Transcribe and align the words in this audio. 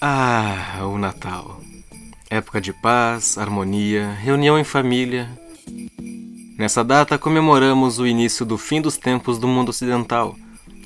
Ah, 0.00 0.78
o 0.82 0.96
Natal. 0.96 1.60
Época 2.30 2.60
de 2.60 2.72
paz, 2.72 3.36
harmonia, 3.36 4.12
reunião 4.12 4.56
em 4.56 4.62
família. 4.62 5.28
Nessa 6.56 6.84
data 6.84 7.18
comemoramos 7.18 7.98
o 7.98 8.06
início 8.06 8.46
do 8.46 8.56
fim 8.56 8.80
dos 8.80 8.96
tempos 8.96 9.38
do 9.38 9.48
mundo 9.48 9.70
ocidental, 9.70 10.36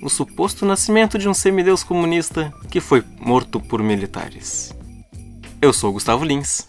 o 0.00 0.09
suposto 0.09 0.64
nascimento 0.64 1.18
de 1.18 1.28
um 1.28 1.34
semideus 1.34 1.84
comunista 1.84 2.54
que 2.70 2.80
foi 2.80 3.04
morto 3.20 3.60
por 3.60 3.82
militares. 3.82 4.74
Eu 5.60 5.74
sou 5.74 5.92
Gustavo 5.92 6.24
Lins. 6.24 6.66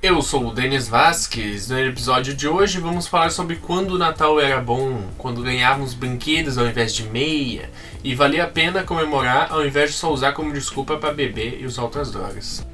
Eu 0.00 0.22
sou 0.22 0.46
o 0.46 0.54
Denis 0.54 0.88
Vasquez. 0.88 1.68
No 1.70 1.78
episódio 1.78 2.34
de 2.34 2.46
hoje 2.46 2.78
vamos 2.78 3.08
falar 3.08 3.30
sobre 3.30 3.56
quando 3.56 3.90
o 3.90 3.98
Natal 3.98 4.40
era 4.40 4.60
bom, 4.60 5.02
quando 5.18 5.42
ganhávamos 5.42 5.92
brinquedos 5.92 6.56
ao 6.56 6.66
invés 6.66 6.94
de 6.94 7.02
meia 7.02 7.68
e 8.02 8.14
valia 8.14 8.44
a 8.44 8.46
pena 8.46 8.82
comemorar 8.82 9.52
ao 9.52 9.64
invés 9.64 9.90
de 9.92 9.96
só 9.96 10.12
usar 10.12 10.32
como 10.32 10.52
desculpa 10.52 10.96
para 10.96 11.12
beber 11.12 11.60
e 11.60 11.66
usar 11.66 11.82
outras 11.82 12.10
drogas. 12.10 12.66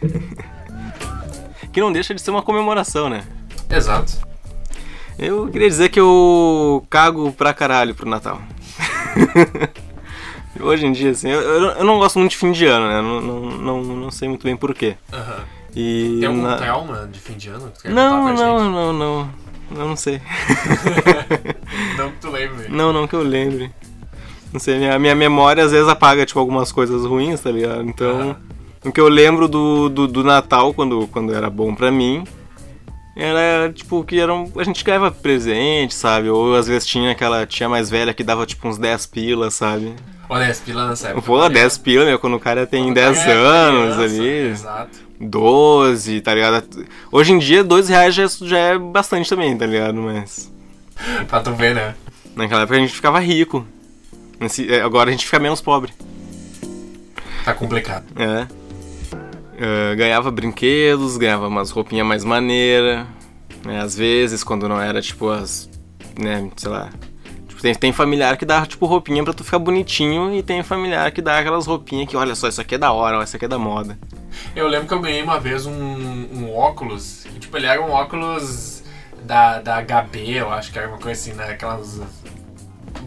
que 1.72 1.80
não 1.80 1.92
deixa 1.92 2.14
de 2.14 2.20
ser 2.20 2.30
uma 2.30 2.42
comemoração, 2.42 3.08
né? 3.08 3.24
Exato. 3.68 4.12
Eu 5.18 5.48
queria 5.48 5.68
dizer 5.68 5.88
que 5.90 6.00
eu 6.00 6.84
cago 6.90 7.32
pra 7.32 7.54
caralho 7.54 7.94
pro 7.94 8.08
Natal. 8.08 8.40
Hoje 10.60 10.86
em 10.86 10.92
dia, 10.92 11.10
assim, 11.10 11.28
eu, 11.28 11.40
eu, 11.40 11.84
não 11.84 11.98
gosto 11.98 12.18
muito 12.18 12.30
de 12.30 12.36
fim 12.36 12.52
de 12.52 12.64
ano, 12.66 12.86
né? 12.86 13.00
Não, 13.00 13.20
não, 13.20 13.40
não, 13.58 13.82
não 13.82 14.10
sei 14.10 14.28
muito 14.28 14.44
bem 14.44 14.56
porquê. 14.56 14.96
Uhum. 15.12 15.44
E 15.74 16.18
Tem 16.20 16.28
algum 16.28 16.42
na... 16.42 16.56
trauma 16.56 17.08
de 17.10 17.18
fim 17.18 17.34
de 17.34 17.48
ano? 17.48 17.72
Que 17.80 17.88
não, 17.88 18.32
não, 18.32 18.70
não, 18.70 18.92
não. 18.92 19.30
Eu 19.72 19.88
não 19.88 19.96
sei. 19.96 20.20
não 21.98 22.10
que 22.12 22.18
tu 22.20 22.30
lembre. 22.30 22.68
Não, 22.68 22.92
não 22.92 23.08
que 23.08 23.16
eu 23.16 23.22
lembre. 23.22 23.72
Não 24.54 24.60
sei, 24.60 24.78
minha, 24.78 24.96
minha 25.00 25.16
memória 25.16 25.64
às 25.64 25.72
vezes 25.72 25.88
apaga, 25.88 26.24
tipo, 26.24 26.38
algumas 26.38 26.70
coisas 26.70 27.04
ruins, 27.04 27.40
tá 27.40 27.50
ligado? 27.50 27.82
Então, 27.82 28.36
o 28.84 28.92
que 28.92 29.00
eu 29.00 29.08
lembro 29.08 29.48
do, 29.48 29.88
do, 29.88 30.06
do, 30.06 30.22
Natal, 30.22 30.72
quando, 30.72 31.08
quando 31.08 31.34
era 31.34 31.50
bom 31.50 31.74
pra 31.74 31.90
mim, 31.90 32.22
era, 33.16 33.72
tipo, 33.72 34.04
que 34.04 34.20
era 34.20 34.32
um, 34.32 34.48
a 34.56 34.62
gente 34.62 34.84
ganhava 34.84 35.10
presente, 35.10 35.92
sabe? 35.92 36.30
Ou 36.30 36.54
às 36.54 36.68
vezes 36.68 36.86
tinha 36.86 37.10
aquela 37.10 37.44
tia 37.44 37.68
mais 37.68 37.90
velha 37.90 38.14
que 38.14 38.22
dava, 38.22 38.46
tipo, 38.46 38.68
uns 38.68 38.78
10 38.78 39.06
pilas, 39.06 39.54
sabe? 39.54 39.92
Pô, 40.28 40.38
10 40.38 40.60
pilas 40.60 40.88
nessa 40.88 41.08
época. 41.08 41.26
Pô, 41.26 41.48
10 41.48 41.78
pilas, 41.78 42.06
meu, 42.06 42.20
quando 42.20 42.36
o 42.36 42.40
cara 42.40 42.64
tem 42.64 42.84
quando 42.84 42.94
10 42.94 43.26
anos 43.26 43.96
criança, 43.96 44.02
ali. 44.02 44.50
Exato. 44.50 44.98
12, 45.20 46.20
tá 46.20 46.32
ligado? 46.32 46.86
Hoje 47.10 47.32
em 47.32 47.40
dia, 47.40 47.64
2 47.64 47.88
reais 47.88 48.14
já, 48.14 48.24
já 48.28 48.58
é 48.58 48.78
bastante 48.78 49.28
também, 49.28 49.58
tá 49.58 49.66
ligado? 49.66 49.96
Mas. 49.96 50.52
pra 51.26 51.40
tu 51.40 51.52
ver, 51.54 51.74
né? 51.74 51.96
Naquela 52.36 52.62
época 52.62 52.76
a 52.76 52.80
gente 52.80 52.92
ficava 52.92 53.18
rico. 53.18 53.66
É, 54.68 54.80
agora 54.80 55.10
a 55.10 55.12
gente 55.12 55.24
fica 55.24 55.38
menos 55.38 55.60
pobre. 55.60 55.92
Tá 57.44 57.54
complicado. 57.54 58.04
É. 58.16 58.46
Uh, 59.54 59.96
ganhava 59.96 60.30
brinquedos, 60.30 61.16
ganhava 61.16 61.46
umas 61.46 61.70
roupinhas 61.70 62.06
mais 62.06 62.24
maneiras. 62.24 63.06
Né? 63.64 63.80
Às 63.80 63.96
vezes, 63.96 64.42
quando 64.42 64.68
não 64.68 64.80
era 64.80 65.00
tipo 65.00 65.30
as. 65.30 65.68
né, 66.18 66.50
sei 66.56 66.70
lá. 66.70 66.90
Tipo, 67.48 67.62
tem, 67.62 67.74
tem 67.74 67.92
familiar 67.92 68.36
que 68.36 68.44
dá 68.44 68.66
tipo 68.66 68.86
roupinha 68.86 69.22
pra 69.22 69.32
tu 69.32 69.44
ficar 69.44 69.58
bonitinho 69.58 70.34
e 70.34 70.42
tem 70.42 70.62
familiar 70.62 71.10
que 71.12 71.22
dá 71.22 71.38
aquelas 71.38 71.66
roupinhas 71.66 72.08
que, 72.08 72.16
olha 72.16 72.34
só, 72.34 72.48
isso 72.48 72.60
aqui 72.60 72.74
é 72.74 72.78
da 72.78 72.92
hora, 72.92 73.22
isso 73.22 73.36
aqui 73.36 73.44
é 73.44 73.48
da 73.48 73.58
moda. 73.58 73.98
Eu 74.54 74.66
lembro 74.66 74.88
que 74.88 74.94
eu 74.94 75.00
ganhei 75.00 75.22
uma 75.22 75.38
vez 75.38 75.64
um, 75.66 75.72
um 75.72 76.54
óculos, 76.54 77.24
que 77.32 77.40
tipo, 77.40 77.56
ele 77.56 77.66
era 77.66 77.80
um 77.80 77.90
óculos 77.90 78.82
da, 79.22 79.60
da 79.60 79.82
HB, 79.82 80.30
eu 80.30 80.50
acho 80.52 80.72
que 80.72 80.78
era 80.78 80.88
uma 80.88 80.98
coisa 80.98 81.20
assim, 81.20 81.32
né? 81.32 81.44
Aquelas 81.50 82.00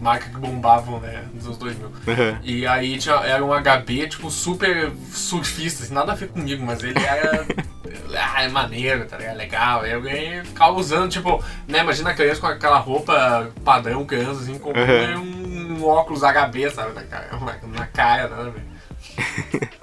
marcas 0.00 0.28
que 0.28 0.38
bombavam, 0.38 1.00
né? 1.00 1.24
Nos 1.32 1.46
anos 1.46 1.58
2000. 1.58 1.86
Uhum. 1.86 2.38
E 2.42 2.66
aí 2.66 2.98
tinha, 2.98 3.14
era 3.16 3.44
um 3.44 3.50
HB, 3.50 4.08
tipo, 4.08 4.30
super 4.30 4.92
surfista, 5.12 5.84
assim, 5.84 5.94
nada 5.94 6.12
a 6.12 6.14
ver 6.14 6.28
comigo, 6.28 6.64
mas 6.64 6.82
ele 6.82 6.98
era. 6.98 7.46
ah, 8.16 8.42
é 8.42 8.48
maneiro, 8.48 9.06
tá 9.06 9.16
ligado? 9.16 9.36
Legal. 9.36 9.86
E 9.86 10.00
ganhei, 10.00 10.44
ficava 10.44 10.72
usando, 10.72 11.10
tipo, 11.10 11.42
né? 11.66 11.80
Imagina 11.80 12.10
a 12.10 12.14
criança 12.14 12.40
com 12.40 12.46
aquela 12.46 12.78
roupa 12.78 13.50
padrão, 13.64 14.04
criança, 14.04 14.40
assim, 14.42 14.58
com 14.58 14.70
uhum. 14.70 15.20
um, 15.20 15.78
um, 15.78 15.84
óculos 15.86 16.20
HB, 16.20 16.70
sabe? 16.70 16.94
Na 16.94 17.02
cara, 17.02 17.28
na 17.62 17.86
cara, 17.86 18.28
nada 18.28 18.48
a 18.48 18.50
ver. 18.50 19.68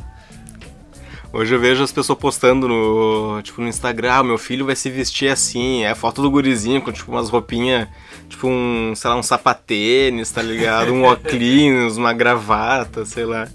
Hoje 1.37 1.53
eu 1.53 1.59
vejo 1.59 1.83
as 1.83 1.91
pessoas 1.91 2.17
postando 2.17 2.65
no, 2.65 3.41
tipo, 3.41 3.59
no 3.59 3.67
Instagram, 3.67 4.13
ah, 4.13 4.23
meu 4.23 4.37
filho 4.37 4.65
vai 4.65 4.73
se 4.73 4.89
vestir 4.89 5.27
assim, 5.27 5.83
é 5.83 5.93
foto 5.93 6.21
do 6.21 6.31
gurizinho 6.31 6.81
com 6.81 6.93
tipo 6.93 7.11
umas 7.11 7.29
roupinhas, 7.29 7.89
tipo 8.29 8.47
um, 8.47 8.93
sei 8.95 9.09
lá, 9.09 9.17
um 9.17 9.21
sapatênis, 9.21 10.31
tá 10.31 10.41
ligado? 10.41 10.93
Um 10.93 11.03
óculos, 11.03 11.97
uma 11.97 12.13
gravata, 12.13 13.03
sei 13.03 13.25
lá. 13.25 13.49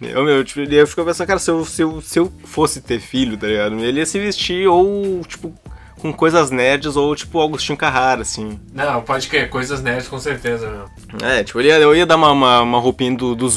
Eu, 0.00 0.22
meu, 0.22 0.44
tipo, 0.44 0.60
eu 0.60 0.86
fico 0.86 1.04
pensando, 1.04 1.26
cara, 1.26 1.40
se 1.40 1.50
eu, 1.50 1.64
se, 1.64 1.82
eu, 1.82 2.00
se 2.00 2.20
eu 2.20 2.32
fosse 2.44 2.80
ter 2.80 3.00
filho, 3.00 3.36
tá 3.36 3.48
ligado? 3.48 3.76
Ele 3.80 3.98
ia 3.98 4.06
se 4.06 4.20
vestir 4.20 4.68
ou, 4.68 5.22
tipo, 5.26 5.52
com 5.98 6.12
coisas 6.12 6.52
nerds 6.52 6.94
ou 6.94 7.16
tipo 7.16 7.40
Augustinho 7.40 7.76
Carrara, 7.76 8.22
assim. 8.22 8.60
Não, 8.72 9.02
pode 9.02 9.26
crer, 9.26 9.50
coisas 9.50 9.82
nerds 9.82 10.06
com 10.06 10.20
certeza, 10.20 10.70
meu. 10.70 11.28
É, 11.28 11.42
tipo, 11.42 11.60
eu 11.60 11.64
ia, 11.64 11.78
eu 11.80 11.96
ia 11.96 12.06
dar 12.06 12.14
uma, 12.14 12.30
uma, 12.30 12.60
uma 12.60 12.78
roupinha 12.78 13.16
do, 13.16 13.34
dos, 13.34 13.56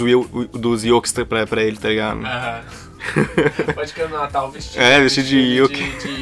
dos 0.51 0.83
Yokes 0.83 1.13
pra, 1.29 1.45
pra 1.45 1.62
ele, 1.62 1.77
tá 1.77 1.89
ligado? 1.89 2.25
Aham. 2.25 2.84
Pode 3.75 3.93
que 3.93 4.03
no 4.03 4.17
Natal 4.17 4.51
vestido. 4.51 4.81
É, 4.81 4.99
vestido 4.99 5.27
de 5.27 5.57
Ewok. 5.57 5.75
De, 5.75 6.21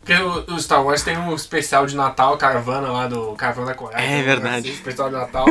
Porque 0.00 0.14
o, 0.14 0.54
o, 0.54 0.60
Star 0.60 0.84
Wars 0.84 1.02
tem 1.02 1.16
um 1.16 1.34
especial 1.34 1.86
de 1.86 1.96
Natal, 1.96 2.36
caravana 2.36 2.90
lá 2.90 3.06
do 3.06 3.32
Caravana 3.34 3.68
da 3.68 3.74
Coreia. 3.74 4.00
É 4.00 4.22
verdade. 4.22 4.68
Assim, 4.68 4.78
especial 4.78 5.08
de 5.08 5.14
Natal, 5.16 5.46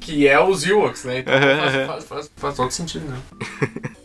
que 0.00 0.26
é 0.26 0.40
os 0.40 0.66
Ewoks, 0.66 1.04
né? 1.04 1.18
Então 1.18 1.32
faz, 1.34 1.86
faz, 1.86 2.04
faz, 2.04 2.30
faz, 2.36 2.56
todo 2.56 2.70
sentido, 2.70 3.06
né? 3.06 3.18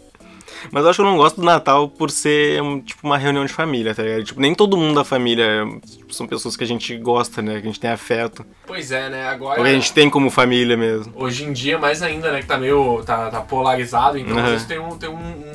Mas 0.72 0.84
eu 0.84 0.90
acho 0.90 0.98
que 0.98 1.02
eu 1.02 1.10
não 1.10 1.18
gosto 1.18 1.38
do 1.38 1.46
Natal 1.46 1.88
por 1.88 2.10
ser, 2.12 2.62
tipo, 2.84 3.06
uma 3.06 3.18
reunião 3.18 3.46
de 3.46 3.54
família, 3.54 3.94
tá 3.94 4.04
ligado? 4.04 4.24
Tipo, 4.24 4.42
nem 4.42 4.54
todo 4.54 4.78
mundo 4.78 4.96
da 4.96 5.04
família 5.04 5.66
tipo, 5.86 6.14
são 6.14 6.28
pessoas 6.28 6.56
que 6.56 6.64
a 6.64 6.68
gente 6.68 6.98
gosta, 6.98 7.42
né? 7.42 7.54
Que 7.54 7.68
a 7.68 7.72
gente 7.72 7.80
tem 7.80 7.90
afeto. 7.90 8.46
Pois 8.66 8.92
é, 8.92 9.10
né? 9.10 9.28
Agora... 9.28 9.60
Ou 9.60 9.66
que 9.66 9.72
a 9.72 9.74
gente 9.74 9.94
tem 9.94 10.10
como 10.10 10.30
família 10.30 10.76
mesmo. 10.76 11.14
Hoje 11.16 11.46
em 11.46 11.54
dia, 11.54 11.78
mais 11.78 12.02
ainda, 12.02 12.32
né? 12.32 12.42
Que 12.42 12.48
tá 12.48 12.58
meio... 12.58 13.04
Tá, 13.04 13.30
tá 13.30 13.42
polarizado. 13.42 14.18
Então, 14.18 14.36
uhum. 14.36 14.44
às 14.44 14.50
vezes 14.52 14.68
tem 14.68 14.80
um... 14.80 14.98
Tem 14.98 15.10
um, 15.10 15.14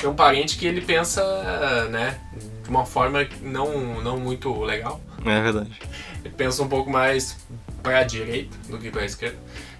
tem 0.00 0.08
um 0.08 0.14
parente 0.14 0.56
que 0.56 0.66
ele 0.66 0.80
pensa, 0.80 1.22
né, 1.90 2.18
de 2.62 2.70
uma 2.70 2.84
forma 2.84 3.26
não, 3.42 4.00
não 4.02 4.18
muito 4.18 4.62
legal. 4.62 5.00
É 5.24 5.40
verdade. 5.40 5.70
Ele 6.24 6.34
pensa 6.34 6.62
um 6.62 6.68
pouco 6.68 6.90
mais 6.90 7.36
pra 7.82 8.02
direita 8.02 8.56
do 8.68 8.78
que 8.78 8.90
pra 8.90 9.04
esquerda. 9.04 9.36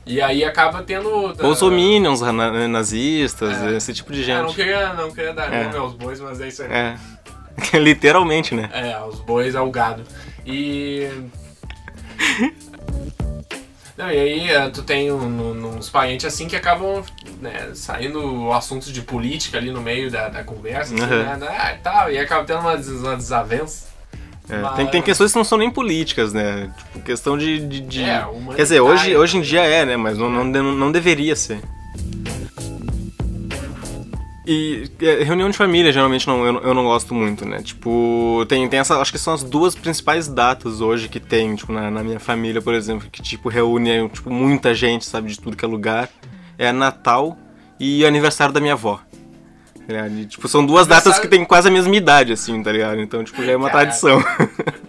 E 0.09 0.23
aí 0.23 0.43
acaba 0.43 0.83
tendo. 0.83 1.35
Bolsominions, 1.35 2.23
uh, 2.23 2.33
nazistas, 2.33 3.63
é. 3.63 3.77
esse 3.77 3.93
tipo 3.93 4.11
de 4.11 4.25
gente. 4.25 4.39
É, 4.39 4.43
não 4.43 4.55
queria, 4.55 4.95
não 4.95 5.11
queria 5.11 5.35
dar 5.35 5.53
é. 5.53 5.65
nome 5.65 5.77
aos 5.77 5.93
bois, 5.93 6.19
mas 6.19 6.41
é 6.41 6.49
isso 6.49 6.63
aí. 6.63 6.71
É. 6.71 6.97
Literalmente, 7.79 8.55
né? 8.55 8.71
É, 8.73 8.95
aos 8.95 9.21
bois 9.21 9.55
ao 9.55 9.71
gado. 9.71 10.03
E. 10.47 11.09
Não, 13.99 14.13
e 14.13 14.17
aí 14.17 14.57
uh, 14.57 14.71
tu 14.71 14.85
tem 14.85 15.11
um, 15.11 15.77
uns 15.77 15.91
parentes 15.91 16.25
assim 16.25 16.47
que 16.47 16.55
acabam 16.55 17.03
né, 17.43 17.71
saindo 17.75 18.53
assuntos 18.53 18.93
de 18.93 19.03
política 19.03 19.59
ali 19.59 19.73
no 19.73 19.81
meio 19.81 20.09
da, 20.09 20.29
da 20.29 20.45
conversa, 20.45 20.95
assim, 20.95 21.03
uhum. 21.03 21.37
né? 21.37 21.49
Ah, 21.59 21.73
e 21.73 21.79
tal, 21.79 22.13
e 22.13 22.17
acaba 22.17 22.45
tendo 22.45 22.61
uma, 22.61 22.77
uma 22.77 23.17
desavença. 23.17 23.89
É, 24.49 24.59
Mas... 24.59 24.77
tem, 24.77 24.87
tem 24.87 25.03
questões 25.03 25.33
que 25.33 25.37
não 25.37 25.45
são 25.45 25.59
nem 25.59 25.69
políticas, 25.69 26.33
né? 26.33 26.73
Tipo, 26.79 27.01
questão 27.01 27.37
de. 27.37 27.59
de, 27.59 27.81
de... 27.81 28.05
É, 28.05 28.25
Quer 28.55 28.63
dizer, 28.63 28.81
hoje, 28.81 29.17
hoje 29.17 29.37
em 29.37 29.41
dia 29.41 29.63
é, 29.63 29.85
né? 29.85 29.97
Mas 29.97 30.17
não, 30.17 30.31
não, 30.31 30.45
não 30.45 30.93
deveria 30.93 31.35
ser. 31.35 31.61
E 34.51 34.91
é, 35.03 35.23
reunião 35.25 35.51
de 35.51 35.59
família, 35.59 35.93
geralmente 35.93 36.27
não, 36.27 36.43
eu, 36.43 36.59
eu 36.63 36.73
não 36.73 36.85
gosto 36.85 37.13
muito, 37.13 37.45
né? 37.45 37.61
Tipo, 37.61 38.47
tem, 38.49 38.67
tem 38.67 38.81
essa. 38.81 38.97
Acho 38.97 39.13
que 39.13 39.19
são 39.19 39.35
as 39.35 39.43
duas 39.43 39.75
principais 39.75 40.27
datas 40.27 40.81
hoje 40.81 41.07
que 41.07 41.21
tem, 41.21 41.55
tipo, 41.55 41.71
na, 41.71 41.91
na 41.91 42.03
minha 42.03 42.19
família, 42.19 42.63
por 42.63 42.73
exemplo, 42.73 43.11
que 43.13 43.21
tipo, 43.21 43.51
reúne 43.51 44.09
tipo, 44.09 44.31
muita 44.31 44.75
gente, 44.75 45.05
sabe, 45.05 45.29
de 45.29 45.39
tudo 45.39 45.55
que 45.55 45.67
é 45.67 45.69
lugar. 45.69 46.09
É 46.57 46.73
Natal 46.73 47.37
e 47.79 48.07
aniversário 48.07 48.55
da 48.55 48.59
minha 48.59 48.73
avó. 48.73 49.01
Tá 49.87 50.27
tipo, 50.27 50.49
são 50.49 50.65
duas 50.65 50.87
datas 50.87 51.19
que 51.19 51.29
tem 51.29 51.45
quase 51.45 51.69
a 51.69 51.71
mesma 51.71 51.95
idade, 51.95 52.33
assim, 52.33 52.63
tá 52.63 52.73
ligado? 52.73 53.03
Então, 53.03 53.23
tipo, 53.23 53.45
já 53.45 53.53
é 53.53 53.57
uma 53.57 53.69
Caraca. 53.69 53.87
tradição. 53.87 54.25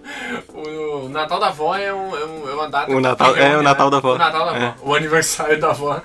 o 0.56 1.10
Natal 1.10 1.38
da 1.38 1.48
avó 1.48 1.76
é, 1.76 1.94
um, 1.94 2.16
é, 2.16 2.26
um, 2.26 2.50
é 2.50 2.54
uma 2.54 2.70
data. 2.70 2.92
O 2.94 3.02
Natal, 3.02 3.36
é, 3.36 3.58
o 3.58 3.62
Natal 3.62 3.90
da 3.90 3.98
avó. 3.98 4.16
O 4.16 4.18
Natal 4.18 4.46
da 4.46 4.52
avó. 4.52 4.66
É. 4.66 4.76
O 4.82 4.96
aniversário 4.96 5.60
da 5.60 5.72
avó 5.72 6.02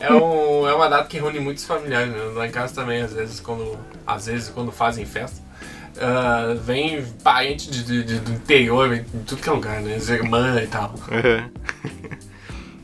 é, 0.00 0.12
um, 0.12 0.68
é 0.68 0.74
uma 0.74 0.88
data 0.88 1.08
que 1.08 1.18
reúne 1.18 1.40
muitos 1.40 1.64
familiares. 1.64 2.12
Né? 2.12 2.18
Lá 2.34 2.46
em 2.46 2.50
casa 2.50 2.74
também, 2.74 3.02
às 3.02 3.12
vezes, 3.12 3.40
quando, 3.40 3.78
às 4.06 4.26
vezes, 4.26 4.48
quando 4.48 4.72
fazem 4.72 5.04
festa. 5.04 5.42
Uh, 5.94 6.58
vem 6.58 7.04
parente 7.22 7.70
de, 7.70 7.84
de, 7.84 8.02
de, 8.02 8.18
do 8.18 8.32
interior, 8.32 8.88
vem 8.88 9.04
de 9.04 9.20
tudo 9.20 9.40
que 9.40 9.48
é 9.48 9.52
lugar, 9.52 9.80
né? 9.80 9.94
As 9.94 10.08
irmãs 10.08 10.64
e 10.64 10.66
tal. 10.66 10.92
Uhum. 11.08 11.50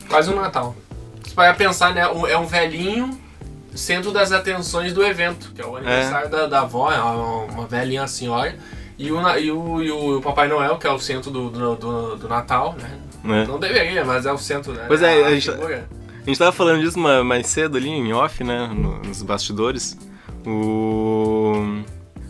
Quase 0.07 0.29
um 0.29 0.35
Natal. 0.35 0.75
Você 1.21 1.35
vai 1.35 1.53
pensar, 1.53 1.93
né? 1.93 2.01
É 2.01 2.37
um 2.37 2.45
velhinho 2.45 3.19
centro 3.75 4.11
das 4.11 4.31
atenções 4.31 4.93
do 4.93 5.03
evento, 5.03 5.51
que 5.53 5.61
é 5.61 5.65
o 5.65 5.75
aniversário 5.75 6.27
é. 6.27 6.29
da, 6.29 6.47
da 6.47 6.61
avó, 6.61 6.91
é 6.91 6.99
uma, 7.01 7.43
uma 7.43 7.67
velhinha 7.67 8.07
senhora. 8.07 8.55
E 8.97 9.11
o, 9.11 9.37
e, 9.37 9.51
o, 9.51 9.81
e 9.81 9.91
o 9.91 10.21
Papai 10.21 10.47
Noel, 10.47 10.77
que 10.77 10.85
é 10.85 10.91
o 10.91 10.99
centro 10.99 11.31
do, 11.31 11.49
do, 11.49 11.75
do, 11.75 12.15
do 12.17 12.29
Natal, 12.29 12.75
né? 12.79 12.99
É. 13.23 13.45
Não 13.45 13.59
deveria, 13.59 14.03
mas 14.03 14.25
é 14.25 14.31
o 14.31 14.37
centro, 14.37 14.73
né? 14.73 14.85
Pois 14.87 15.01
é, 15.01 15.23
a, 15.23 15.27
a 15.27 15.33
gente, 15.33 15.49
A 16.21 16.25
gente 16.29 16.37
tava 16.37 16.51
falando 16.51 16.81
disso 16.81 16.99
ma- 16.99 17.23
mais 17.23 17.47
cedo 17.47 17.77
ali, 17.77 17.89
em 17.89 18.13
off, 18.13 18.43
né? 18.43 18.67
no- 18.73 18.99
nos 18.99 19.21
bastidores. 19.23 19.97
O, 20.45 21.53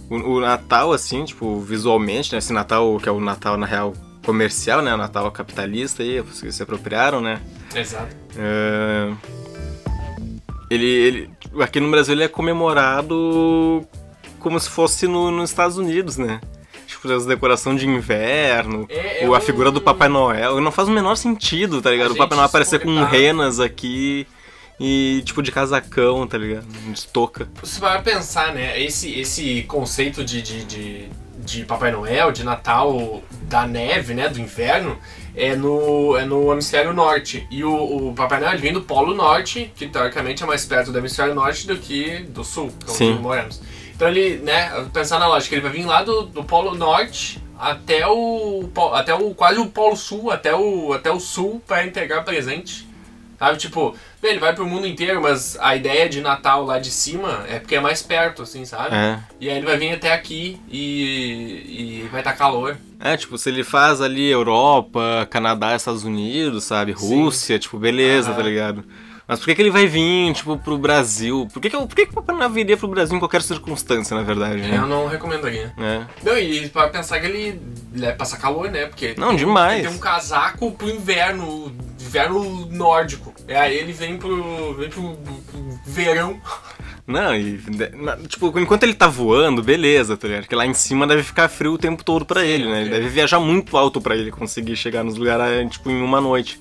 o. 0.10 0.16
o 0.16 0.40
Natal, 0.40 0.92
assim, 0.94 1.26
tipo, 1.26 1.60
visualmente, 1.60 2.32
né? 2.32 2.38
Esse 2.40 2.54
Natal, 2.54 2.98
que 3.02 3.08
é 3.10 3.12
o 3.12 3.20
Natal, 3.20 3.58
na 3.58 3.66
real, 3.66 3.94
comercial, 4.26 4.82
né? 4.82 4.94
O 4.94 4.98
Natal 4.98 5.30
capitalista 5.32 6.04
aí, 6.04 6.20
os 6.20 6.42
que 6.42 6.52
se 6.52 6.64
apropriaram, 6.64 7.22
né? 7.22 7.42
Exato. 7.76 8.16
É, 8.38 9.12
Ele, 10.70 10.86
ele. 10.86 11.30
Aqui 11.62 11.80
no 11.82 11.92
Brasil 11.92 12.14
ele 12.14 12.24
é 12.24 12.28
comemorado 12.30 13.86
como 14.40 14.58
se 14.60 14.70
fosse 14.70 15.06
no, 15.08 15.30
nos 15.32 15.50
Estados 15.50 15.78
Unidos, 15.78 16.18
né? 16.18 16.40
Tipo, 17.02 17.14
as 17.14 17.26
decoração 17.26 17.76
de 17.76 17.88
inverno, 17.88 18.86
É- 18.90 19.24
é 19.24 19.28
o- 19.28 19.34
a 19.34 19.38
um- 19.40 19.42
figura 19.42 19.72
do 19.72 19.82
Papai 19.82 20.08
Noel. 20.08 20.62
Não 20.62 20.72
faz 20.72 20.88
o 20.88 20.92
menor 20.92 21.16
sentido, 21.16 21.82
tá 21.82 21.90
ligado? 21.90 22.12
O 22.12 22.16
Papai 22.16 22.36
Noel 22.38 22.46
aparecer 22.48 22.80
com 22.80 23.04
renas 23.04 23.60
aqui 23.60 24.28
e 24.80 25.22
tipo 25.26 25.42
de 25.42 25.52
casacão, 25.52 26.28
tá 26.28 26.38
ligado? 26.38 26.66
De 26.68 27.08
touca. 27.08 27.48
Você 27.64 27.80
vai 27.80 28.02
pensar, 28.04 28.54
né? 28.54 28.80
Esse, 28.82 29.20
esse 29.20 29.64
conceito 29.64 30.24
de, 30.24 30.42
de, 30.44 30.64
de, 30.64 31.06
de 31.40 31.66
Papai 31.66 31.92
Noel, 31.92 32.32
de 32.32 32.44
Natal 32.44 33.22
da 33.44 33.66
neve, 33.66 34.14
né? 34.14 34.30
Do 34.30 34.40
inverno, 34.40 34.96
é 35.36 35.56
no, 35.56 36.16
é 36.18 36.24
no 36.26 36.52
hemisfério 36.52 36.94
norte. 36.94 37.48
E 37.50 37.64
o, 37.64 38.10
o 38.10 38.14
Papai 38.14 38.40
Noel 38.40 38.60
vem 38.60 38.74
do 38.74 38.82
Polo 38.82 39.16
Norte, 39.16 39.72
que 39.76 39.88
teoricamente 39.88 40.44
é 40.44 40.46
mais 40.46 40.66
perto 40.66 40.92
do 40.92 40.98
hemisfério 41.00 41.34
norte 41.34 41.66
do 41.66 41.78
que 41.78 42.20
do 42.30 42.44
sul, 42.44 42.72
que 42.80 42.86
é 42.86 42.90
onde 42.90 42.98
Sim. 42.98 43.14
moramos. 43.20 43.60
Então 44.02 44.10
ele, 44.10 44.38
né? 44.38 44.72
Pensar 44.92 45.20
na 45.20 45.28
lógica, 45.28 45.54
ele 45.54 45.62
vai 45.62 45.72
vir 45.72 45.86
lá 45.86 46.02
do, 46.02 46.24
do 46.24 46.44
Polo 46.44 46.74
Norte 46.74 47.40
até 47.60 48.08
o, 48.08 48.68
até 48.96 49.14
o 49.14 49.36
quase 49.36 49.60
o 49.60 49.68
Polo 49.68 49.96
Sul, 49.96 50.32
até 50.32 50.56
o, 50.56 50.92
até 50.92 51.12
o 51.12 51.20
sul 51.20 51.62
para 51.68 51.86
entregar 51.86 52.24
presente. 52.24 52.90
Sabe, 53.38 53.60
tipo, 53.60 53.96
bem, 54.20 54.32
ele 54.32 54.40
vai 54.40 54.56
pro 54.56 54.66
mundo 54.66 54.88
inteiro, 54.88 55.22
mas 55.22 55.56
a 55.60 55.76
ideia 55.76 56.10
de 56.10 56.20
Natal 56.20 56.66
lá 56.66 56.80
de 56.80 56.90
cima 56.90 57.46
é 57.48 57.60
porque 57.60 57.76
é 57.76 57.80
mais 57.80 58.02
perto, 58.02 58.42
assim, 58.42 58.66
sabe? 58.66 58.96
É. 58.96 59.20
E 59.40 59.48
aí 59.48 59.58
ele 59.58 59.66
vai 59.68 59.78
vir 59.78 59.94
até 59.94 60.12
aqui 60.12 60.60
e, 60.68 62.02
e 62.04 62.10
vai 62.12 62.22
estar 62.22 62.34
calor. 62.34 62.78
É, 63.00 63.16
tipo, 63.16 63.38
se 63.38 63.50
ele 63.50 63.64
faz 63.64 64.02
ali 64.02 64.32
Europa, 64.32 65.28
Canadá, 65.30 65.76
Estados 65.76 66.04
Unidos, 66.04 66.64
sabe? 66.64 66.98
Sim. 66.98 67.24
Rússia, 67.24 67.60
tipo, 67.60 67.78
beleza, 67.78 68.30
Aham. 68.30 68.38
tá 68.38 68.44
ligado? 68.44 68.84
Mas 69.32 69.40
por 69.40 69.46
que, 69.46 69.56
que 69.56 69.62
ele 69.62 69.72
vai 69.72 69.88
vir, 69.88 70.34
tipo, 70.34 70.58
pro 70.58 70.78
Brasil? 70.78 71.48
Por 71.54 71.62
que, 71.62 71.70
que, 71.70 71.78
por 71.78 71.96
que, 71.96 72.06
que 72.06 72.12
o 72.12 72.16
Papai 72.16 72.36
Noel 72.36 72.50
viria 72.50 72.76
pro 72.76 72.90
Brasil 72.90 73.16
em 73.16 73.20
qualquer 73.20 73.42
circunstância, 73.42 74.14
na 74.14 74.24
verdade, 74.24 74.60
Eu 74.62 74.68
né? 74.68 74.78
não 74.80 75.08
recomendaria. 75.08 75.74
É. 75.78 76.02
Não, 76.22 76.38
e 76.38 76.68
para 76.68 76.90
pensar 76.90 77.18
que 77.22 77.28
ele, 77.28 77.62
é 78.02 78.12
passar 78.12 78.36
calor, 78.40 78.70
né? 78.70 78.88
Porque 78.88 79.16
Não, 79.18 79.30
tem- 79.30 79.38
demais. 79.38 79.80
Ele 79.80 79.88
tem 79.88 79.96
um 79.96 80.02
casaco 80.02 80.70
pro 80.74 80.90
inverno, 80.90 81.74
inverno 82.02 82.66
nórdico. 82.66 83.34
E 83.48 83.54
aí 83.54 83.78
ele 83.78 83.94
vem 83.94 84.18
pro, 84.18 84.74
vem 84.74 84.90
pro, 84.90 85.16
pro 85.16 85.80
verão. 85.86 86.38
Não, 87.08 87.34
e. 87.34 87.58
Tipo, 88.28 88.60
enquanto 88.60 88.84
ele 88.84 88.94
tá 88.94 89.08
voando, 89.08 89.64
beleza, 89.64 90.18
tá 90.18 90.28
ligado? 90.28 90.44
Porque 90.44 90.56
lá 90.56 90.66
em 90.66 90.74
cima 90.74 91.08
deve 91.08 91.24
ficar 91.24 91.48
frio 91.48 91.72
o 91.72 91.78
tempo 91.78 92.04
todo 92.04 92.26
pra 92.26 92.44
ele, 92.44 92.70
né? 92.70 92.82
Ele 92.82 92.90
deve 92.90 93.08
viajar 93.08 93.40
muito 93.40 93.78
alto 93.78 94.02
pra 94.02 94.14
ele 94.14 94.30
conseguir 94.30 94.76
chegar 94.76 95.06
nos 95.06 95.16
lugares, 95.16 95.72
tipo, 95.72 95.90
em 95.90 96.02
uma 96.02 96.20
noite. 96.20 96.60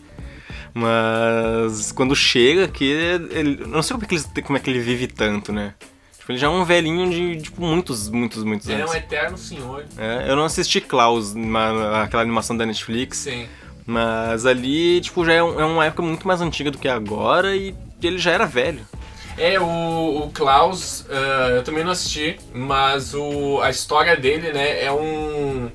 Mas 0.75 1.93
quando 1.93 2.15
chega 2.17 2.65
aqui, 2.65 2.85
ele. 2.85 3.59
eu 3.63 3.69
Não 3.69 3.83
sei 3.83 3.95
como 3.95 4.05
é, 4.05 4.09
que 4.09 4.15
ele, 4.15 4.43
como 4.43 4.57
é 4.57 4.61
que 4.61 4.71
ele 4.71 4.81
vive 4.81 5.07
tanto, 5.07 5.53
né? 5.53 5.75
Tipo, 6.19 6.33
ele 6.33 6.39
já 6.39 6.47
é 6.47 6.51
um 6.51 6.65
velhinho 6.65 7.11
de, 7.11 7.43
tipo, 7.43 7.63
muitos, 7.63 8.09
muitos, 8.09 8.45
muitos 8.45 8.69
Ele 8.69 8.79
é 8.81 8.83
anos. 8.83 8.95
um 8.95 8.97
eterno 8.99 9.39
senhor. 9.39 9.85
É, 9.99 10.31
eu 10.31 10.37
não 10.37 10.45
assisti 10.45 10.81
Klaus, 10.81 11.33
uma- 11.33 12.03
aquela 12.03 12.23
animação 12.23 12.57
da 12.57 12.65
Netflix, 12.67 13.19
Sim. 13.19 13.47
mas 13.87 14.47
ali, 14.47 15.01
tipo, 15.01 15.25
já 15.25 15.33
é, 15.33 15.43
um- 15.43 15.59
é 15.61 15.65
uma 15.65 15.85
época 15.87 16.03
muito 16.03 16.27
mais 16.29 16.41
antiga 16.41 16.71
do 16.71 16.79
que 16.79 16.89
agora 16.89 17.57
e 17.57 17.75
ele 18.03 18.19
já 18.19 18.31
era 18.33 18.47
velho. 18.47 18.87
É, 19.39 19.59
o, 19.59 20.25
o 20.25 20.31
Klaus, 20.35 21.07
ah, 21.09 21.49
eu 21.51 21.63
também 21.65 21.83
não 21.85 21.93
assisti, 21.93 22.37
mas 22.53 23.15
o, 23.15 23.61
a 23.63 23.71
história 23.71 24.15
dele, 24.17 24.53
né, 24.53 24.85
é 24.85 24.93
um. 24.93 25.71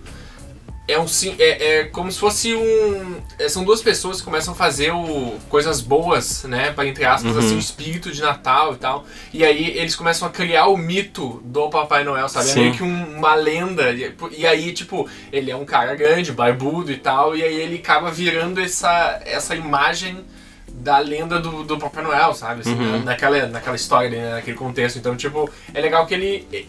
É 0.88 1.00
um 1.00 1.08
sim- 1.08 1.36
é, 1.40 1.78
é 1.80 1.84
como 1.86 2.12
se 2.12 2.20
fosse 2.20 2.54
um. 2.54 3.16
é, 3.40 3.50
são 3.50 3.64
duas 3.64 3.82
pessoas 3.82 4.20
que 4.20 4.24
começam 4.26 4.54
a 4.54 4.56
fazer 4.58 4.92
o, 4.92 5.34
coisas 5.50 5.82
boas, 5.82 6.44
né? 6.44 6.72
Para 6.74 6.86
entre 6.88 7.04
aspas, 7.04 7.32
Uhum. 7.32 7.40
assim, 7.40 7.56
o 7.56 7.60
espírito 7.60 8.12
de 8.12 8.22
Natal 8.22 8.74
e 8.74 8.78
tal. 8.78 9.04
E 9.34 9.44
aí 9.44 9.76
eles 9.78 9.96
começam 9.96 10.28
a 10.28 10.32
criar 10.32 10.68
o 10.68 10.78
mito 10.78 11.42
do 11.44 11.70
Papai 11.72 12.04
Noel, 12.04 12.30
sabe? 12.30 12.50
É 12.50 12.54
Sim. 12.54 12.60
meio 12.60 12.74
que 12.76 12.84
um- 12.84 13.18
uma 13.18 13.34
lenda. 13.34 13.92
E, 13.94 14.14
e 14.38 14.46
aí, 14.46 14.72
tipo, 14.74 15.10
ele 15.32 15.50
é 15.50 15.56
um 15.56 15.66
cara 15.66 15.96
grande, 15.96 16.32
barbudo 16.32 16.92
e 16.92 16.98
tal, 16.98 17.36
e 17.36 17.42
aí 17.42 17.56
ele 17.62 17.78
acaba 17.78 18.12
virando 18.12 18.62
essa, 18.62 19.20
essa 19.26 19.56
imagem 19.56 20.24
da 20.72 21.00
lenda 21.00 21.40
do, 21.40 21.64
do 21.64 21.80
Papai 21.80 22.04
Noel, 22.04 22.34
sabe? 22.36 22.62
Assim, 22.62 22.76
Uhum. 22.76 22.92
na- 22.92 23.06
naquela, 23.06 23.48
naquela 23.48 23.76
história, 23.76 24.10
né? 24.22 24.30
naquele 24.36 24.58
contexto. 24.58 24.98
Então, 25.00 25.16
tipo, 25.16 25.50
é 25.74 25.82
legal 25.82 26.06
que 26.06 26.14
ele. 26.14 26.68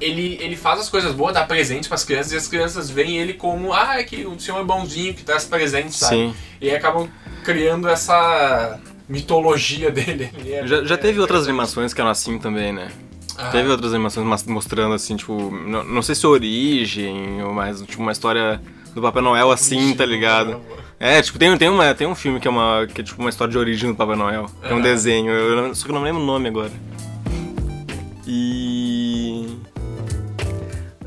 Ele, 0.00 0.38
ele 0.40 0.56
faz 0.56 0.80
as 0.80 0.88
coisas 0.88 1.12
boas, 1.12 1.34
dá 1.34 1.44
presente 1.44 1.88
pras 1.88 2.04
crianças 2.04 2.32
e 2.32 2.36
as 2.36 2.46
crianças 2.46 2.88
veem 2.88 3.18
ele 3.18 3.34
como, 3.34 3.72
ah, 3.72 3.98
é 3.98 4.04
que 4.04 4.24
o 4.26 4.38
senhor 4.38 4.60
é 4.60 4.64
bonzinho 4.64 5.12
que 5.14 5.24
traz 5.24 5.44
presente, 5.44 5.94
sabe? 5.94 6.14
Sim. 6.16 6.34
E 6.60 6.70
aí 6.70 6.76
acabam 6.76 7.08
criando 7.44 7.88
essa 7.88 8.78
mitologia 9.08 9.90
dele. 9.90 10.30
Ele 10.38 10.52
é- 10.52 10.66
Já, 10.66 10.84
já 10.84 10.94
é 10.94 10.98
teve 10.98 11.18
outras 11.18 11.40
interessante. 11.42 11.48
animações 11.48 11.94
que 11.94 12.00
eram 12.00 12.10
assim 12.10 12.38
também, 12.38 12.72
né? 12.72 12.88
Ah, 13.36 13.50
Teve 13.50 13.68
outras 13.70 13.94
animações 13.94 14.26
mostrando 14.46 14.94
assim, 14.94 15.16
tipo, 15.16 15.50
não, 15.50 15.84
não 15.84 16.02
sei 16.02 16.14
se 16.14 16.26
origem, 16.26 17.42
ou 17.42 17.52
mais, 17.54 17.80
tipo, 17.82 18.02
uma 18.02 18.10
história 18.12 18.60
do 18.94 19.00
Papai 19.00 19.22
Noel 19.22 19.50
assim, 19.52 19.94
tá 19.94 20.04
ligado? 20.04 20.60
É, 20.98 21.22
tipo, 21.22 21.38
tem, 21.38 21.56
tem, 21.56 21.68
uma, 21.68 21.94
tem 21.94 22.06
um 22.06 22.16
filme 22.16 22.40
que 22.40 22.48
é, 22.48 22.50
uma, 22.50 22.86
que 22.92 23.00
é 23.00 23.04
tipo 23.04 23.20
uma 23.20 23.30
história 23.30 23.52
de 23.52 23.56
origem 23.58 23.90
do 23.90 23.96
Papai 23.96 24.16
Noel. 24.16 24.46
É 24.62 24.74
um 24.74 24.80
desenho, 24.80 25.30
eu, 25.30 25.74
só 25.74 25.84
que 25.84 25.90
eu 25.90 25.94
não 25.94 26.02
lembro 26.02 26.20
o 26.20 26.26
nome 26.26 26.48
agora. 26.48 26.72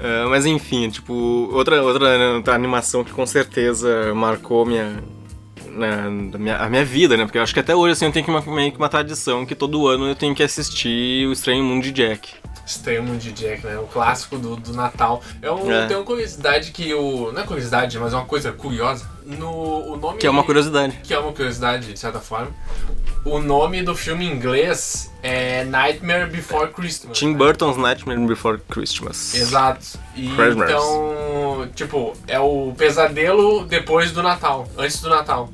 Ah, 0.02 0.28
mas 0.30 0.46
enfim, 0.46 0.90
tipo, 0.90 1.14
outra, 1.54 1.82
outra, 1.84 2.36
outra 2.36 2.56
animação 2.56 3.04
que 3.04 3.12
com 3.12 3.26
certeza 3.26 4.14
marcou 4.16 4.66
minha, 4.66 5.04
na, 5.70 6.10
da 6.32 6.40
minha, 6.40 6.58
a 6.58 6.70
minha 6.70 6.84
vida, 6.84 7.16
né? 7.16 7.24
Porque 7.24 7.38
eu 7.38 7.44
acho 7.44 7.54
que 7.54 7.60
até 7.60 7.76
hoje 7.76 7.94
assim, 7.94 8.06
eu 8.06 8.12
tenho 8.12 8.26
que 8.26 8.32
uma, 8.32 8.42
meio 8.42 8.72
que 8.72 8.78
uma 8.78 8.90
tradição 8.90 9.46
que 9.46 9.54
todo 9.54 9.88
ano 9.88 10.08
eu 10.08 10.16
tenho 10.16 10.34
que 10.34 10.42
assistir 10.42 11.28
o 11.28 11.32
Estranho 11.32 11.64
Mundo 11.64 11.84
de 11.84 11.92
Jack. 11.92 12.30
Extremo 12.66 13.18
de 13.18 13.32
Jack, 13.32 13.66
né? 13.66 13.78
O 13.78 13.88
clássico 13.88 14.38
do, 14.38 14.56
do 14.56 14.74
Natal. 14.74 15.22
É 15.42 15.52
um, 15.52 15.72
É. 15.72 15.88
Tem 15.88 15.98
uma 15.98 16.06
curiosidade 16.06 16.72
que 16.72 16.94
o. 16.94 17.32
Não 17.32 17.42
é 17.42 17.46
curiosidade, 17.46 17.98
mas 18.00 18.14
é 18.14 18.16
uma 18.16 18.26
coisa 18.26 18.52
curiosa. 18.52 19.10
No, 19.26 19.94
o 19.94 19.98
nome. 19.98 20.20
Que 20.20 20.28
é 20.28 20.30
uma 20.30 20.44
curiosidade. 20.44 21.00
que 21.04 21.14
é 21.14 21.20
uma 21.20 21.34
curiosidade, 21.34 21.92
de 21.92 22.00
certa 22.00 22.20
forma. 22.20 22.52
O 23.24 23.40
nome 23.40 23.84
do 23.84 23.96
filme 23.96 24.26
em 24.26 24.32
inglês 24.32 25.12
é 25.22 25.64
Nightmare 25.66 26.28
Before 26.28 26.72
Christmas. 26.72 27.18
Tim 27.18 27.34
né? 27.34 27.38
Burton's 27.38 27.78
Nightmare 27.78 28.20
Before 28.26 28.60
Christmas. 28.70 29.36
Exato. 29.36 30.00
E 30.16 30.28
Christmas. 30.30 30.70
então, 30.70 31.70
tipo, 31.76 32.14
é 32.28 32.40
o 32.40 32.74
pesadelo 32.76 33.64
depois 33.66 34.12
do 34.12 34.24
Natal, 34.24 34.68
antes 34.76 35.00
do 35.02 35.10
Natal. 35.10 35.52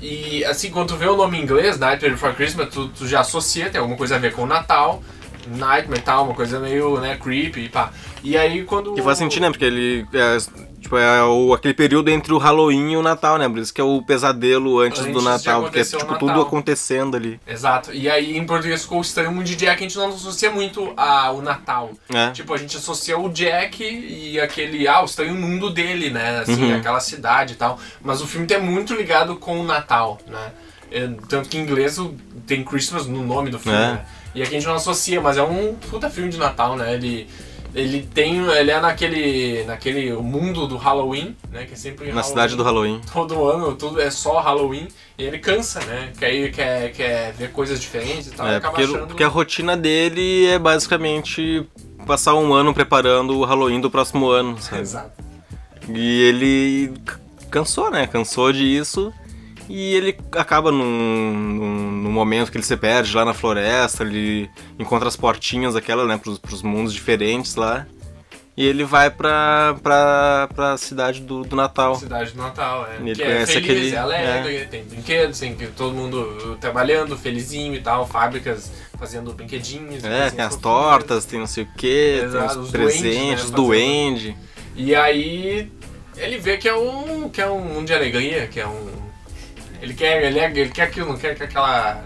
E 0.00 0.44
assim, 0.44 0.70
quando 0.70 0.88
tu 0.88 0.96
vê 0.96 1.06
o 1.06 1.16
nome 1.16 1.38
em 1.38 1.42
inglês, 1.42 1.78
Nightmare 1.78 2.12
Before 2.12 2.34
Christmas, 2.34 2.68
tu, 2.68 2.88
tu 2.88 3.08
já 3.08 3.20
associa, 3.20 3.68
tem 3.68 3.80
alguma 3.80 3.98
coisa 3.98 4.14
a 4.14 4.18
ver 4.18 4.32
com 4.32 4.42
o 4.42 4.46
Natal. 4.46 5.02
Nightmare 5.48 5.98
e 5.98 6.02
tal, 6.02 6.24
uma 6.26 6.34
coisa 6.34 6.60
meio, 6.60 7.00
né, 7.00 7.16
creepy, 7.16 7.68
pá. 7.68 7.90
E 8.22 8.36
aí 8.36 8.62
quando... 8.64 8.94
Que 8.94 9.02
faz 9.02 9.18
sentido, 9.18 9.42
né? 9.42 9.50
Porque 9.50 9.64
ele 9.64 10.06
é, 10.14 10.36
tipo, 10.80 10.96
é 10.96 11.24
o, 11.24 11.52
aquele 11.52 11.74
período 11.74 12.08
entre 12.08 12.32
o 12.32 12.38
Halloween 12.38 12.92
e 12.92 12.96
o 12.96 13.02
Natal, 13.02 13.36
né? 13.36 13.48
Por 13.48 13.58
isso 13.58 13.74
que 13.74 13.80
é 13.80 13.84
o 13.84 14.00
pesadelo 14.02 14.78
antes, 14.78 15.00
Antes 15.00 15.12
do 15.12 15.20
Natal, 15.22 15.62
porque 15.62 15.80
é 15.80 15.84
tipo 15.84 15.98
Natal. 16.04 16.18
tudo 16.18 16.40
acontecendo 16.40 17.16
ali. 17.16 17.40
Exato. 17.46 17.92
E 17.92 18.08
aí 18.08 18.36
em 18.36 18.44
português 18.46 18.82
ficou 18.82 18.98
o 18.98 19.02
estranho 19.02 19.32
mundo 19.32 19.44
de 19.44 19.56
Jack, 19.56 19.80
a 19.80 19.88
gente 19.88 19.96
não 19.98 20.08
associa 20.10 20.50
muito 20.52 20.92
ao 20.96 21.42
Natal. 21.42 21.90
É. 22.14 22.30
Tipo, 22.30 22.54
a 22.54 22.56
gente 22.56 22.76
associa 22.76 23.18
o 23.18 23.28
Jack 23.28 23.82
e 23.82 24.38
aquele, 24.40 24.86
ah, 24.86 25.02
o 25.02 25.04
estranho 25.06 25.34
mundo 25.34 25.68
dele, 25.70 26.10
né? 26.10 26.40
Assim, 26.40 26.62
Uhum. 26.72 26.76
aquela 26.76 27.00
cidade 27.00 27.54
e 27.54 27.56
tal. 27.56 27.78
Mas 28.00 28.20
o 28.22 28.26
filme 28.26 28.46
tem 28.46 28.60
muito 28.60 28.94
ligado 28.94 29.34
com 29.36 29.58
o 29.60 29.64
Natal, 29.64 30.18
né? 30.28 30.52
É, 30.92 31.08
Tanto 31.28 31.48
que 31.48 31.58
em 31.58 31.62
inglês 31.62 31.98
tem 32.46 32.62
Christmas 32.62 33.06
no 33.06 33.24
nome 33.24 33.50
do 33.50 33.58
filme, 33.58 33.78
É. 33.78 33.80
né? 33.94 34.04
E 34.34 34.42
aqui 34.42 34.50
a 34.54 34.58
gente 34.58 34.66
não 34.68 34.76
associa, 34.76 35.20
mas 35.20 35.36
é 35.36 35.42
um 35.42 35.74
puta 35.90 36.08
filme 36.08 36.30
de 36.30 36.38
Natal, 36.38 36.76
né? 36.76 36.94
Ele, 36.94 37.26
ele 37.74 38.02
tem. 38.02 38.44
Ele 38.50 38.70
é 38.70 38.80
naquele. 38.80 39.64
naquele 39.64 40.12
mundo 40.14 40.66
do 40.66 40.76
Halloween, 40.76 41.36
né? 41.50 41.64
Que 41.64 41.72
é 41.74 41.76
sempre 41.76 42.06
Na 42.06 42.10
Halloween. 42.12 42.28
cidade 42.28 42.56
do 42.56 42.62
Halloween. 42.62 43.00
Todo 43.12 43.48
ano, 43.48 43.74
tudo 43.74 44.00
é 44.00 44.10
só 44.10 44.40
Halloween. 44.40 44.88
E 45.18 45.24
ele 45.24 45.38
cansa, 45.38 45.80
né? 45.84 46.12
Quer, 46.18 46.50
quer, 46.50 46.92
quer 46.92 47.32
ver 47.32 47.50
coisas 47.52 47.80
diferentes 47.80 48.28
e 48.28 48.30
tal. 48.32 48.46
e 48.46 48.50
É, 48.50 48.56
acaba 48.56 48.74
porque, 48.76 48.92
achando... 48.92 49.06
porque 49.08 49.24
a 49.24 49.28
rotina 49.28 49.76
dele 49.76 50.46
é 50.46 50.58
basicamente 50.58 51.66
passar 52.06 52.34
um 52.34 52.52
ano 52.52 52.74
preparando 52.74 53.38
o 53.38 53.44
Halloween 53.44 53.80
do 53.80 53.90
próximo 53.90 54.28
ano, 54.28 54.60
sabe? 54.60 54.82
Exato. 54.82 55.12
E 55.88 56.22
ele 56.22 56.92
cansou, 57.50 57.90
né? 57.90 58.06
Cansou 58.06 58.52
disso. 58.52 59.12
E 59.68 59.94
ele 59.94 60.18
acaba 60.32 60.70
num, 60.72 61.32
num, 61.32 61.90
num 62.02 62.10
momento 62.10 62.50
que 62.50 62.56
ele 62.58 62.64
se 62.64 62.76
perde 62.76 63.14
lá 63.14 63.24
na 63.24 63.32
floresta, 63.32 64.02
ele 64.02 64.50
encontra 64.78 65.08
as 65.08 65.16
portinhas 65.16 65.76
aquela, 65.76 66.04
né, 66.06 66.18
pros, 66.18 66.38
pros 66.38 66.62
mundos 66.62 66.92
diferentes 66.92 67.54
lá. 67.54 67.86
E 68.54 68.66
ele 68.66 68.84
vai 68.84 69.10
pra, 69.10 69.74
pra, 69.82 70.48
pra 70.54 70.76
cidade 70.76 71.20
do, 71.22 71.42
do 71.42 71.56
Natal. 71.56 71.94
Cidade 71.94 72.32
do 72.32 72.36
Natal, 72.42 72.86
é. 72.86 72.96
Ele 72.96 73.14
que 73.14 73.22
conhece 73.22 73.52
é 73.52 73.54
feliz, 73.54 73.70
aquele- 73.70 73.94
é 73.94 73.98
alegre, 73.98 74.66
tem 74.66 74.84
brinquedos, 74.84 75.38
tem 75.38 75.54
todo 75.74 75.94
mundo 75.94 76.58
trabalhando, 76.60 77.16
felizinho 77.16 77.74
e 77.74 77.80
tal, 77.80 78.06
fábricas 78.06 78.70
fazendo 78.98 79.32
brinquedinhos. 79.32 80.04
É, 80.04 80.30
tem 80.30 80.44
as 80.44 80.56
tortas, 80.56 81.24
tem 81.24 81.38
não 81.40 81.46
sei 81.46 81.64
o 81.64 81.68
tem 81.78 81.90
Exato, 82.24 82.58
os 82.58 82.66
os 82.66 82.70
presentes, 82.70 83.50
duendes, 83.50 83.50
né, 83.50 83.56
duende. 83.56 84.36
E 84.76 84.94
aí 84.94 85.72
ele 86.18 86.36
vê 86.36 86.58
que 86.58 86.68
é 86.68 86.74
um 86.74 87.30
que 87.30 87.40
é 87.40 87.48
um 87.48 87.60
mundo 87.60 87.86
de 87.86 87.94
alegria, 87.94 88.46
que 88.48 88.60
é 88.60 88.66
um 88.66 89.01
ele 89.82 89.92
quer 89.94 90.24
ele, 90.24 90.38
é- 90.38 90.50
ele 90.50 90.70
quer 90.70 90.82
aquilo, 90.84 91.08
não 91.08 91.18
quer 91.18 91.32
aquela 91.32 92.04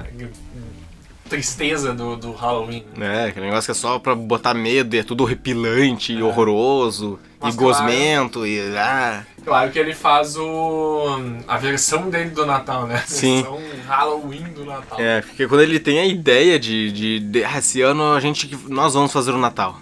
tristeza 1.29 1.93
do, 1.93 2.17
do 2.17 2.33
Halloween. 2.33 2.85
É, 3.01 3.25
aquele 3.27 3.47
negócio 3.47 3.67
que 3.67 3.71
é 3.73 3.81
só 3.81 3.99
pra 3.99 4.15
botar 4.15 4.55
medo 4.55 4.95
e 4.95 5.01
é 5.01 5.03
tudo 5.03 5.25
horripilante 5.25 6.13
e 6.13 6.23
horroroso, 6.23 7.19
Mas 7.41 7.55
e 7.55 7.59
gosmento, 7.59 8.47
e. 8.47 8.61
Ah, 8.77 9.25
Claro 9.45 9.71
que 9.71 9.79
ele 9.79 9.93
faz 9.95 10.37
o 10.37 11.21
a 11.47 11.57
versão 11.57 12.09
dele 12.11 12.31
do 12.31 12.45
Natal, 12.47 12.87
né? 12.87 12.97
A 12.97 13.07
Sim. 13.09 13.43
versão 13.43 13.61
Halloween 13.87 14.45
do 14.55 14.65
Natal. 14.65 15.01
é, 15.01 15.21
porque 15.21 15.47
quando 15.47 15.61
ele 15.63 15.79
tem 15.79 15.99
a 15.99 16.07
ideia 16.07 16.59
de. 16.59 16.91
de, 16.93 17.21
de 17.21 17.45
ah, 17.45 17.59
esse 17.59 17.81
ano 17.83 18.13
a 18.15 18.21
gente. 18.21 18.57
Nós 18.69 18.95
vamos 18.95 19.13
fazer 19.13 19.33
o 19.33 19.39
Natal. 19.39 19.81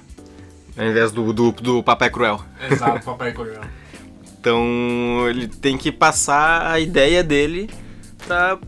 Ao 0.76 0.84
invés 0.84 1.12
do, 1.12 1.32
do, 1.32 1.52
do 1.52 1.82
Papai 1.82 2.10
Cruel. 2.10 2.40
Exato, 2.70 3.04
Papai 3.06 3.32
Coelho. 3.32 3.60
Então 4.40 5.24
ele 5.28 5.46
tem 5.46 5.78
que 5.78 5.92
passar 5.92 6.66
a 6.72 6.80
ideia 6.80 7.22
dele 7.22 7.70
pra. 8.25 8.59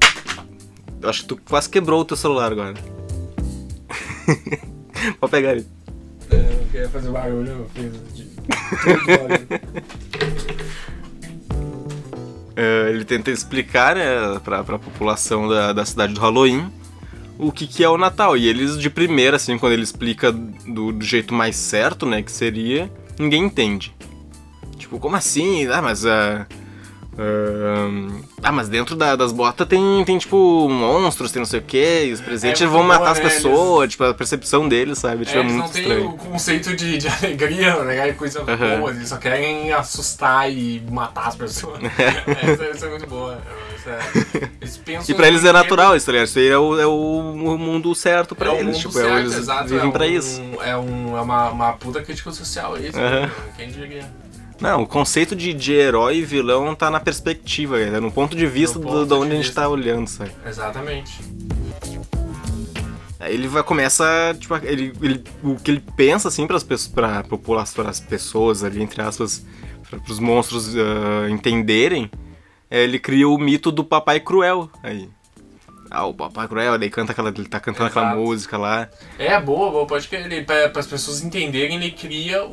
Eu 1.01 1.09
acho 1.09 1.23
que 1.23 1.29
tu 1.29 1.37
quase 1.37 1.69
quebrou 1.69 2.01
o 2.01 2.05
teu 2.05 2.17
celular 2.17 2.51
agora. 2.53 2.75
Pode 5.21 5.31
pegar 5.31 5.53
ele. 5.53 5.67
É, 6.31 6.37
eu 6.37 6.67
queria 6.71 6.89
fazer 6.89 7.11
barulho, 7.11 7.51
eu 7.51 7.69
fiz 7.75 7.93
de. 8.15 8.27
É, 12.59 12.89
ele 12.89 13.05
tenta 13.05 13.31
explicar 13.31 13.97
né, 13.97 14.41
pra, 14.43 14.65
pra 14.65 14.79
população 14.79 15.47
da, 15.47 15.75
da 15.75 15.85
cidade 15.85 16.15
do 16.15 16.21
Halloween 16.23 16.73
o 17.39 17.53
que, 17.53 17.67
que 17.67 17.85
é 17.85 17.89
o 17.89 17.99
Natal. 17.99 18.37
E 18.37 18.47
eles, 18.47 18.79
de 18.79 18.91
primeira, 18.91 19.37
assim, 19.37 19.59
quando 19.59 19.73
ele 19.73 19.83
explica 19.83 20.33
do, 20.33 20.93
do 20.93 21.05
jeito 21.05 21.35
mais 21.35 21.57
certo, 21.57 22.07
né, 22.07 22.23
que 22.23 22.33
seria, 22.33 22.91
ninguém 23.19 23.45
entende. 23.45 23.95
Tipo, 24.77 24.99
como 24.99 25.17
assim? 25.17 25.67
Ah, 25.67 25.83
mas. 25.83 26.07
ah, 26.07 26.47
ah, 27.19 28.21
ah, 28.43 28.53
mas 28.53 28.69
dentro 28.69 28.95
da- 28.95 29.17
das 29.17 29.33
botas 29.33 29.67
tem, 29.67 30.05
tem, 30.05 30.19
tipo, 30.19 30.69
monstros, 30.69 31.33
tem 31.33 31.41
não 31.41 31.47
sei 31.47 31.61
o 31.61 31.63
que, 31.63 32.05
e 32.07 32.13
os 32.13 32.21
presentes 32.21 32.61
muito 32.63 32.73
vão 32.73 32.83
matar 32.83 33.11
as 33.13 33.21
pessoas, 33.21 33.91
tipo, 33.91 34.05
a 34.05 34.15
percepção 34.15 34.69
deles, 34.69 34.99
sabe? 34.99 35.25
Tipo, 35.25 35.39
É, 35.39 35.41
é, 35.41 35.45
eles 35.45 35.53
não 35.53 35.61
muito 35.63 35.73
têm 35.73 35.83
estranho. 35.83 36.09
o 36.11 36.13
conceito 36.19 36.77
de, 36.77 36.99
de 36.99 37.09
alegria, 37.09 37.83
né? 37.85 38.13
Coisa 38.13 38.43
Aham. 38.43 38.79
boa, 38.79 38.91
eles 38.91 39.09
só 39.09 39.17
querem 39.17 39.73
assustar 39.73 40.51
e 40.51 40.83
matar 40.91 41.29
as 41.29 41.37
pessoas. 41.37 41.81
essa, 42.43 42.65
essa 42.65 42.87
é 42.87 42.91
muito 42.91 43.07
boa. 43.07 43.39
Eles 44.61 44.77
pensam 44.79 45.15
E 45.15 45.17
pra 45.17 45.29
eles 45.29 45.45
é 45.45 45.53
natural 45.53 45.95
isso, 45.97 46.07
tá 46.07 46.13
ligado? 46.13 46.27
Isso 46.27 46.39
aí 46.41 46.49
é 46.49 46.59
o, 46.59 46.81
é 46.81 46.87
o 46.87 47.57
mundo 47.57 47.95
certo 47.95 48.35
pra 48.35 48.53
É 48.53 48.61
eles, 48.61 48.79
tipo, 48.79 48.93
certo, 48.93 49.09
é, 49.15 49.21
eles 49.21 49.37
exato, 49.37 49.69
vivem 49.69 49.89
é 49.89 49.93
pra 49.93 50.05
um- 50.05 50.09
isso. 50.09 50.43
É, 50.61 50.77
um, 50.77 51.17
é 51.17 51.21
uma, 51.21 51.51
uma 51.51 51.73
puta 51.75 52.03
crítica 52.03 52.33
social 52.33 52.77
isso, 52.79 52.99
né? 52.99 53.31
quem 53.57 53.69
diria? 53.71 54.05
Não, 54.61 54.83
o 54.83 54.87
conceito 54.87 55.37
de, 55.37 55.53
de 55.53 55.73
herói 55.73 56.19
e 56.19 56.25
vilão 56.25 56.75
tá 56.75 56.91
na 56.91 56.99
perspectiva, 56.99 57.79
é 57.79 58.01
no 58.01 58.11
ponto 58.11 58.35
de 58.35 58.47
vista 58.47 58.79
do, 58.79 59.05
de 59.05 59.13
onde 59.15 59.27
de 59.29 59.33
a 59.33 59.37
gente 59.37 59.47
vista. 59.47 59.61
tá 59.61 59.69
olhando, 59.69 60.09
sabe? 60.09 60.31
Exatamente. 60.47 61.21
Aí 63.19 63.35
ele 63.35 63.49
vai 63.49 63.63
começa, 63.63 64.05
tipo, 64.39 64.55
ele, 64.57 64.93
ele, 65.03 65.25
o 65.43 65.57
que 65.57 65.71
ele 65.71 65.83
pensa 65.97 66.29
assim 66.29 66.47
para 66.47 66.57
as 66.57 66.87
pra 66.87 67.23
população, 67.25 67.85
pras 67.85 68.01
pessoas 68.01 68.63
ali 68.63 68.83
entre 68.83 69.03
aspas, 69.03 69.45
para 69.89 70.01
os 70.13 70.19
monstros 70.19 70.75
ah, 70.77 71.29
entenderem, 71.31 72.11
é, 72.71 72.83
ele 72.83 72.99
cria 72.99 73.29
o 73.29 73.39
mito 73.39 73.71
do 73.71 73.85
papai 73.85 74.21
cruel 74.21 74.71
aí. 74.83 75.09
Ah, 75.97 76.05
o 76.07 76.13
papai 76.15 76.47
cruel, 76.47 76.79
daí 76.79 76.91
canta 76.91 77.13
aquela, 77.13 77.31
ele 77.31 77.47
tá 77.47 77.59
cantando 77.59 77.87
aquela 77.87 78.07
Exato. 78.09 78.21
música 78.21 78.59
lá. 78.59 78.89
É 79.19 79.41
boa, 79.41 79.71
boa, 79.71 79.87
pode 79.87 80.07
que 80.09 80.15
ele, 80.15 80.43
para 80.43 80.71
as 80.79 80.87
pessoas 80.87 81.23
entenderem, 81.23 81.77
ele 81.77 81.91
cria 81.91 82.45
o, 82.45 82.51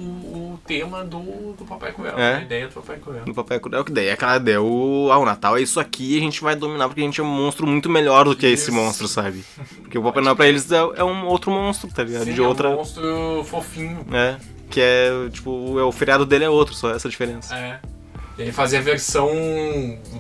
o 0.53 0.59
tema 0.65 1.03
do, 1.03 1.53
do 1.53 1.65
Papai 1.65 1.91
Coelho, 1.91 2.17
É. 2.17 2.35
a 2.38 2.41
ideia 2.41 2.67
do 2.67 2.73
Papai 2.73 2.97
Coelho. 3.00 3.25
Do 3.25 3.33
papai 3.33 3.59
cruel, 3.59 3.83
que 3.83 3.91
daí 3.91 4.07
é 4.07 4.13
aquela 4.13 4.38
ideia, 4.38 4.62
o, 4.62 5.09
ah, 5.12 5.17
o 5.17 5.25
Natal 5.25 5.57
é 5.57 5.62
isso 5.62 5.79
aqui 5.79 6.15
e 6.15 6.17
a 6.17 6.21
gente 6.21 6.41
vai 6.41 6.55
dominar 6.55 6.88
porque 6.88 7.01
a 7.01 7.03
gente 7.03 7.19
é 7.19 7.23
um 7.23 7.27
monstro 7.27 7.67
muito 7.67 7.89
melhor 7.89 8.25
do 8.25 8.35
que 8.35 8.45
esse 8.45 8.69
Isso. 8.69 8.73
monstro, 8.73 9.07
sabe? 9.07 9.43
Porque 9.81 9.97
o 9.97 10.03
Papai 10.03 10.23
Noel 10.23 10.35
pra 10.35 10.47
eles 10.47 10.71
é, 10.71 10.77
é 10.77 11.03
um 11.03 11.25
outro 11.25 11.51
monstro, 11.51 11.89
tá 11.93 12.03
ligado? 12.03 12.23
Sim, 12.25 12.33
De 12.33 12.41
outra. 12.41 12.69
é 12.69 12.71
um 12.71 12.75
monstro 12.77 13.43
fofinho. 13.45 14.05
É. 14.13 14.38
Que 14.69 14.79
é, 14.81 15.09
tipo, 15.31 15.77
é, 15.79 15.83
o 15.83 15.91
feriado 15.91 16.25
dele 16.25 16.45
é 16.45 16.50
outro, 16.50 16.73
só 16.73 16.91
essa 16.91 17.09
diferença. 17.09 17.53
É. 17.55 17.79
Ele 18.37 18.51
fazia 18.51 18.79
a 18.79 18.81
versão 18.81 19.27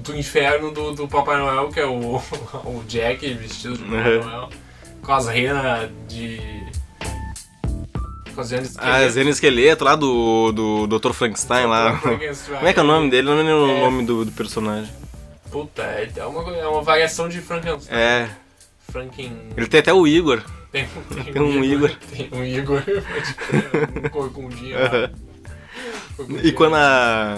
do 0.03 0.15
inferno 0.15 0.71
do, 0.71 0.93
do 0.93 1.07
Papai 1.07 1.37
Noel, 1.37 1.69
que 1.69 1.79
é 1.79 1.85
o, 1.85 2.17
o 2.63 2.83
Jack 2.87 3.27
vestido 3.33 3.77
de 3.77 3.83
Papai 3.83 4.17
Uhum. 4.17 4.23
Noel, 4.25 4.49
com 5.01 5.11
as 5.13 5.27
renas 5.27 5.89
de. 6.07 6.39
Com 8.35 8.41
as 8.41 8.51
renas 8.51 8.71
de 8.73 8.77
Ah, 8.79 9.07
Zeno 9.09 9.29
Esqueleto 9.29 9.83
lá 9.83 9.95
do, 9.95 10.51
do 10.51 10.87
Dr. 10.99 11.11
Frankenstein 11.13 11.65
lá. 11.65 11.97
Como 11.99 12.67
é 12.67 12.73
que 12.73 12.79
é 12.79 12.83
o 12.83 12.85
nome 12.85 13.09
dele? 13.09 13.29
Eu 13.29 13.35
não 13.35 13.43
lembro 13.43 13.69
É. 13.71 13.73
o 13.73 13.79
nome 13.91 14.05
do, 14.05 14.25
do 14.25 14.31
personagem. 14.31 14.91
Puta, 15.51 15.83
é 15.83 16.09
é 16.15 16.25
uma, 16.25 16.55
é 16.57 16.67
uma 16.67 16.81
variação 16.81 17.27
de 17.29 17.39
Frankenstein. 17.41 17.95
É. 17.97 18.29
Franken. 18.91 19.37
Ele 19.57 19.67
tem 19.67 19.79
até 19.79 19.93
o 19.93 20.05
Igor. 20.07 20.41
Tem, 20.71 20.87
Tem 21.31 21.41
um 21.41 21.63
Igor. 21.63 21.91
Tem 22.11 22.29
um 22.31 22.43
Igor, 22.43 22.83
um 24.05 24.09
corcundinho 24.09 24.77
lá. 24.79 25.09
E 26.43 26.51
quando 26.51 26.75
a. 26.75 27.37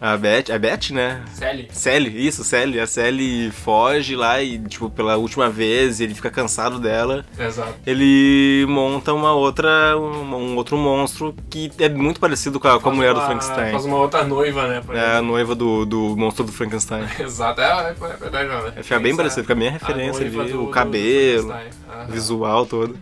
A 0.00 0.16
Beth. 0.16 0.44
A 0.54 0.58
Beth, 0.58 0.90
né? 0.92 1.22
Sally. 1.34 1.68
Sally, 1.72 2.26
isso, 2.26 2.42
Sally. 2.42 2.80
A 2.80 2.86
Sally 2.86 3.50
foge 3.50 4.16
lá 4.16 4.42
e, 4.42 4.58
tipo, 4.58 4.88
pela 4.88 5.16
última 5.18 5.50
vez 5.50 6.00
ele 6.00 6.14
fica 6.14 6.30
cansado 6.30 6.78
dela. 6.78 7.24
Exato. 7.38 7.74
Ele 7.86 8.64
monta 8.68 9.12
uma 9.12 9.32
outra. 9.34 9.96
Um, 9.98 10.34
um 10.34 10.56
outro 10.56 10.76
monstro 10.78 11.34
que 11.50 11.70
é 11.78 11.88
muito 11.88 12.18
parecido 12.18 12.58
com 12.58 12.68
a, 12.68 12.80
com 12.80 12.88
a 12.88 12.92
mulher 12.94 13.12
do 13.12 13.20
uma- 13.20 13.26
Frankenstein. 13.26 13.72
Faz 13.72 13.84
uma 13.84 13.98
outra 13.98 14.24
noiva, 14.24 14.66
né? 14.66 14.80
É 14.94 15.16
a 15.18 15.22
noiva 15.22 15.54
do, 15.54 15.84
do 15.84 16.16
monstro 16.16 16.44
do 16.44 16.52
Frankenstein. 16.52 17.04
Exato, 17.20 17.60
é, 17.60 17.90
é 17.90 18.16
verdade, 18.16 18.48
né? 18.48 18.72
É, 18.76 18.82
fica 18.82 18.98
bem 18.98 19.14
parecido, 19.14 19.42
fica 19.42 19.54
bem 19.54 19.68
a 19.68 19.70
a 19.70 19.74
referência 19.74 20.20
noiva 20.22 20.42
ali, 20.42 20.52
do- 20.52 20.62
o 20.62 20.66
do 20.66 20.70
cabelo, 20.72 21.54
visual 22.08 22.64
todo. 22.64 22.96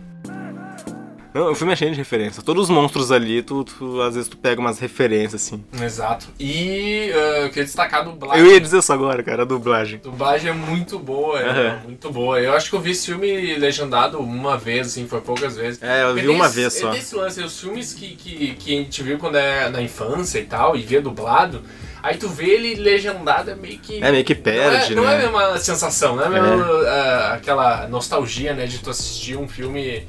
Não, 1.33 1.51
o 1.51 1.55
filme 1.55 1.73
é 1.73 1.75
cheio 1.75 1.91
de 1.91 1.97
referência. 1.97 2.41
Todos 2.41 2.63
os 2.63 2.69
monstros 2.71 3.11
ali, 3.11 3.43
tu, 3.43 3.63
tu- 3.63 4.01
às 4.01 4.15
vezes 4.15 4.27
tu 4.27 4.35
pega 4.35 4.59
umas 4.59 4.79
referências, 4.79 5.35
assim. 5.43 5.63
Exato. 5.79 6.27
E 6.39 7.11
uh, 7.13 7.17
eu 7.43 7.49
queria 7.49 7.65
destacar 7.65 8.01
a 8.01 8.03
dublagem. 8.03 8.43
Eu 8.43 8.51
ia 8.51 8.59
dizer 8.59 8.79
isso 8.79 8.91
agora, 8.91 9.21
cara, 9.21 9.43
a 9.43 9.45
dublagem. 9.45 9.99
A 10.03 10.07
dublagem 10.09 10.49
é 10.49 10.53
muito 10.53 10.97
boa, 10.97 11.39
é 11.39 11.49
Aham. 11.49 11.81
muito 11.85 12.11
boa. 12.11 12.39
Eu 12.41 12.53
acho 12.53 12.69
que 12.71 12.75
eu 12.75 12.81
vi 12.81 12.91
esse 12.91 13.05
filme 13.05 13.55
legendado 13.57 14.17
uma 14.19 14.57
vez, 14.57 14.87
assim, 14.87 15.07
foi 15.07 15.21
poucas 15.21 15.55
vezes. 15.55 15.81
É, 15.83 16.01
eu 16.03 16.15
vi 16.15 16.21
Porque 16.21 16.35
uma 16.35 16.45
tem 16.45 16.55
vez 16.55 16.67
esse- 16.67 16.81
só. 16.81 16.89
É 16.89 16.95
desse 16.95 17.15
lance, 17.15 17.41
os 17.43 17.59
filmes 17.59 17.93
que, 17.93 18.15
que, 18.15 18.55
que 18.55 18.73
a 18.73 18.77
gente 18.81 19.03
viu 19.03 19.17
quando 19.19 19.35
é 19.37 19.69
na 19.69 19.81
infância 19.83 20.39
e 20.39 20.45
tal, 20.45 20.75
e 20.75 20.81
via 20.81 20.99
dublado, 20.99 21.61
aí 22.01 22.17
tu 22.17 22.27
vê 22.27 22.45
ele 22.49 22.73
legendado, 22.75 23.51
é 23.51 23.55
meio 23.55 23.77
que... 23.77 24.03
É, 24.03 24.11
meio 24.11 24.23
que 24.25 24.33
perde, 24.33 24.95
não 24.95 25.03
é, 25.03 25.05
Não 25.05 25.13
é 25.13 25.17
né? 25.19 25.25
a 25.25 25.31
mesma 25.31 25.57
sensação, 25.59 26.15
não 26.15 26.23
é, 26.25 26.29
mesma, 26.29 26.65
ah, 26.87 27.33
aquela 27.35 27.87
nostalgia, 27.87 28.53
né, 28.55 28.65
de 28.65 28.79
tu 28.79 28.89
assistir 28.89 29.37
um 29.37 29.47
filme 29.47 30.07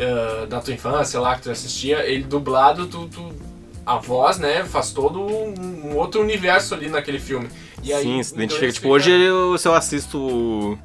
ah, 0.00 0.46
da 0.46 0.60
tua 0.60 0.74
infância, 0.74 1.20
lá, 1.20 1.36
que 1.36 1.42
tu 1.42 1.50
assistia, 1.50 2.04
ele 2.06 2.24
dublado, 2.24 2.86
tu... 2.86 3.06
tu 3.08 3.50
a 3.86 3.96
voz, 3.96 4.38
né, 4.38 4.62
faz 4.62 4.92
todo 4.92 5.20
um, 5.20 5.54
um 5.86 5.96
outro 5.96 6.20
universo 6.20 6.74
ali 6.74 6.88
naquele 6.88 7.18
filme. 7.18 7.48
E 7.82 7.92
aí, 7.92 8.02
Sim, 8.04 8.22
se 8.22 8.32
então 8.32 8.44
identifica. 8.44 8.72
Tipo, 8.72 8.82
ficam- 8.82 8.90
hoje 8.92 9.10
eu- 9.10 9.58
se 9.58 9.66
eu 9.66 9.74
assisto 9.74 10.78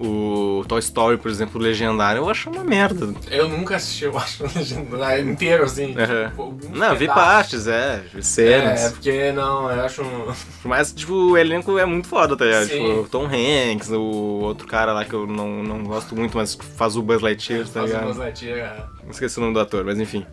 o, 0.00 0.60
o 0.60 0.64
Toy 0.64 0.78
Story, 0.80 1.16
por 1.18 1.30
exemplo, 1.30 1.60
legendário, 1.60 2.20
eu 2.20 2.28
acho 2.30 2.50
uma 2.50 2.64
merda. 2.64 3.12
Eu 3.30 3.48
nunca 3.48 3.76
assisti, 3.76 4.04
eu 4.04 4.16
acho, 4.16 4.44
legendado 4.56 5.20
inteiro, 5.28 5.64
assim. 5.64 5.94
Aham. 5.96 6.30
tipo, 6.30 6.58
Não, 6.70 6.96
vi 6.96 7.06
partes, 7.06 7.66
é, 7.66 8.02
vi 8.12 8.22
cenas. 8.22 8.80
É, 8.80 8.90
porque 8.90 9.32
não, 9.32 9.70
eu 9.70 9.84
acho 9.84 10.02
um. 10.02 10.32
Mas, 10.64 10.92
tipo, 10.92 11.12
o 11.12 11.36
elenco 11.36 11.78
é 11.78 11.84
muito 11.84 12.08
foda, 12.08 12.36
tá 12.36 12.44
ligado? 12.44 12.68
Tipo, 12.68 12.84
o 13.02 13.08
Tom 13.08 13.26
Hanks, 13.26 13.90
o 13.90 14.00
outro 14.42 14.66
cara 14.66 14.92
lá 14.92 15.04
que 15.04 15.14
eu 15.14 15.26
não, 15.26 15.62
não 15.62 15.84
gosto 15.84 16.14
muito, 16.16 16.36
mas 16.36 16.54
faz 16.54 16.96
o 16.96 17.02
Buzz 17.02 17.20
Lightyear, 17.22 17.64
tá 17.66 17.80
Faz 17.80 17.86
ligado? 17.86 18.04
umas 18.06 18.16
latias, 18.16 18.70
Não 19.02 19.10
esqueci 19.10 19.38
o 19.38 19.40
nome 19.42 19.54
do 19.54 19.60
ator, 19.60 19.84
mas 19.84 19.98
enfim. 19.98 20.24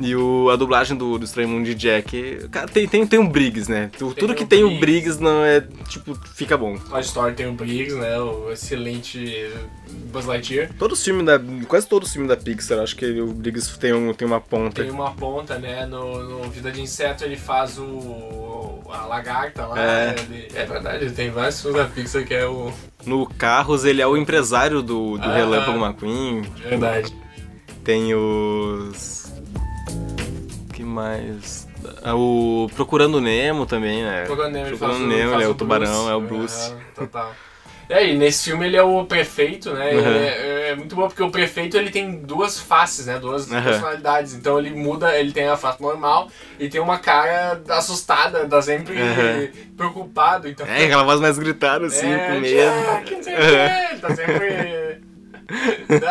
E 0.00 0.16
o, 0.16 0.48
a 0.50 0.56
dublagem 0.56 0.96
do, 0.96 1.18
do 1.18 1.24
Estranho 1.24 1.48
Mundo 1.48 1.64
de 1.66 1.74
Jack, 1.74 2.48
cara, 2.50 2.66
tem, 2.68 2.88
tem, 2.88 3.06
tem 3.06 3.18
um 3.18 3.28
Briggs, 3.28 3.70
né? 3.70 3.90
Tu- 3.98 4.14
Tudo 4.14 4.34
que 4.34 4.44
tem 4.44 4.64
o 4.64 4.68
Briggs. 4.78 4.80
Briggs 5.18 5.22
não 5.22 5.44
é, 5.44 5.60
tipo, 5.88 6.14
fica 6.34 6.56
bom. 6.56 6.76
Toy 6.78 7.00
Story 7.00 7.34
tem 7.34 7.46
o 7.46 7.52
Briggs, 7.52 7.94
né? 7.96 8.18
O 8.18 8.50
excelente 8.50 9.50
Buzz 10.12 10.24
Lightyear. 10.26 10.70
Todos 10.78 10.98
os 10.98 11.04
filmes 11.04 11.26
da. 11.26 11.38
Quase 11.68 11.86
todos 11.86 12.08
os 12.08 12.12
filmes 12.12 12.28
da 12.28 12.36
Pixar, 12.36 12.78
acho 12.78 12.96
que 12.96 13.20
o 13.20 13.26
Briggs 13.28 13.78
tem, 13.78 13.92
um, 13.92 14.12
tem 14.14 14.26
uma 14.26 14.40
ponta. 14.40 14.82
Tem 14.82 14.90
uma 14.90 15.10
ponta, 15.12 15.58
né? 15.58 15.84
No, 15.86 16.22
no 16.42 16.50
Vida 16.50 16.70
de 16.72 16.80
Inseto 16.80 17.24
ele 17.24 17.36
faz 17.36 17.78
o. 17.78 18.80
a 18.90 19.06
lagarta 19.06 19.66
lá. 19.66 19.78
É. 19.80 20.06
né, 20.06 20.14
ele- 20.30 20.48
é 20.54 20.64
verdade, 20.64 21.10
tem 21.10 21.30
vários 21.30 21.60
filmes 21.60 21.78
da 21.80 21.86
Pixar 21.88 22.24
que 22.24 22.34
é 22.34 22.46
o. 22.46 22.72
No 23.04 23.26
Carros, 23.26 23.84
ele 23.84 24.00
é 24.02 24.06
o 24.06 24.16
empresário 24.16 24.82
do, 24.82 25.16
do 25.18 25.24
Aham. 25.24 25.34
Relâmpago 25.34 25.78
McQueen. 25.84 26.42
Verdade. 26.68 27.14
Tem 27.84 28.14
os. 28.14 29.19
Que 30.90 30.94
mais. 30.94 31.68
Ah, 32.02 32.14
O 32.14 32.68
Procurando 32.74 33.20
Nemo 33.20 33.64
também, 33.64 34.02
né? 34.02 34.24
Procurando 34.24 34.52
Nemo, 34.52 34.68
Procurando 34.68 35.06
Nemo, 35.06 35.34
ele 35.34 35.44
é 35.44 35.48
o 35.48 35.50
o 35.52 35.54
tubarão, 35.54 35.86
Bruce. 35.86 36.10
é 36.10 36.14
o 36.14 36.20
Bruce. 36.20 36.70
Aham, 36.70 36.80
total. 36.94 37.34
E 37.88 37.92
aí, 37.92 38.16
nesse 38.16 38.44
filme 38.44 38.66
ele 38.66 38.76
é 38.76 38.82
o 38.84 39.04
prefeito, 39.04 39.72
né? 39.72 39.92
Aham. 39.96 40.16
é, 40.16 40.68
é 40.70 40.76
muito 40.76 40.94
bom 40.94 41.08
porque 41.08 41.22
o 41.24 41.30
prefeito 41.30 41.76
ele 41.76 41.90
tem 41.90 42.18
duas 42.18 42.56
faces, 42.56 43.06
né? 43.06 43.18
Duas 43.18 43.50
Aham. 43.50 43.64
personalidades. 43.64 44.32
Então 44.34 44.60
ele 44.60 44.70
muda, 44.70 45.18
ele 45.18 45.32
tem 45.32 45.48
a 45.48 45.56
face 45.56 45.82
normal 45.82 46.30
e 46.56 46.68
tem 46.68 46.80
uma 46.80 46.98
cara 47.00 47.60
assustada, 47.70 48.46
tá 48.46 48.62
sempre 48.62 48.96
Aham. 49.00 49.48
preocupado. 49.76 50.46
Então, 50.48 50.64
É, 50.66 50.84
aquela 50.84 51.02
voz 51.02 51.20
mais 51.20 51.36
gritada, 51.36 51.86
assim, 51.86 52.06
É, 52.06 52.18
com 52.26 52.40
medo. 52.40 52.54
Jack, 52.54 53.14
não 53.16 53.22
sei 53.24 53.34
o 53.34 53.38
ele 53.38 54.00
tá 54.00 54.14
sempre. 54.14 54.79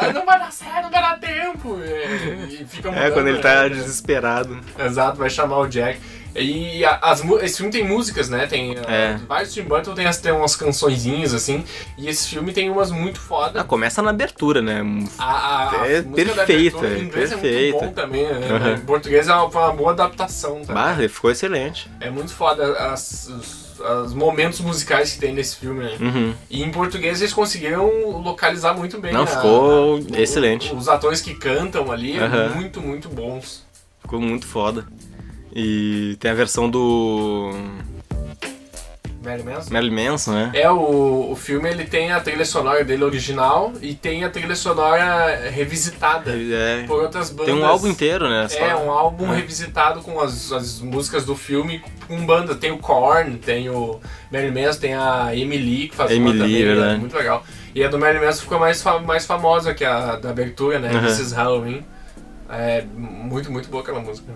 "Ah, 0.02 0.14
não 0.14 0.26
vai 0.26 0.40
dar 0.40 0.52
certo, 0.52 0.84
não 0.84 0.92
vai 0.92 1.02
dar 1.02 1.20
tempo. 1.20 1.80
E, 1.82 2.62
e 2.62 2.66
fica 2.66 2.90
É, 2.90 2.92
mudando, 2.92 3.14
quando 3.14 3.28
ele 3.28 3.40
tá 3.40 3.64
né? 3.64 3.70
desesperado. 3.70 4.60
Exato, 4.78 5.18
vai 5.18 5.30
chamar 5.30 5.58
o 5.60 5.68
Jack. 5.68 6.00
E 6.36 6.86
as, 6.86 7.24
esse 7.42 7.58
filme 7.58 7.72
tem 7.72 7.84
músicas, 7.84 8.30
né? 8.30 8.46
Tem 8.46 8.76
É. 8.88 9.16
uh, 9.16 9.26
vários 9.26 9.52
Tim 9.52 9.64
Burton 9.64 9.96
tem, 9.96 10.10
tem 10.12 10.32
umas 10.32 10.56
cançõezinhas 10.56 11.34
assim. 11.34 11.66
E 11.98 12.08
esse 12.08 12.30
filme 12.30 12.54
tem 12.54 12.70
umas 12.70 12.92
muito 12.92 13.20
foda. 13.20 13.62
Ah, 13.62 13.64
começa 13.64 14.00
na 14.04 14.12
abertura, 14.12 14.62
né? 14.62 14.82
A, 15.18 15.24
a, 15.26 15.82
a 15.82 15.88
É 15.88 15.98
abertura 15.98 16.88
em 16.90 16.96
é 16.96 17.00
inglês 17.00 17.32
é 17.32 17.36
perfeito. 17.36 17.78
muito 17.80 17.88
bom 17.88 17.94
também. 17.94 18.24
né? 18.28 18.48
Aham. 18.52 18.74
Em 18.74 18.80
português 18.82 19.28
é 19.28 19.34
uma, 19.34 19.46
uma 19.46 19.74
boa 19.74 19.92
adaptação. 19.92 20.62
Tá? 20.64 20.72
Bah, 20.74 20.96
ficou 21.10 21.32
excelente. 21.32 21.90
É 22.00 22.12
muito 22.12 22.32
foda 22.32 22.74
as, 22.78 23.28
os, 23.28 23.69
os 23.80 24.14
momentos 24.14 24.60
musicais 24.62 25.14
que 25.14 25.20
tem 25.20 25.34
nesse 25.34 25.56
filme. 25.56 25.84
Né? 25.84 25.98
Uhum. 26.00 26.34
E 26.50 26.62
em 26.64 26.72
português 26.72 27.22
eles 27.22 27.34
conseguiram 27.34 27.88
localizar 28.22 28.74
muito 28.74 29.00
bem. 29.00 29.14
Não, 29.14 29.24
a- 29.24 29.28
ficou 29.28 29.98
a- 30.14 30.20
excelente. 30.20 30.74
Os 30.74 30.88
atores 30.88 31.22
que 31.22 31.34
cantam 31.34 31.92
ali, 31.92 32.18
Aham. 32.20 32.50
muito, 32.56 32.82
muito 32.82 33.10
bons. 33.10 33.64
Ficou 34.02 34.20
muito 34.20 34.46
foda. 34.48 34.86
E 35.56 36.16
tem 36.20 36.30
a 36.32 36.34
versão 36.36 36.70
do 36.70 37.52
Marilyn 39.22 40.10
Manson, 40.10 40.32
né? 40.34 40.52
É, 40.54 40.70
o, 40.72 41.32
o 41.32 41.36
filme 41.36 41.70
ele 41.70 41.84
tem 41.86 42.12
a 42.12 42.20
trilha 42.22 42.46
sonora 42.46 42.84
dele 42.86 43.04
original 43.04 43.74
e 43.82 43.94
tem 43.94 44.24
a 44.24 44.30
trilha 44.30 44.56
sonora 44.56 45.50
revisitada 45.50 46.32
É, 46.32 46.86
por 46.88 47.02
outras 47.04 47.30
bandas. 47.30 47.46
tem 47.54 47.56
um 47.56 47.66
álbum 47.66 47.88
inteiro, 47.88 48.30
né? 48.30 48.48
Só- 48.48 48.58
É, 48.60 48.76
um 48.76 48.90
álbum 48.92 49.32
É. 49.34 49.36
revisitado 49.36 50.02
com 50.02 50.20
as, 50.22 50.52
as 50.54 50.80
músicas 50.80 51.26
do 51.26 51.36
filme 51.36 51.82
com 52.08 52.26
banda. 52.26 52.56
Tem 52.56 52.72
o 52.72 52.78
Korn, 52.78 53.38
tem 53.38 53.70
o 53.70 54.00
Marilyn 54.32 54.64
Manson, 54.66 54.80
tem 54.80 54.94
a 54.96 55.36
Emily 55.36 55.90
que 55.90 55.96
faz 55.96 56.12
uma 56.12 56.18
Emily, 56.30 56.40
também, 56.40 56.64
verdade. 56.64 56.96
é 56.96 56.98
muito 56.98 57.16
legal. 57.18 57.44
E 57.76 57.84
a 57.84 57.88
do 57.90 58.00
Marilyn 58.00 58.26
Manson 58.26 58.42
ficou 58.44 58.60
mais, 58.60 58.84
mais 59.06 59.26
famosa 59.26 59.74
que 59.74 59.84
a 59.86 60.16
da 60.16 60.30
abertura, 60.30 60.80
né? 60.80 60.92
Is 61.08 61.32
Halloween. 61.34 61.86
É 62.50 62.84
muito, 62.96 63.52
muito 63.52 63.70
boa 63.70 63.84
aquela 63.84 64.00
música. 64.00 64.32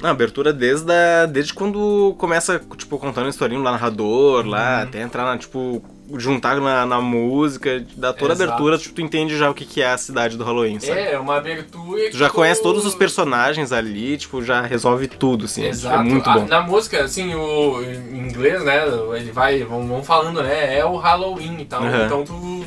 Na 0.00 0.10
abertura 0.10 0.52
desde, 0.52 0.92
a, 0.92 1.26
desde 1.26 1.52
quando 1.52 2.14
começa, 2.18 2.60
tipo, 2.76 2.98
contando 2.98 3.26
a 3.26 3.30
historinha 3.30 3.60
lá, 3.60 3.72
narrador, 3.72 4.46
lá, 4.46 4.76
Uhum. 4.76 4.82
até 4.84 5.02
entrar, 5.02 5.24
na, 5.24 5.36
tipo, 5.36 5.82
juntar 6.16 6.60
na, 6.60 6.86
na 6.86 7.00
música, 7.00 7.84
dá 7.96 8.12
toda 8.12 8.32
a 8.32 8.36
abertura, 8.36 8.78
tipo, 8.78 8.94
tu 8.94 9.00
entende 9.02 9.36
já 9.36 9.50
o 9.50 9.54
que, 9.54 9.64
que 9.64 9.82
é 9.82 9.90
a 9.90 9.98
cidade 9.98 10.36
do 10.36 10.44
Halloween, 10.44 10.78
sabe? 10.78 11.00
É, 11.00 11.18
uma 11.18 11.36
abertura 11.36 12.10
Tu 12.10 12.16
já 12.16 12.30
conhece 12.30 12.62
todos 12.62 12.86
os 12.86 12.94
personagens 12.94 13.72
ali, 13.72 14.16
tipo, 14.16 14.40
já 14.42 14.60
resolve 14.62 15.08
tudo, 15.08 15.46
assim. 15.46 15.64
Exato. 15.64 15.96
É 15.96 16.02
muito 16.04 16.30
Ah, 16.30 16.34
bom. 16.38 16.46
na 16.46 16.60
música, 16.62 17.02
assim, 17.02 17.34
o, 17.34 17.82
em 17.82 18.18
inglês, 18.20 18.62
né, 18.64 18.84
ele 19.16 19.32
vai, 19.32 19.64
vão, 19.64 19.84
vão 19.88 20.04
falando, 20.04 20.42
né, 20.44 20.78
é 20.78 20.84
o 20.84 20.96
Halloween 20.96 21.56
e 21.60 21.64
tal. 21.64 21.82
Aham. 21.82 22.06
Então 22.06 22.24
tu. 22.24 22.64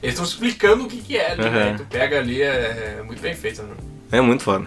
Eles 0.00 0.14
estão 0.14 0.24
explicando 0.24 0.84
o 0.84 0.86
que, 0.86 0.98
que 0.98 1.16
é 1.16 1.32
ali, 1.32 1.42
né? 1.50 1.68
Aham. 1.70 1.76
Tu 1.78 1.84
pega 1.86 2.18
ali, 2.20 2.40
é, 2.40 2.98
é 3.00 3.02
muito 3.04 3.20
bem 3.20 3.34
feito, 3.34 3.64
né? 3.64 3.74
É 4.12 4.20
muito 4.20 4.44
foda. 4.44 4.66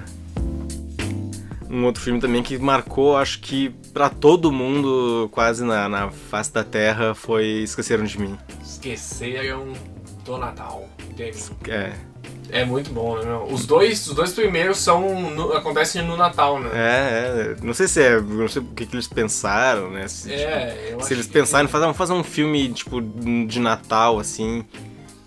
Um 1.72 1.86
outro 1.86 2.02
filme 2.04 2.20
também 2.20 2.44
que 2.44 2.58
marcou, 2.58 3.16
acho 3.18 3.40
que 3.40 3.70
pra 3.94 4.10
todo 4.10 4.52
mundo, 4.52 5.30
quase 5.32 5.64
na, 5.64 5.88
na 5.88 6.12
face 6.12 6.52
da 6.52 6.64
Terra, 6.66 7.14
foi 7.16 7.46
Esqueceram 7.64 8.04
de 8.04 8.20
Mim. 8.20 8.38
Esqueceram 8.62 9.72
do 10.26 10.38
Natal. 10.38 10.88
É, 11.68 11.94
É 12.50 12.66
muito 12.66 12.92
bom, 12.92 13.18
né, 13.18 13.24
meu? 13.26 13.46
Os 13.46 13.66
dois, 13.66 14.06
os 14.08 14.14
dois 14.14 14.34
primeiros 14.34 14.78
são 14.80 15.32
no- 15.32 15.54
acontecem 15.54 16.02
no 16.06 16.18
Natal, 16.18 16.60
né? 16.60 16.70
é, 16.74 16.78
é, 16.80 17.56
não 17.64 17.74
sei 17.74 17.88
se 17.88 18.02
é, 18.02 18.20
não 18.20 18.48
sei 18.50 18.62
o 18.62 18.66
que, 18.66 18.86
que 18.86 18.94
eles 18.96 19.08
pensaram, 19.08 19.90
né? 19.90 20.08
Se, 20.10 20.24
tipo, 20.30 20.42
É, 20.42 20.90
eu 20.92 21.00
Se 21.00 21.14
eles 21.14 21.28
que- 21.28 21.32
pensarem, 21.34 21.68
fazer, 21.70 21.84
vamos 21.86 21.98
fazer 21.98 22.14
um 22.14 22.24
filme, 22.24 22.68
tipo, 22.74 23.00
de 23.02 23.60
Natal, 23.62 24.20
assim, 24.20 24.66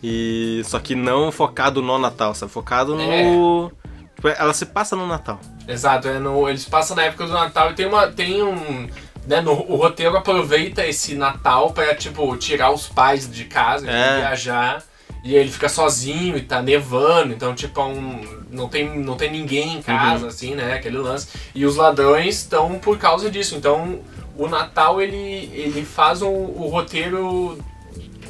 e 0.03 0.61
só 0.67 0.79
que 0.79 0.95
não 0.95 1.33
focado 1.33 1.81
no 1.81 1.97
Natal, 1.99 2.35
sabe? 2.35 2.53
Focado 2.53 2.95
no... 2.95 3.73
tipo, 4.15 4.29
Ela 4.29 4.53
se 4.53 4.67
passa 4.67 4.95
no 4.95 5.07
Natal. 5.07 5.41
Exato, 5.67 6.09
é 6.09 6.19
no, 6.19 6.49
eles 6.49 6.65
passam 6.65 6.97
na 6.97 7.05
época 7.05 7.27
do 7.27 7.33
Natal 7.33 7.71
e 7.71 7.75
tem 7.75 7.87
uma. 7.87 8.07
Tem 8.09 8.43
um. 8.43 8.89
Né, 9.27 9.41
no, 9.41 9.53
o 9.53 9.77
roteiro 9.77 10.17
aproveita 10.17 10.87
esse 10.87 11.15
Natal 11.15 11.71
pra, 11.73 11.95
tipo, 11.95 12.37
tirar 12.37 12.71
os 12.71 12.87
pais 12.87 13.31
de 13.31 13.45
casa, 13.47 13.89
É. 13.91 14.19
viajar. 14.19 14.83
E 15.25 15.35
ele 15.35 15.51
fica 15.51 15.71
sozinho 15.71 16.37
e 16.37 16.43
tá 16.43 16.61
nevando, 16.61 17.33
então, 17.33 17.55
tipo, 17.55 17.81
é 17.81 17.85
um, 17.85 18.45
não, 18.51 18.69
tem, 18.69 18.99
não 18.99 19.17
tem 19.17 19.31
ninguém 19.33 19.79
em 19.79 19.83
casa, 19.83 20.27
assim, 20.27 20.55
né? 20.55 20.75
Aquele 20.75 20.99
lance. 20.99 21.29
E 21.55 21.65
os 21.65 21.77
ladrões 21.77 22.37
estão 22.37 22.79
por 22.79 22.99
causa 22.99 23.31
disso. 23.31 23.57
Então, 23.57 24.01
o 24.37 24.47
Natal, 24.47 25.01
ele, 25.01 25.51
ele 25.55 25.83
faz 25.83 26.21
o, 26.21 26.29
o 26.29 26.69
roteiro, 26.69 27.59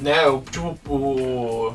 né? 0.01 0.29
O, 0.29 0.41
tipo, 0.43 0.71
o, 0.89 1.75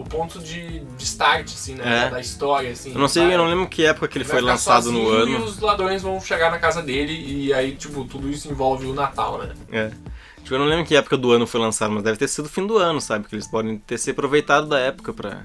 o 0.00 0.04
ponto 0.04 0.38
de, 0.38 0.80
de 0.80 1.04
start, 1.04 1.46
assim, 1.52 1.74
né? 1.74 2.06
É. 2.06 2.10
Da 2.10 2.20
história, 2.20 2.70
assim. 2.70 2.92
Eu 2.92 2.98
não 2.98 3.08
sei, 3.08 3.24
eu 3.34 3.38
não 3.38 3.46
lembro 3.46 3.66
que 3.68 3.84
época 3.84 4.06
que 4.08 4.18
ele 4.18 4.24
Vai 4.24 4.36
foi 4.40 4.42
lançado 4.42 4.92
no 4.92 5.04
sozinho 5.06 5.28
E 5.28 5.34
ano. 5.36 5.44
os 5.44 5.58
ladrões 5.60 6.02
vão 6.02 6.20
chegar 6.20 6.50
na 6.50 6.58
casa 6.58 6.80
dele 6.82 7.12
e 7.12 7.52
aí, 7.52 7.74
tipo, 7.74 8.04
tudo 8.04 8.30
isso 8.30 8.48
envolve 8.48 8.86
o 8.86 8.94
Natal, 8.94 9.38
né? 9.38 9.52
É. 9.72 9.90
Tipo, 10.42 10.54
eu 10.54 10.58
não 10.60 10.66
lembro 10.66 10.86
que 10.86 10.94
época 10.96 11.16
do 11.16 11.32
ano 11.32 11.46
foi 11.46 11.60
lançado, 11.60 11.92
mas 11.92 12.02
deve 12.04 12.16
ter 12.16 12.28
sido 12.28 12.48
fim 12.48 12.66
do 12.66 12.78
ano, 12.78 13.00
sabe? 13.00 13.26
Que 13.28 13.34
eles 13.34 13.46
podem 13.48 13.76
ter 13.78 13.98
se 13.98 14.10
aproveitado 14.12 14.66
da 14.68 14.78
época 14.78 15.12
pra, 15.12 15.42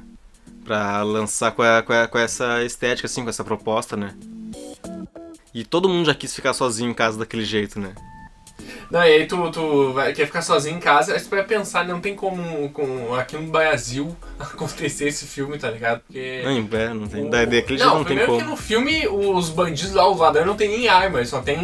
pra 0.64 1.02
lançar 1.04 1.52
com, 1.52 1.62
a- 1.62 1.82
com, 1.82 1.92
a- 1.92 2.08
com 2.08 2.18
essa 2.20 2.64
estética, 2.64 3.08
assim, 3.08 3.24
com 3.24 3.30
essa 3.30 3.44
proposta, 3.44 3.98
né? 3.98 4.14
E 5.54 5.64
todo 5.64 5.90
mundo 5.90 6.06
já 6.06 6.16
quis 6.16 6.34
ficar 6.34 6.54
sozinho 6.54 6.90
em 6.90 6.94
casa 6.94 7.18
daquele 7.18 7.44
jeito, 7.46 7.80
né? 7.80 7.94
Não, 8.94 9.00
e 9.04 9.08
aí 9.12 9.26
tu, 9.26 9.50
tu 9.50 9.92
vai, 9.92 10.14
quer 10.14 10.28
ficar 10.28 10.44
sozinho 10.44 10.78
em 10.78 10.80
casa, 10.80 11.16
aí 11.16 11.20
tu 11.20 11.28
vai 11.28 11.44
pensar, 11.44 11.84
não 11.84 12.00
tem 12.00 12.16
como 12.16 12.70
com, 12.70 13.16
aqui 13.16 13.36
no 13.36 13.48
Brasil 13.52 14.16
acontecer 14.40 15.08
esse 15.08 15.26
filme, 15.26 15.58
tá 15.58 15.72
ligado? 15.72 16.02
Porque. 16.06 16.44
Não, 16.46 16.80
é, 16.80 16.94
não 16.94 17.08
tem. 17.08 17.26
o- 17.26 17.30
Da, 17.32 17.44
daquele 17.44 17.84
não 17.84 17.96
tem 17.96 18.06
primeiro 18.06 18.32
como. 18.34 18.44
que 18.44 18.48
no 18.52 18.56
filme 18.56 19.08
os 19.08 19.50
bandidos 19.50 19.94
lá, 19.96 20.08
os 20.08 20.20
ladrões 20.20 20.46
não 20.46 20.56
tem 20.56 20.70
nem 20.70 20.88
arma, 20.88 21.18
eles 21.18 21.30
só 21.30 21.42
tem 21.42 21.58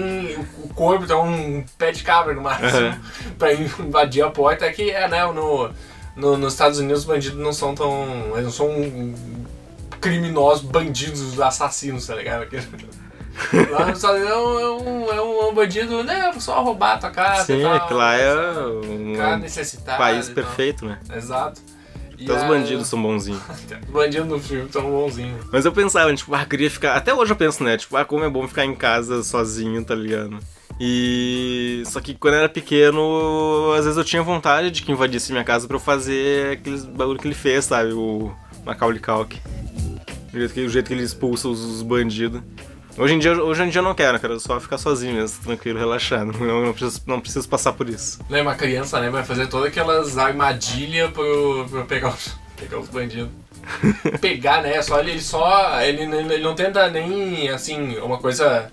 o 0.64 0.74
corpo, 0.74 1.04
então 1.06 1.24
um 1.24 1.64
pé 1.78 1.92
de 1.92 2.02
cabra 2.02 2.34
no 2.34 2.42
máximo 2.42 2.68
Aham. 2.72 3.02
pra 3.38 3.54
invadir 3.54 4.24
a 4.24 4.32
porta. 4.32 4.66
É 4.66 4.72
que 4.72 4.90
é, 4.90 5.08
né, 5.08 5.24
no, 5.32 5.70
no- 6.16 6.36
nos 6.36 6.54
Estados 6.54 6.80
Unidos 6.80 7.02
os 7.02 7.06
bandidos 7.06 7.38
não 7.40 7.54
são 7.54 7.76
tão. 7.76 8.08
Eles 8.34 8.46
não 8.46 8.52
são 8.52 9.14
criminosos, 10.02 10.64
bandidos, 10.64 11.40
assassinos, 11.40 12.08
tá 12.08 12.16
ligado? 12.16 12.48
Lá 13.72 13.86
nos 13.88 13.98
Estados 13.98 14.20
Unidos 14.22 14.32
é 14.32 14.38
um, 14.38 14.60
é 14.60 14.70
um, 14.70 15.12
é 15.14 15.22
um- 15.22 15.42
é 15.42 15.46
um 15.50 15.54
bandido, 15.54 16.04
né? 16.04 16.32
Só 16.40 16.62
roubar 16.62 16.94
a 16.96 16.98
tua 16.98 17.12
casa. 17.12 17.46
Sim, 17.46 17.62
tal, 17.62 17.76
é 17.76 17.80
que 17.80 17.94
lá 17.94 18.16
é 18.16 18.36
um 18.68 19.14
um 19.14 19.98
país 19.98 20.30
perfeito, 20.30 20.86
né? 20.86 21.00
Exato. 21.16 21.62
E 22.18 22.26
Até 22.26 22.34
os 22.34 22.44
bandidos 22.44 22.88
são 22.88 23.02
bonzinhos. 23.02 23.42
Os 23.88 23.90
bandidos 23.94 24.28
no 24.28 24.40
filme 24.40 24.70
são 24.70 24.82
bonzinhos. 24.84 25.46
Mas 25.54 25.64
eu 25.64 25.72
pensava, 25.72 26.14
tipo, 26.14 26.36
ah, 26.36 26.46
queria 26.46 26.70
ficar. 26.70 26.96
Até 26.96 27.14
hoje 27.14 27.32
eu 27.32 27.36
penso, 27.38 27.64
né? 27.64 27.78
Tipo, 27.78 27.96
ah, 27.96 28.04
como 28.04 28.26
é 28.26 28.30
bom 28.30 28.46
ficar 28.46 28.66
em 28.66 28.76
casa 28.76 29.24
sozinho, 29.24 29.84
tá 29.86 29.96
ligado? 29.96 30.38
E. 30.82 31.82
Só 31.86 32.02
que 32.02 32.14
quando 32.16 32.34
eu 32.34 32.40
era 32.42 32.50
pequeno, 32.50 33.72
às 33.78 33.86
vezes 33.86 33.98
eu 33.98 34.04
tinha 34.04 34.22
vontade 34.22 34.70
de 34.72 34.82
que 34.82 34.92
invadisse 34.92 35.32
minha 35.32 35.44
casa 35.46 35.66
pra 35.68 35.78
eu 35.78 35.80
fazer 35.82 36.54
aqueles 36.58 36.84
bagulho 36.84 37.20
que 37.20 37.28
ele 37.28 37.36
fez, 37.36 37.66
sabe? 37.66 37.94
O 37.94 38.32
Macaulay 38.66 39.00
Culkin. 39.00 39.40
O 40.34 40.38
jeito 40.38 40.54
que, 40.54 40.62
o 40.62 40.70
jeito 40.70 40.88
que 40.88 40.94
ele 40.94 41.04
expulsa 41.04 41.48
os, 41.48 41.60
os 41.62 41.82
bandidos. 41.82 42.42
Hoje 43.00 43.14
em, 43.14 43.20
dia, 43.20 43.32
hoje 43.42 43.64
em 43.64 43.70
dia 43.70 43.80
eu 43.80 43.84
não 43.84 43.94
quero, 43.96 44.18
eu 44.18 44.20
quero 44.22 44.40
só 44.42 44.60
ficar 44.60 44.78
sozinho 44.78 45.14
mesmo, 45.16 45.42
tranquilo, 45.44 45.80
relaxado. 45.80 46.34
Não, 46.38 46.62
não, 46.66 46.74
preciso, 46.74 47.02
não 47.08 47.22
preciso 47.22 47.48
passar 47.48 47.72
por 47.72 47.88
isso. 47.88 48.20
Uma 48.30 48.56
criança, 48.56 49.00
né? 49.00 49.10
Vai 49.10 49.24
fazer 49.24 49.48
todas 49.48 49.68
aquelas 49.70 50.18
armadilhas 50.18 51.10
pro, 51.12 51.66
pro 51.70 51.86
pegar 51.86 52.10
os, 52.10 52.36
pegar 52.58 52.78
os 52.80 52.90
bandidos. 52.90 53.30
Pegar, 54.20 54.64
né? 54.64 54.82
Só 54.82 55.00
ele, 55.00 55.12
ele 55.12 55.22
só. 55.22 55.80
Ele, 55.82 56.02
ele 56.04 56.40
não 56.44 56.56
tenta 56.56 56.90
nem, 56.90 57.48
assim, 57.50 57.98
uma 58.00 58.18
coisa 58.18 58.70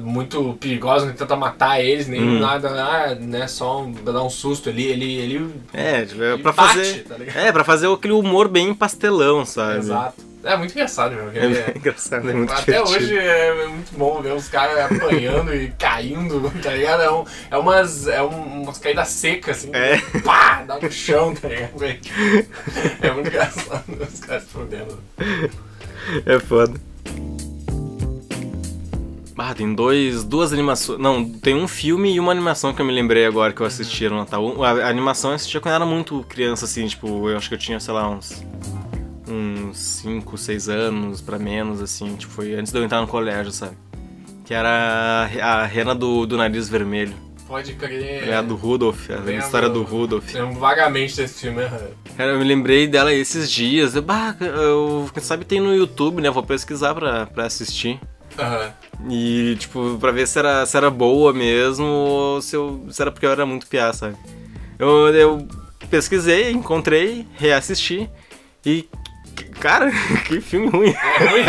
muito 0.00 0.54
perigosa, 0.60 1.06
não 1.06 1.12
tenta 1.12 1.36
matar 1.36 1.80
eles, 1.80 2.08
nem 2.08 2.20
Uhum. 2.20 2.38
nada, 2.40 2.68
ah, 2.70 3.14
né? 3.14 3.46
Só 3.46 3.82
um- 3.82 3.92
dar 3.92 4.22
um 4.22 4.30
susto 4.30 4.68
ali. 4.68 4.84
Ele. 4.84 5.14
ele 5.16 5.50
É, 5.72 6.04
tipo, 6.04 6.22
é 6.22 6.32
Ele 6.32 6.42
pra 6.42 6.52
bate, 6.52 6.74
fazer. 6.78 7.04
tá 7.04 7.16
ligado? 7.18 7.36
é, 7.36 7.52
pra 7.52 7.62
fazer 7.64 7.88
aquele 7.88 8.14
humor 8.14 8.48
bem 8.48 8.74
pastelão, 8.74 9.44
sabe? 9.46 9.78
Exato. 9.78 10.31
É 10.44 10.56
muito 10.56 10.72
engraçado, 10.72 11.14
meu. 11.14 11.28
É 11.28 11.48
bem 11.48 11.64
engraçado, 11.76 12.28
é 12.28 12.32
muito 12.32 12.52
Até 12.52 12.72
divertido. 12.82 12.90
hoje 13.04 13.16
é 13.18 13.66
muito 13.68 13.96
bom 13.96 14.20
ver 14.20 14.32
os 14.32 14.48
caras 14.48 14.76
apanhando 14.92 15.54
e 15.54 15.70
caindo, 15.78 16.50
tá 16.62 16.72
ligado? 16.74 17.02
É, 17.02 17.10
um, 17.12 17.24
é 17.50 17.56
umas, 17.58 18.06
é 18.08 18.22
um- 18.22 18.62
umas 18.62 18.78
caídas 18.78 19.08
secas, 19.08 19.58
assim. 19.58 19.70
É. 19.72 19.98
Pá, 20.24 20.62
dá 20.66 20.78
no 20.80 20.90
chão, 20.90 21.32
tá 21.34 21.48
ligado? 21.48 21.82
É 23.02 23.10
muito 23.12 23.28
engraçado 23.28 23.84
os 24.12 24.20
caras 24.20 24.42
se 24.42 24.48
fodendo. 24.50 24.98
É 26.26 26.38
foda. 26.40 26.74
Ah, 29.38 29.54
tem 29.54 29.74
dois, 29.74 30.22
duas 30.22 30.52
animações. 30.52 31.00
Não, 31.00 31.28
tem 31.28 31.54
um 31.56 31.66
filme 31.66 32.14
e 32.14 32.20
uma 32.20 32.30
animação 32.30 32.72
que 32.72 32.80
eu 32.80 32.86
me 32.86 32.92
lembrei 32.92 33.26
agora 33.26 33.52
que 33.52 33.60
eu 33.60 33.66
assisti 33.66 34.08
no 34.08 34.16
Natal. 34.16 34.62
A, 34.62 34.70
a 34.70 34.88
animação 34.88 35.30
eu 35.30 35.34
assistia 35.34 35.60
quando 35.60 35.72
eu 35.72 35.76
era 35.76 35.86
muito 35.86 36.24
criança, 36.28 36.64
assim, 36.64 36.86
tipo, 36.86 37.28
eu 37.28 37.36
acho 37.36 37.48
que 37.48 37.54
eu 37.54 37.58
tinha, 37.58 37.80
sei 37.80 37.92
lá, 37.92 38.08
uns. 38.08 38.40
Uns 39.72 39.78
5, 39.78 40.36
6 40.38 40.68
anos 40.68 41.20
pra 41.20 41.38
menos, 41.38 41.80
assim, 41.80 42.14
tipo, 42.14 42.32
foi 42.32 42.54
antes 42.54 42.70
de 42.70 42.78
eu 42.78 42.84
entrar 42.84 43.00
no 43.00 43.06
colégio, 43.06 43.50
sabe? 43.50 43.76
Que 44.44 44.54
era 44.54 45.28
a, 45.42 45.64
rena 45.64 45.94
do, 45.94 46.26
do 46.26 46.36
nariz 46.36 46.68
vermelho. 46.68 47.14
Pode 47.48 47.74
crer. 47.74 48.28
É 48.28 48.34
a 48.34 48.42
do 48.42 48.54
Rudolph, 48.54 49.10
a 49.10 49.16
Lembro. 49.16 49.38
história 49.38 49.68
do 49.68 49.82
Rudolph. 49.82 50.32
Lembro 50.32 50.58
vagamente 50.58 51.16
desse 51.16 51.40
filme, 51.40 51.62
aham. 51.62 51.88
Cara, 52.16 52.32
eu 52.32 52.38
me 52.38 52.44
lembrei 52.44 52.86
dela 52.86 53.12
esses 53.12 53.50
dias. 53.50 53.94
Eu, 53.94 54.02
bah, 54.02 54.36
eu, 54.40 55.10
quem 55.12 55.22
sabe 55.22 55.44
tem 55.44 55.60
no 55.60 55.74
YouTube, 55.74 56.22
né? 56.22 56.30
Vou 56.30 56.42
pesquisar 56.42 56.94
pra, 56.94 57.26
pra 57.26 57.44
assistir. 57.44 58.00
Aham. 58.38 58.72
E, 59.10 59.56
tipo, 59.58 59.98
pra 59.98 60.12
ver 60.12 60.26
se 60.26 60.38
era, 60.38 60.64
se 60.64 60.76
era 60.76 60.90
boa 60.90 61.32
mesmo 61.32 61.84
ou 61.84 62.42
se, 62.42 62.56
eu, 62.56 62.86
se 62.90 63.02
era 63.02 63.10
porque 63.10 63.26
eu 63.26 63.30
era 63.32 63.44
muito 63.44 63.66
piá, 63.66 63.92
sabe? 63.92 64.16
Eu, 64.78 65.08
eu 65.08 65.46
pesquisei, 65.90 66.50
encontrei, 66.50 67.26
reassisti 67.36 68.08
e. 68.64 68.88
Cara, 69.60 69.90
que 70.26 70.40
filme 70.40 70.68
ruim. 70.68 70.94
É 70.94 71.24
ruim? 71.28 71.44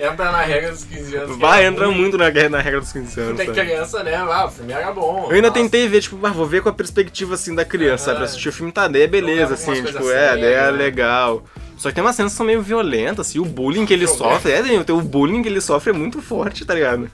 Entra 0.00 0.30
na 0.30 0.42
regra 0.42 0.70
dos 0.70 0.84
15 0.84 1.16
anos. 1.16 1.38
Vai, 1.38 1.64
é 1.64 1.66
entra 1.66 1.86
ruim. 1.86 1.96
muito 1.96 2.16
na, 2.16 2.30
na 2.48 2.60
regra 2.60 2.80
dos 2.80 2.92
15 2.92 3.20
anos. 3.20 3.36
Tem 3.36 3.46
sabe? 3.46 3.60
criança, 3.60 4.02
né? 4.02 4.14
Ah, 4.14 4.46
o 4.46 4.50
filme 4.50 4.72
era 4.72 4.92
bom. 4.92 5.26
Eu 5.28 5.36
ainda 5.36 5.48
Nossa. 5.48 5.60
tentei 5.60 5.88
ver, 5.88 6.00
tipo, 6.00 6.24
ah, 6.24 6.30
vou 6.30 6.46
ver 6.46 6.62
com 6.62 6.68
a 6.68 6.72
perspectiva 6.72 7.34
assim 7.34 7.54
da 7.54 7.64
criança, 7.64 8.06
sabe? 8.06 8.16
Pra 8.18 8.24
assistir 8.26 8.48
o 8.48 8.52
filme, 8.52 8.70
tá, 8.72 8.86
daí 8.86 9.02
é 9.02 9.06
beleza, 9.06 9.54
assim, 9.54 9.82
tipo, 9.82 10.08
a 10.08 10.12
é, 10.12 10.36
daí 10.36 10.52
é 10.52 10.64
né? 10.64 10.70
legal. 10.70 11.44
Só 11.76 11.88
que 11.88 11.94
tem 11.94 12.04
umas 12.04 12.14
cenas 12.14 12.32
que 12.32 12.36
são 12.36 12.46
meio 12.46 12.60
violentas, 12.60 13.28
assim, 13.28 13.38
o 13.38 13.44
bullying 13.44 13.86
que 13.86 13.94
ele 13.94 14.06
sofre, 14.06 14.52
é, 14.52 14.92
o 14.92 15.00
bullying 15.00 15.42
que 15.42 15.48
ele 15.48 15.62
sofre 15.62 15.90
é 15.90 15.94
muito 15.94 16.20
forte, 16.20 16.64
tá 16.64 16.74
ligado? 16.74 17.10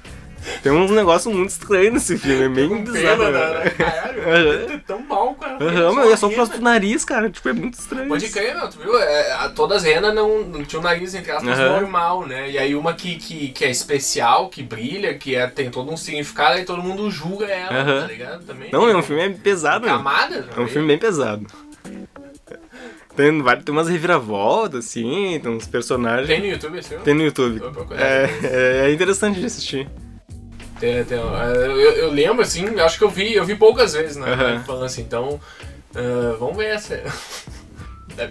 Tem 0.63 0.71
uns 0.71 0.91
negócios 0.91 1.33
muito 1.35 1.51
estranhos 1.51 1.95
nesse 1.95 2.19
filme, 2.19 2.45
é 2.45 2.49
meio 2.49 2.79
bizarro. 2.83 3.25
pena, 3.25 3.31
né? 3.31 3.65
né? 3.65 3.71
Caralho, 3.71 4.53
é 4.73 4.81
tão 4.87 5.01
mal, 5.01 5.35
cara. 5.35 5.59
Mas 5.95 6.11
é 6.13 6.17
só 6.17 6.29
por 6.29 6.37
causa 6.37 6.53
do 6.53 6.61
nariz, 6.63 7.05
cara, 7.05 7.29
tipo, 7.31 7.49
é 7.49 7.53
muito 7.53 7.75
estranho. 7.75 8.09
Pode 8.09 8.29
crer, 8.29 8.55
meu, 8.55 8.69
tu 8.69 8.79
viu? 8.79 8.97
É, 8.99 9.49
todas 9.55 9.79
as 9.79 9.83
renas 9.85 10.15
não, 10.15 10.43
não 10.43 10.65
tinham 10.65 10.83
nariz, 10.83 11.15
entre 11.15 11.33
aspas, 11.33 11.59
Aham. 11.59 11.81
normal, 11.81 12.27
né? 12.27 12.51
E 12.51 12.59
aí 12.59 12.75
uma 12.75 12.95
que, 12.95 13.17
que, 13.17 13.49
que 13.49 13.65
é 13.65 13.71
especial, 13.71 14.49
que 14.49 14.63
brilha, 14.63 15.15
que 15.15 15.35
é, 15.35 15.47
tem 15.47 15.71
todo 15.71 15.91
um 15.93 15.97
significado, 15.97 16.57
aí 16.59 16.65
todo 16.65 16.83
mundo 16.83 17.11
julga 17.11 17.47
ela, 17.47 17.81
Aham. 17.81 18.01
tá 18.03 18.07
ligado? 18.07 18.45
Também. 18.45 18.71
Não, 18.71 18.89
é 18.89 18.97
um 18.97 19.03
filme 19.03 19.35
pesado, 19.35 19.85
né? 19.87 19.93
Camadas, 19.93 20.45
É 20.57 20.61
um 20.61 20.69
filme 20.69 20.87
bem 20.87 20.99
pesado. 20.99 21.47
Tem, 23.17 23.41
vai- 23.43 23.57
tem 23.61 23.75
umas 23.75 23.89
reviravoltas, 23.89 24.85
assim, 24.87 25.41
tem 25.43 25.51
uns 25.51 25.67
personagens. 25.67 26.27
Tem 26.29 26.39
no 26.41 26.47
YouTube 26.47 26.79
esse 26.79 26.91
filme? 26.91 27.03
Tem 27.03 27.15
no 27.15 27.23
YouTube. 27.23 27.63
É, 27.93 28.29
é, 28.45 28.89
é 28.89 28.93
interessante 28.93 29.41
de 29.41 29.47
assistir. 29.47 29.89
Tem, 30.79 31.05
tem, 31.05 31.19
é, 31.19 31.57
eu, 31.67 31.77
eu 31.93 32.11
lembro, 32.13 32.43
assim, 32.43 32.79
acho 32.81 32.99
que 32.99 33.05
eu 33.05 33.11
vi, 33.11 33.35
eu 33.35 33.45
vi 33.45 33.55
poucas 33.57 33.95
vezes 33.95 34.17
na 34.17 34.27
Aham. 34.27 34.43
na 34.51 34.55
infância, 34.57 35.01
então. 35.01 35.41
ah, 35.95 36.37
vamos 36.39 36.57
ver 36.57 36.67
essa. 36.67 37.03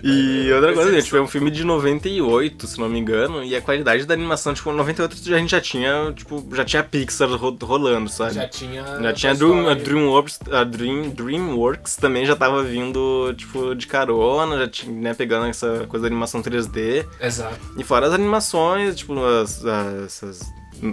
E 0.04 0.52
outra 0.52 0.74
coisa, 0.74 1.00
tipo, 1.00 1.16
é 1.16 1.22
um 1.22 1.28
filme 1.28 1.52
de 1.52 1.64
98, 1.64 2.66
se 2.66 2.80
não 2.80 2.90
me 2.90 2.98
engano, 2.98 3.44
e 3.44 3.56
a 3.56 3.62
qualidade 3.62 4.04
da 4.06 4.16
animação, 4.16 4.52
tipo, 4.52 4.72
em 4.72 4.76
98 4.76 5.34
a 5.36 5.38
gente 5.38 5.52
já 5.52 5.62
tinha, 5.62 6.12
tipo, 6.16 6.44
já 6.56 6.66
tinha 6.66 6.84
Pixar 6.84 7.30
ro- 7.30 7.56
rolando, 7.62 8.10
sabe? 8.10 8.34
Já 8.34 8.48
tinha. 8.48 8.84
Já 8.84 9.14
tinha 9.14 9.32
a, 9.32 9.36
Dream, 9.36 9.70
a. 9.70 9.74
Dreamworks, 9.76 10.40
a 10.52 10.64
Dream, 10.64 11.10
DreamWorks 11.12 11.98
também 11.98 12.26
já 12.26 12.36
tava 12.36 12.64
vindo, 12.64 13.32
tipo, 13.38 13.76
de 13.76 13.86
carona, 13.86 14.58
já 14.58 14.68
tinha, 14.68 14.92
né, 14.92 15.14
pegando 15.14 15.46
essa 15.46 15.86
coisa 15.88 16.02
da 16.02 16.08
animação 16.08 16.42
3D. 16.42 17.06
Exato. 17.22 17.60
E 17.78 17.84
fora 17.84 18.08
as 18.08 18.14
animações, 18.14 18.96
tipo, 18.96 19.24
as, 19.24 19.64
as- 19.64 20.04
essas... 20.24 20.42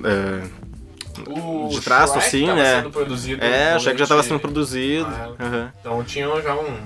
é, 0.05 0.43
O 1.27 1.69
De 1.69 1.81
traço, 1.81 2.15
Shrek 2.15 2.27
assim, 2.27 2.47
tava 2.47 2.59
né? 2.59 2.85
É, 3.41 3.73
achei 3.75 3.93
que 3.93 3.99
já 3.99 4.07
tava 4.07 4.23
durante- 4.23 4.29
sendo 4.29 4.41
produzido. 4.41 5.07
Ah, 5.07 5.31
aham. 5.39 5.73
Então 5.81 6.05
tinha 6.05 6.27
já 6.43 6.55
um. 6.55 6.77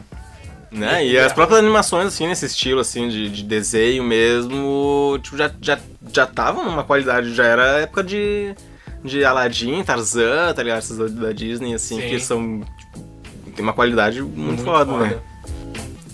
Né? 0.71 1.07
E 1.07 1.19
as 1.19 1.33
próprias 1.33 1.61
animações, 1.61 2.09
assim, 2.09 2.27
nesse 2.27 2.45
estilo, 2.47 2.81
assim, 2.81 3.09
de, 3.09 3.31
de 3.31 3.43
desenho 3.45 4.03
mesmo, 4.03 5.19
tipo, 5.23 5.37
já, 5.37 5.51
já, 5.61 5.79
já 6.13 6.25
estavam 6.25 6.65
numa 6.65 6.83
qualidade, 6.85 7.35
já 7.35 7.45
era 7.45 7.81
época 7.81 8.03
de, 8.03 8.55
de 9.05 9.25
Aladdin, 9.25 9.83
Tarzan, 9.85 10.53
tá 10.55 10.63
ligado? 10.63 10.79
Essas 10.79 10.99
da, 11.13 11.33
Disney, 11.33 11.73
assim, 11.73 12.01
Sim. 12.01 12.09
que 12.09 12.21
são, 12.21 12.61
tipo, 12.79 13.51
tem 13.55 13.63
uma 13.63 13.73
qualidade 13.73 14.21
muito, 14.21 14.65
foda, 14.65 14.93
né? 14.99 15.19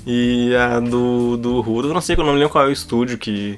E 0.06 0.54
a 0.54 0.78
do, 0.80 1.36
do 1.36 1.60
eu 1.88 1.94
não 1.94 2.00
sei, 2.00 2.14
eu 2.16 2.24
não 2.24 2.34
lembro 2.34 2.50
qual 2.50 2.64
é 2.64 2.68
o 2.68 2.72
estúdio 2.72 3.16
que, 3.18 3.56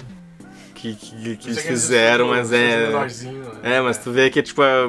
que, 0.92 0.94
que, 0.96 1.36
que 1.36 1.48
eles 1.48 1.62
fizeram, 1.62 2.28
mas 2.28 2.52
é... 2.52 2.90
É, 3.62 3.80
mas 3.80 3.96
tu 3.98 4.12
vê 4.12 4.28
que, 4.28 4.42
tipo, 4.42 4.60
a- 4.62 4.86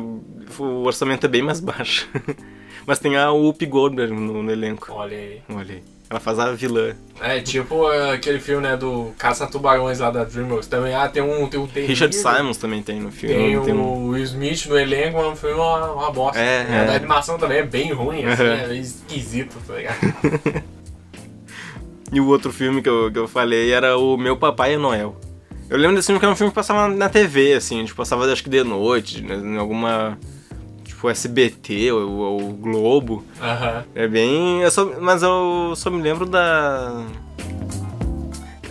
o 0.60 0.84
orçamento 0.84 1.26
é 1.26 1.30
bem 1.30 1.42
mais 1.42 1.60
baixo. 1.60 2.10
mas 2.86 3.00
tem 3.00 3.16
a 3.16 3.32
Whoopi 3.32 3.66
Goldberg 3.66 4.14
no, 4.14 4.44
no 4.44 4.52
elenco. 4.52 4.92
Olha 4.92 5.16
aí. 5.18 5.42
Olha 5.50 5.76
aí. 5.76 5.84
Ela 6.08 6.20
faz 6.20 6.38
a 6.38 6.52
vilã. 6.52 6.94
É, 7.20 7.40
tipo 7.40 7.88
uh, 7.88 8.12
aquele 8.14 8.40
filme, 8.40 8.62
né, 8.62 8.78
do 8.78 9.12
Caça-Tubarões 9.18 9.98
lá 10.00 10.12
da 10.12 10.24
DreamWorks. 10.24 10.68
Também, 10.68 10.94
ah, 10.94 11.10
tem 11.10 11.24
um... 11.24 11.48
Tem 11.48 11.60
um 11.60 11.66
tem 11.66 11.86
Richard 11.86 12.14
Simons 12.16 12.58
também 12.58 12.84
tem 12.84 13.00
no 13.00 13.12
filme. 13.12 13.36
Tem 13.36 13.62
tem 13.62 13.74
o 13.74 14.10
Will 14.10 14.24
Smith 14.24 14.68
no 14.68 14.78
elenco, 14.78 15.18
mas 15.18 15.40
filme 15.40 15.56
é 15.56 15.62
uma, 15.62 15.92
uma 15.94 16.12
bosta. 16.12 16.40
É, 16.40 16.60
A 16.70 16.76
é. 16.76 16.86
da 16.86 16.96
animação 16.96 17.40
também 17.40 17.58
é 17.60 17.64
bem 17.64 17.92
ruim, 17.92 18.24
assim, 18.26 18.44
Uhum. 18.44 18.50
é 18.50 18.76
esquisito, 18.76 19.56
tá 19.66 19.74
ligado? 19.76 19.98
E 22.14 22.20
o 22.22 22.28
outro 22.28 22.54
filme 22.54 22.84
que 22.84 22.88
eu, 22.88 23.12
que 23.12 23.18
eu 23.18 23.28
falei 23.28 23.72
era 23.72 23.98
o 23.98 24.16
Meu 24.16 24.38
Papai 24.38 24.76
é 24.76 24.78
Noel. 24.78 25.20
Eu 25.70 25.78
lembro 25.78 25.96
desse 25.96 26.08
filme 26.08 26.20
que 26.20 26.26
era 26.26 26.34
um 26.34 26.36
filme 26.38 26.52
que 26.52 26.56
passava 26.56 26.88
na 26.88 27.10
TV, 27.10 27.54
assim, 27.54 27.84
tipo, 27.86 27.98
passava 27.98 28.32
acho 28.32 28.44
que 28.44 28.50
de 28.50 28.64
noite, 28.64 29.22
né, 29.22 29.36
em 29.36 29.58
alguma. 29.58 30.18
Tipo, 30.84 31.10
SBT 31.10 31.92
ou, 31.92 32.12
ou 32.12 32.54
Globo. 32.54 33.26
Aham. 33.42 33.84
É 33.96 34.08
bem. 34.08 34.62
eu 34.62 34.72
só- 34.72 34.94
mas 35.02 35.24
eu 35.24 35.74
só 35.76 35.90
me 35.90 36.02
lembro 36.02 36.26
da. 36.26 37.04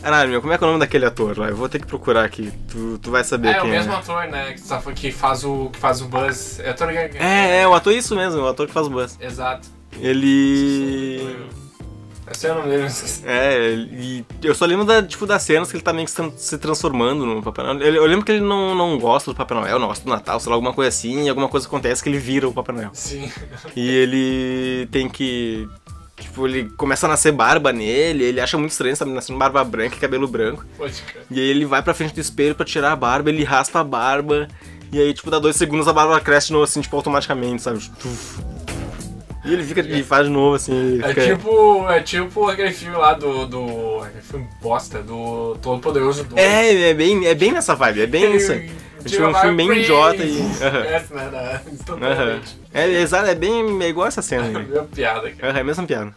Caralho, 0.01 0.31
meu, 0.31 0.41
como 0.43 0.53
é 0.53 0.59
que 0.59 0.63
é 0.63 0.67
o 0.67 0.71
nome 0.71 0.81
daquele 0.81 1.07
ator 1.07 1.39
lá? 1.39 1.49
Eu 1.49 1.57
vou 1.57 1.67
ter 1.69 1.81
que 1.81 1.87
procurar 1.87 2.25
aqui. 2.25 2.53
Tu, 2.71 2.99
tu 2.99 3.11
vai 3.11 3.25
saber 3.25 3.55
É, 3.55 3.59
o 3.59 3.63
quem 3.63 3.71
mesmo 3.71 3.93
é. 3.93 3.97
ator, 3.97 4.27
né, 4.29 4.53
que, 4.53 4.61
só- 4.61 4.79
que, 4.81 5.11
faz 5.11 5.45
o, 5.45 5.71
que 5.73 5.79
faz 5.79 6.03
o 6.03 6.05
Buzz. 6.07 6.61
Eu 6.61 6.75
tô 6.77 6.85
ligado. 6.85 7.11
que- 7.11 7.19
É, 7.19 7.63
é, 7.63 7.69
o 7.69 7.75
ator 7.75 7.93
é 7.93 7.97
isso 7.97 8.15
mesmo, 8.15 8.41
o 8.43 8.47
ator 8.47 8.67
que 8.67 8.73
faz 8.73 8.87
o 8.87 8.91
Buzz. 8.91 9.19
Exato. 9.21 9.67
Ele. 9.99 11.47
Eu 12.27 12.35
sei 12.35 12.51
o 12.51 12.55
nome 12.55 12.69
dele. 12.71 12.89
É, 13.25 13.75
e 13.75 14.25
eu 14.43 14.55
só 14.55 14.65
lembro 14.65 14.85
da, 14.87 15.03
tipo, 15.03 15.27
das 15.27 15.43
cenas 15.43 15.71
que 15.71 15.77
ele 15.77 15.85
tá 15.85 15.93
meio 15.93 16.07
que 16.07 16.11
se 16.11 16.17
tran- 16.17 16.33
se 16.37 16.57
transformando 16.59 17.27
no 17.27 17.43
Papai 17.43 17.65
Noel. 17.67 17.81
Eu, 17.83 17.95
eu 17.97 18.07
lembro 18.07 18.25
que 18.25 18.33
ele 18.33 18.41
não, 18.41 18.75
não 18.75 18.99
gosta 18.99 19.31
do 19.31 19.37
Papai 19.37 19.59
Noel, 19.59 19.79
não 19.79 19.89
gosta 19.89 20.05
do 20.05 20.11
Natal, 20.11 20.41
sei 20.41 20.49
lá, 20.49 20.57
alguma 20.57 20.73
coisa 20.73 20.89
assim, 20.89 21.25
e 21.25 21.29
alguma 21.29 21.49
coisa 21.49 21.67
acontece 21.67 22.03
que 22.03 22.09
ele 22.09 22.19
vira 22.19 22.49
o 22.49 22.53
Papai 22.53 22.75
Noel. 22.77 22.91
Sim. 22.95 23.31
E 23.77 23.89
ele 23.91 24.89
tem 24.91 25.09
que. 25.09 25.69
Tipo, 26.19 26.47
ele 26.47 26.71
começa 26.77 27.07
a 27.07 27.09
nascer 27.11 27.33
barba 27.33 27.73
nele, 27.73 28.25
ele 28.25 28.41
acha 28.41 28.57
muito 28.57 28.71
estranho, 28.71 28.97
sabe? 28.97 29.11
Nascendo 29.11 29.39
barba 29.39 29.63
branca 29.65 29.97
e 29.97 29.99
cabelo 29.99 30.27
branco. 30.29 30.65
Pode 30.79 31.03
crer. 31.03 31.25
E 31.31 31.39
aí 31.41 31.47
ele 31.51 31.67
vai 31.67 31.83
pra 31.83 31.93
frente 31.93 32.15
do 32.15 32.21
espelho 32.21 32.55
pra 32.55 32.65
tirar 32.65 32.93
a 32.93 32.97
barba, 32.97 33.29
ele 33.31 33.45
raspa 33.45 33.81
a 33.81 33.85
barba, 33.85 34.49
e 34.93 34.99
aí, 35.01 35.13
tipo, 35.13 35.29
dá 35.31 35.39
dois 35.41 35.57
segundos 35.57 35.89
a 35.89 35.93
barba 35.93 36.19
cresce 36.21 36.47
de 36.47 36.53
novo, 36.53 36.65
assim, 36.65 36.81
tipo, 36.81 36.97
automaticamente, 36.97 37.61
sabe? 37.63 37.81
Tuf. 38.01 38.39
E 39.45 39.53
ele 39.53 39.63
fica 39.63 39.81
e 39.83 40.03
faz 40.03 40.27
de 40.27 40.33
novo, 40.33 40.55
assim. 40.57 41.01
É 41.03 41.09
fica- 41.09 41.37
tipo, 41.37 41.89
é 41.89 42.01
tipo 42.01 42.49
aquele 42.49 42.73
filme 42.73 42.97
lá 42.97 43.13
do. 43.13 43.47
do 43.47 44.01
aquele 44.03 44.23
filme 44.23 44.49
bosta, 44.63 45.03
do 45.03 45.57
Todo 45.61 45.81
Poderoso 45.81 46.25
2. 46.25 46.41
É, 46.41 46.91
é 46.91 46.95
bem, 46.95 47.27
é 47.27 47.35
bem 47.35 47.53
nessa 47.53 47.75
vibe, 47.75 48.03
é 48.03 48.07
bem 48.07 48.35
isso 48.37 48.53
aí. 48.53 48.71
É 49.05 49.09
tipo 49.09 49.23
um 49.27 49.35
filme 49.35 49.57
bem 49.57 49.81
idiota 49.81 50.25
e. 50.25 50.41
Essa, 50.89 51.15
né? 51.15 51.61
Instantaneamente. 51.71 52.59
É, 52.73 52.89
exato, 52.91 53.27
é 53.29 53.35
bem 53.35 53.83
é 53.83 53.89
igual 53.89 54.07
essa 54.09 54.23
cena 54.23 54.47
aí. 54.47 54.65
Meu 54.67 54.85
piada, 54.85 55.31
cara. 55.33 55.59
É 55.59 55.61
a 55.61 55.65
mesma 55.65 55.85
piada. 55.87 56.15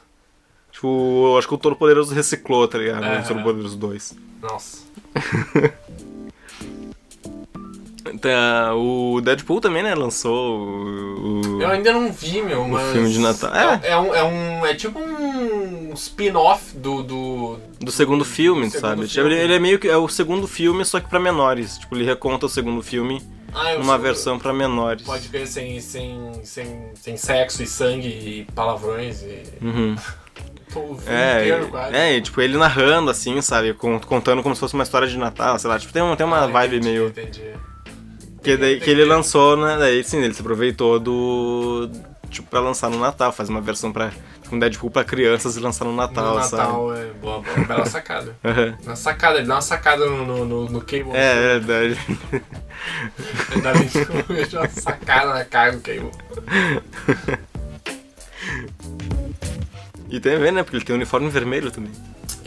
Tipo, 0.71 1.31
eu 1.33 1.37
acho 1.37 1.47
que 1.47 1.53
o 1.53 1.57
Todo 1.57 1.75
Poderoso 1.75 2.13
reciclou, 2.13 2.67
tá 2.67 2.77
ligado? 2.77 3.03
Aham. 3.03 3.19
O 3.19 3.27
Todo 3.27 3.43
Poderoso 3.43 3.75
2. 3.77 4.15
Nossa. 4.41 4.77
Tá, 8.21 8.73
o 8.75 9.19
Deadpool 9.21 9.59
também, 9.61 9.83
né? 9.83 9.93
Lançou 9.95 10.59
o. 10.59 11.41
o- 11.57 11.61
Eu 11.61 11.69
ainda 11.69 11.91
não 11.93 12.11
vi, 12.11 12.41
meu, 12.41 12.67
mas. 12.67 12.91
filme 12.91 13.09
de 13.11 13.19
Natal. 13.19 13.51
É, 13.53 13.89
é 13.91 13.97
um, 13.99 14.15
é 14.15 14.23
um. 14.23 14.65
É 14.65 14.73
tipo 14.73 14.99
um 14.99 15.93
spin-off 15.93 16.75
do. 16.77 17.03
do. 17.03 17.59
Do 17.79 17.91
segundo 17.91 18.25
filme, 18.25 18.65
Do 18.67 18.71
segundo 18.71 18.81
sabe? 18.87 19.01
Tipo, 19.07 19.13
filme. 19.13 19.33
Ele, 19.33 19.43
ele 19.43 19.53
é 19.53 19.59
meio 19.59 19.79
que. 19.79 19.87
É 19.87 19.97
o 19.97 20.07
segundo 20.07 20.47
filme, 20.47 20.83
só 20.85 20.99
que 20.99 21.09
pra 21.09 21.19
menores. 21.19 21.77
Tipo, 21.77 21.95
ele 21.95 22.05
reconta 22.05 22.45
o 22.45 22.49
segundo 22.49 22.81
filme 22.81 23.21
Ah, 23.53 23.73
numa 23.73 23.93
sou- 23.93 23.99
versão 23.99 24.39
pra 24.39 24.51
menores. 24.53 25.03
Pode 25.05 25.27
ver 25.27 25.45
sem, 25.47 25.79
sem, 25.79 26.31
sem, 26.43 26.91
sem 26.95 27.17
sexo 27.17 27.61
e 27.63 27.67
sangue 27.67 28.07
e 28.07 28.47
palavrões 28.55 29.21
e. 29.21 29.43
Uhum. 29.61 29.95
O 30.75 30.95
É, 31.07 31.39
inteiro 31.39 31.69
quase. 31.69 31.95
é, 31.95 32.17
e, 32.17 32.21
tipo, 32.21 32.39
ele 32.41 32.55
narrando, 32.57 33.09
assim, 33.09 33.41
sabe? 33.41 33.73
con- 33.73 33.99
Contando 34.01 34.43
como 34.43 34.53
se 34.53 34.59
fosse 34.59 34.75
uma 34.75 34.83
história 34.83 35.07
de 35.07 35.17
Natal, 35.17 35.57
sei 35.57 35.67
lá. 35.69 35.79
Tipo, 35.79 35.91
tem, 35.93 36.03
um- 36.03 36.15
tem 36.15 36.25
uma 36.25 36.43
Ah, 36.43 36.47
vibe 36.47 36.75
entendi, 36.75 36.89
meio. 36.89 37.07
Entendi. 37.07 37.41
Que, 38.47 38.55
daí, 38.55 38.79
que 38.79 38.89
ele 38.89 39.03
lançou, 39.03 39.57
né? 39.57 39.75
Daí 39.77 40.01
sim, 40.05 40.23
ele 40.23 40.33
se 40.33 40.39
aproveitou 40.39 40.97
do. 41.01 41.91
Tipo, 42.29 42.49
pra 42.49 42.61
lançar 42.61 42.89
no 42.89 42.97
Natal, 42.97 43.33
faz 43.33 43.49
uma 43.49 43.59
versão 43.59 43.91
pra. 43.91 44.09
Um 44.49 44.57
Deadpool 44.57 44.89
pra 44.89 45.03
crianças 45.03 45.57
e 45.57 45.59
lançar 45.59 45.83
no 45.83 45.93
Natal, 45.93 46.35
no 46.35 46.43
sabe? 46.43 46.63
Natal 46.63 46.95
é 46.95 47.05
boa, 47.07 47.41
boa, 47.41 47.67
bela 47.67 47.85
sacada. 47.85 48.33
Uma 48.85 48.95
sacada, 48.95 49.39
ele 49.39 49.47
dá 49.47 49.55
uma 49.55 49.61
sacada 49.61 50.05
no, 50.05 50.25
no, 50.25 50.45
no, 50.45 50.69
no 50.69 50.79
cable. 50.79 51.11
É, 51.13 51.57
é. 51.57 52.39
Ainda 53.53 53.73
bem 53.73 53.89
que 53.89 53.97
eu 53.97 54.23
vejo 54.29 54.57
uma 54.57 54.69
sacada 54.69 55.33
na 55.33 55.43
cara 55.43 55.73
do 55.73 55.81
Cable. 55.81 56.11
E 60.09 60.21
tem 60.21 60.35
a 60.35 60.39
ver, 60.39 60.53
né? 60.53 60.63
Porque 60.63 60.77
ele 60.77 60.85
tem 60.85 60.95
um 60.95 60.99
uniforme 60.99 61.29
vermelho 61.29 61.69
também. 61.69 61.91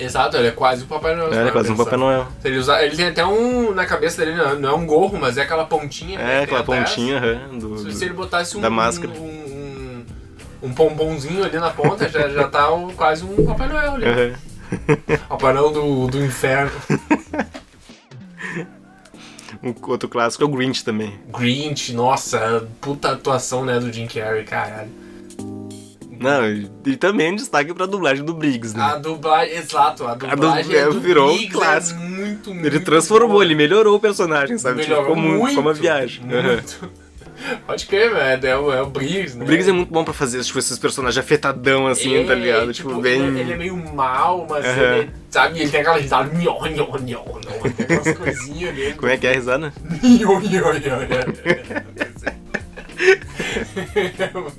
Exato, 0.01 0.37
ele 0.37 0.49
é 0.49 0.51
quase 0.51 0.85
o 0.85 0.87
Papai 0.87 1.15
Noel. 1.15 1.33
É, 1.33 1.41
ele 1.41 1.49
é 1.49 1.53
quase 1.53 1.71
um. 1.71 1.77
Papai 1.77 1.99
Noel. 1.99 2.27
Ele, 2.45 2.57
usa, 2.59 2.83
ele 2.83 2.97
tem 2.97 3.07
até 3.09 3.25
um. 3.27 3.73
Na 3.75 3.85
cabeça 3.85 4.25
dele, 4.25 4.37
não, 4.37 4.59
não 4.59 4.69
é 4.71 4.75
um 4.75 4.87
gorro, 4.87 5.19
mas 5.21 5.37
é 5.37 5.43
aquela 5.43 5.65
pontinha. 5.67 6.19
né, 6.19 6.39
É, 6.41 6.43
aquela 6.45 6.65
pontinha 6.65 7.19
aham, 7.19 7.59
do, 7.59 7.93
Se, 7.93 8.05
ele 8.05 8.15
botasse 8.15 8.57
um. 8.57 8.61
da 8.61 8.71
máscara. 8.71 9.13
Um, 9.13 9.25
um, 9.25 10.05
um 10.69 10.73
pompomzinho 10.73 11.45
ali 11.45 11.59
na 11.59 11.71
ponta, 11.71 12.09
já, 12.09 12.29
já 12.29 12.49
tá 12.49 12.71
o- 12.71 12.93
quase 12.93 13.25
um 13.25 13.45
Papai 13.45 13.69
Noel 13.69 13.95
ali. 13.95 14.05
Aham. 14.07 14.33
Papai 15.29 15.53
Noel 15.53 15.71
do, 15.71 16.07
do 16.07 16.25
inferno. 16.25 16.71
Um 19.63 19.75
outro 19.91 20.09
clássico 20.09 20.43
é 20.43 20.47
o 20.47 20.49
Grinch 20.49 20.83
também. 20.85 21.19
Grinch, 21.37 21.93
nossa, 21.93 22.67
puta 22.81 23.11
atuação, 23.13 23.65
né, 23.65 23.79
do 23.79 23.93
Jim 23.93 24.07
Carrey, 24.07 24.45
caralho. 24.45 24.91
Não, 26.21 26.47
e, 26.47 26.71
e 26.87 26.97
também 26.97 27.35
destaque 27.35 27.73
pra 27.73 27.87
dublagem 27.87 28.23
do 28.25 28.35
Briggs, 28.35 28.77
né? 28.77 28.83
A 28.85 28.97
dublagem, 28.97 29.57
exato, 29.57 30.07
a 30.07 30.15
dublagem 30.15 30.71
du- 30.71 30.77
é, 30.77 30.85
do 30.85 31.01
virou 31.01 31.31
um 31.31 31.33
Briggs 31.35 31.53
clássico. 31.55 32.01
É 32.01 32.05
muito, 32.07 32.53
muito 32.55 32.67
ele 32.67 32.79
transformou, 32.81 33.31
boa. 33.31 33.45
ele 33.45 33.55
melhorou 33.55 33.97
o 33.97 34.01
personagem, 34.01 34.59
sabe? 34.59 34.83
Tipo, 34.83 34.91
Melhorou 34.93 35.17
ficou 35.17 35.31
muito, 35.31 35.49
ficou 35.49 35.63
uma 35.65 35.73
viagem. 35.75 36.23
Muito. 36.29 36.91
Pode 37.67 37.87
crer, 37.87 38.13
velho, 38.13 38.47
é, 38.47 38.59
o- 38.59 38.71
é 38.71 38.83
o 38.83 38.87
Briggs, 38.91 39.35
né? 39.35 39.45
O 39.45 39.47
Briggs 39.47 39.71
é 39.71 39.73
muito 39.73 39.91
bom 39.91 40.05
pra 40.05 40.13
fazer 40.13 40.43
tipo, 40.45 40.59
esses 40.59 40.79
personagens 40.79 41.17
afetadão, 41.17 41.87
assim, 41.87 42.15
É, 42.17 42.25
tá 42.27 42.35
ligado? 42.35 42.71
Tipo, 42.71 43.01
bem. 43.01 43.19
Ele, 43.29 43.41
ele 43.41 43.53
é 43.55 43.57
meio 43.57 43.77
mal, 43.95 44.47
mas 44.47 44.63
Aham. 44.67 44.97
ele, 44.99 45.11
sabe, 45.31 45.59
ele 45.59 45.71
tem 45.71 45.81
aquela 45.81 45.97
risada, 45.97 46.31
nho, 46.35 46.43
nho, 46.43 46.69
nho, 46.69 46.99
nho, 47.01 47.73
tem 47.75 47.85
aquelas 47.97 48.19
coisinhas 48.19 48.75
dele. 48.75 48.93
Como 48.93 49.11
é 49.11 49.17
que 49.17 49.27
é 49.27 49.31
a 49.31 49.35
risada? 49.37 49.73
Nho, 50.03 50.19
nho, 50.19 50.41
nho, 50.43 50.75
nho. 50.75 52.40
É 53.01 54.31
muito 54.35 54.55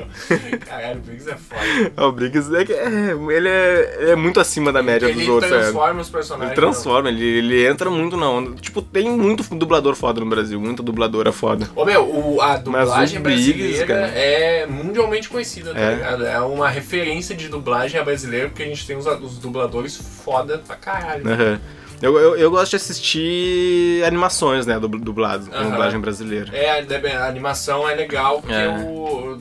bom. 0.00 0.58
Caralho, 0.66 0.98
o 0.98 1.02
Briggs 1.02 1.30
é 1.30 1.36
foda. 1.36 2.06
O 2.08 2.12
Briggs 2.12 2.54
é, 2.56 2.64
que- 2.64 2.72
é, 2.72 3.12
ele 3.36 3.48
é, 3.48 3.96
ele 4.00 4.10
é 4.12 4.16
muito 4.16 4.40
acima 4.40 4.72
da 4.72 4.82
média 4.82 5.06
Ele 5.06 5.20
dos 5.20 5.28
outros, 5.28 5.50
sabe? 5.50 5.62
transforma 5.62 6.00
os 6.00 6.08
personagens. 6.10 6.50
Ele 6.52 6.60
transforma, 6.60 7.08
ele, 7.08 7.24
ele 7.24 7.66
entra 7.66 7.90
muito 7.90 8.16
na 8.16 8.28
onda. 8.30 8.56
Tipo, 8.60 8.80
tem 8.82 9.10
muito 9.10 9.42
dublador 9.54 9.94
foda 9.94 10.20
no 10.20 10.26
Brasil, 10.26 10.60
muita 10.60 10.82
dubladora 10.82 11.32
foda. 11.32 11.68
Ô 11.74 11.84
meu, 11.84 12.02
o- 12.04 12.40
a 12.40 12.56
dublagem 12.56 13.20
Briggs, 13.20 13.84
brasileira 13.84 14.12
é 14.18 14.66
mundialmente 14.66 15.28
conhecida, 15.28 15.72
tá 15.74 15.80
É. 15.80 15.94
ligado? 15.94 16.26
É 16.26 16.40
uma 16.40 16.68
referência 16.68 17.34
de 17.36 17.48
dublagem 17.48 18.00
a 18.00 18.04
brasileira, 18.04 18.48
porque 18.48 18.62
a 18.62 18.66
gente 18.66 18.86
tem 18.86 18.96
os, 18.96 19.06
os 19.06 19.38
dubladores 19.38 19.96
foda 19.96 20.58
pra 20.58 20.76
caralho. 20.76 21.28
Aham. 21.28 21.60
Eu, 22.02 22.18
eu, 22.18 22.36
eu 22.36 22.50
gosto 22.50 22.70
de 22.70 22.76
assistir 22.76 24.02
animações, 24.04 24.66
né, 24.66 24.78
dub- 24.78 25.00
dubladas, 25.00 25.46
com 25.48 25.54
Aham. 25.54 25.70
dublagem 25.70 26.00
brasileira. 26.00 26.50
É, 26.56 26.80
a, 26.80 27.24
a 27.24 27.28
animação 27.28 27.88
é 27.88 27.94
legal, 27.94 28.40
porque 28.42 28.52
É. 28.54 28.68
o. 28.68 29.38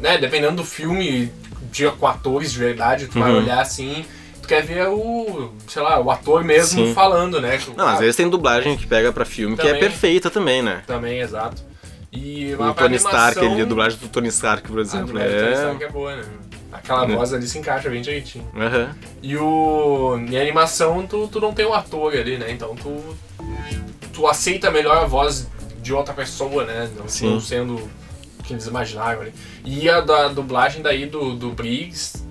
Né, 0.00 0.16
dependendo 0.16 0.56
do 0.56 0.64
filme, 0.64 1.32
de, 1.72 1.90
com 1.90 2.06
atores 2.06 2.52
de 2.52 2.58
verdade, 2.58 3.08
tu 3.08 3.18
vai 3.18 3.32
Uhum. 3.32 3.38
olhar 3.38 3.60
assim, 3.60 4.04
tu 4.40 4.46
quer 4.46 4.62
ver 4.62 4.86
o. 4.86 5.52
sei 5.66 5.82
lá, 5.82 5.98
o 6.00 6.08
ator 6.08 6.44
mesmo 6.44 6.86
Sim. 6.86 6.94
falando, 6.94 7.40
né? 7.40 7.58
Não, 7.76 7.84
às 7.84 7.90
cara- 7.92 7.98
vezes 8.00 8.14
tem 8.16 8.28
dublagem 8.30 8.76
que 8.76 8.86
pega 8.86 9.12
pra 9.12 9.24
filme 9.24 9.56
que 9.56 9.62
é 9.62 9.72
Também. 9.72 9.80
perfeita 9.80 10.30
também, 10.30 10.62
né? 10.62 10.82
Também, 10.86 11.18
exato. 11.18 11.60
E 12.12 12.54
O 12.54 12.72
Tony 12.74 12.94
Stark, 12.96 13.38
animação- 13.38 13.52
ele, 13.54 13.62
a 13.62 13.64
dublagem 13.66 13.98
do 13.98 14.08
Tony 14.08 14.28
Stark, 14.28 14.68
por 14.68 14.78
A 14.78 14.82
exemplo. 14.82 15.06
dublagem 15.08 15.30
do 15.32 15.38
Tony 15.40 15.50
É. 15.50 15.54
Stark 15.54 15.84
é 15.84 15.88
boa, 15.90 16.16
né? 16.16 16.22
Aquela 16.72 17.06
Né. 17.06 17.16
voz 17.16 17.32
ali 17.32 17.46
se 17.46 17.58
encaixa 17.58 17.88
bem 17.88 18.02
direitinho. 18.02 18.46
Aham. 18.56 18.94
E 19.22 19.36
o. 19.36 20.18
E 20.28 20.36
a 20.36 20.40
animação, 20.42 21.06
tu, 21.06 21.26
tu 21.28 21.40
não 21.40 21.52
tem 21.54 21.64
o 21.64 21.72
ator 21.74 22.12
ali, 22.14 22.36
né? 22.38 22.50
Então 22.52 22.74
tu. 22.76 23.16
Tu 24.12 24.26
aceita 24.26 24.70
melhor 24.70 24.96
a 24.98 25.04
voz 25.06 25.48
de 25.80 25.92
outra 25.94 26.12
pessoa, 26.12 26.64
né? 26.64 26.90
Não, 26.96 27.08
Sim. 27.08 27.30
não 27.30 27.40
sendo 27.40 27.76
o 27.76 28.42
que 28.42 28.52
eles 28.52 28.66
imaginaram 28.66 29.22
ali. 29.22 29.32
E 29.64 29.88
a 29.88 30.00
da 30.00 30.28
dublagem 30.28 30.82
daí 30.82 31.06
do, 31.06 31.34
do 31.34 31.50
Briggs. 31.50 32.22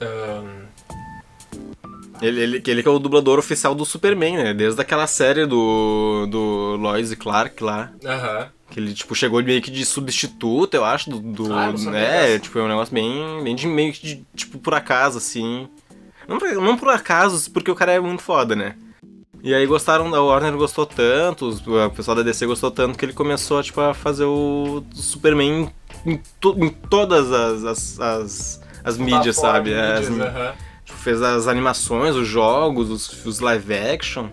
ahn, 0.00 0.66
Ele, 2.20 2.40
ele, 2.40 2.62
ele 2.66 2.82
que 2.82 2.88
é 2.88 2.90
o 2.90 2.98
dublador 2.98 3.38
oficial 3.38 3.74
do 3.74 3.84
Superman, 3.84 4.36
né? 4.36 4.54
Desde 4.54 4.80
aquela 4.80 5.06
série 5.06 5.46
do, 5.46 6.26
do 6.30 6.76
Lois 6.78 7.12
e 7.12 7.16
Clark 7.16 7.62
lá. 7.62 7.92
Aham. 8.04 8.48
Que 8.76 8.80
ele, 8.80 8.92
tipo, 8.92 9.14
chegou 9.14 9.42
meio 9.42 9.62
que 9.62 9.70
de 9.70 9.86
substituto, 9.86 10.74
eu 10.74 10.84
acho, 10.84 11.08
do... 11.08 11.18
do 11.18 11.50
Ah, 11.50 11.72
né? 11.72 12.26
dessa. 12.26 12.40
Tipo, 12.40 12.58
é 12.58 12.62
um 12.62 12.68
negócio 12.68 12.92
bem, 12.92 13.42
bem 13.42 13.56
de 13.56 13.66
meio 13.66 13.90
que 13.90 14.06
de, 14.06 14.24
tipo, 14.34 14.58
por 14.58 14.74
acaso, 14.74 15.16
assim. 15.16 15.66
Não, 16.28 16.38
por- 16.38 16.52
não 16.56 16.76
por 16.76 16.90
acaso, 16.90 17.50
porque 17.52 17.70
o 17.70 17.74
cara 17.74 17.92
é 17.92 18.00
muito 18.00 18.22
foda, 18.22 18.54
né? 18.54 18.74
E 19.42 19.54
aí 19.54 19.64
gostaram, 19.64 20.14
a 20.14 20.20
Warner 20.22 20.52
gostou 20.58 20.84
tanto, 20.84 21.48
o 21.48 21.90
pessoal 21.90 22.14
da 22.18 22.22
DC 22.22 22.44
gostou 22.44 22.70
tanto 22.70 22.98
que 22.98 23.04
ele 23.06 23.14
começou, 23.14 23.62
tipo, 23.62 23.80
a 23.80 23.94
fazer 23.94 24.24
o 24.24 24.84
Superman 24.92 25.70
em, 26.04 26.20
to- 26.38 26.56
em 26.62 26.68
todas 26.68 27.32
as, 27.32 27.64
as, 27.64 27.98
as, 28.00 28.60
as 28.84 28.98
mídias, 28.98 29.36
plataforma, 29.36 29.52
sabe? 29.56 29.72
É, 29.72 29.92
as- 29.94 30.08
mídias, 30.10 30.28
aham. 30.36 30.52
Tipo, 30.84 30.98
fez 30.98 31.22
as 31.22 31.48
animações, 31.48 32.14
os 32.14 32.28
jogos, 32.28 32.90
os, 32.90 33.24
os 33.24 33.40
live 33.40 33.72
action. 33.72 34.26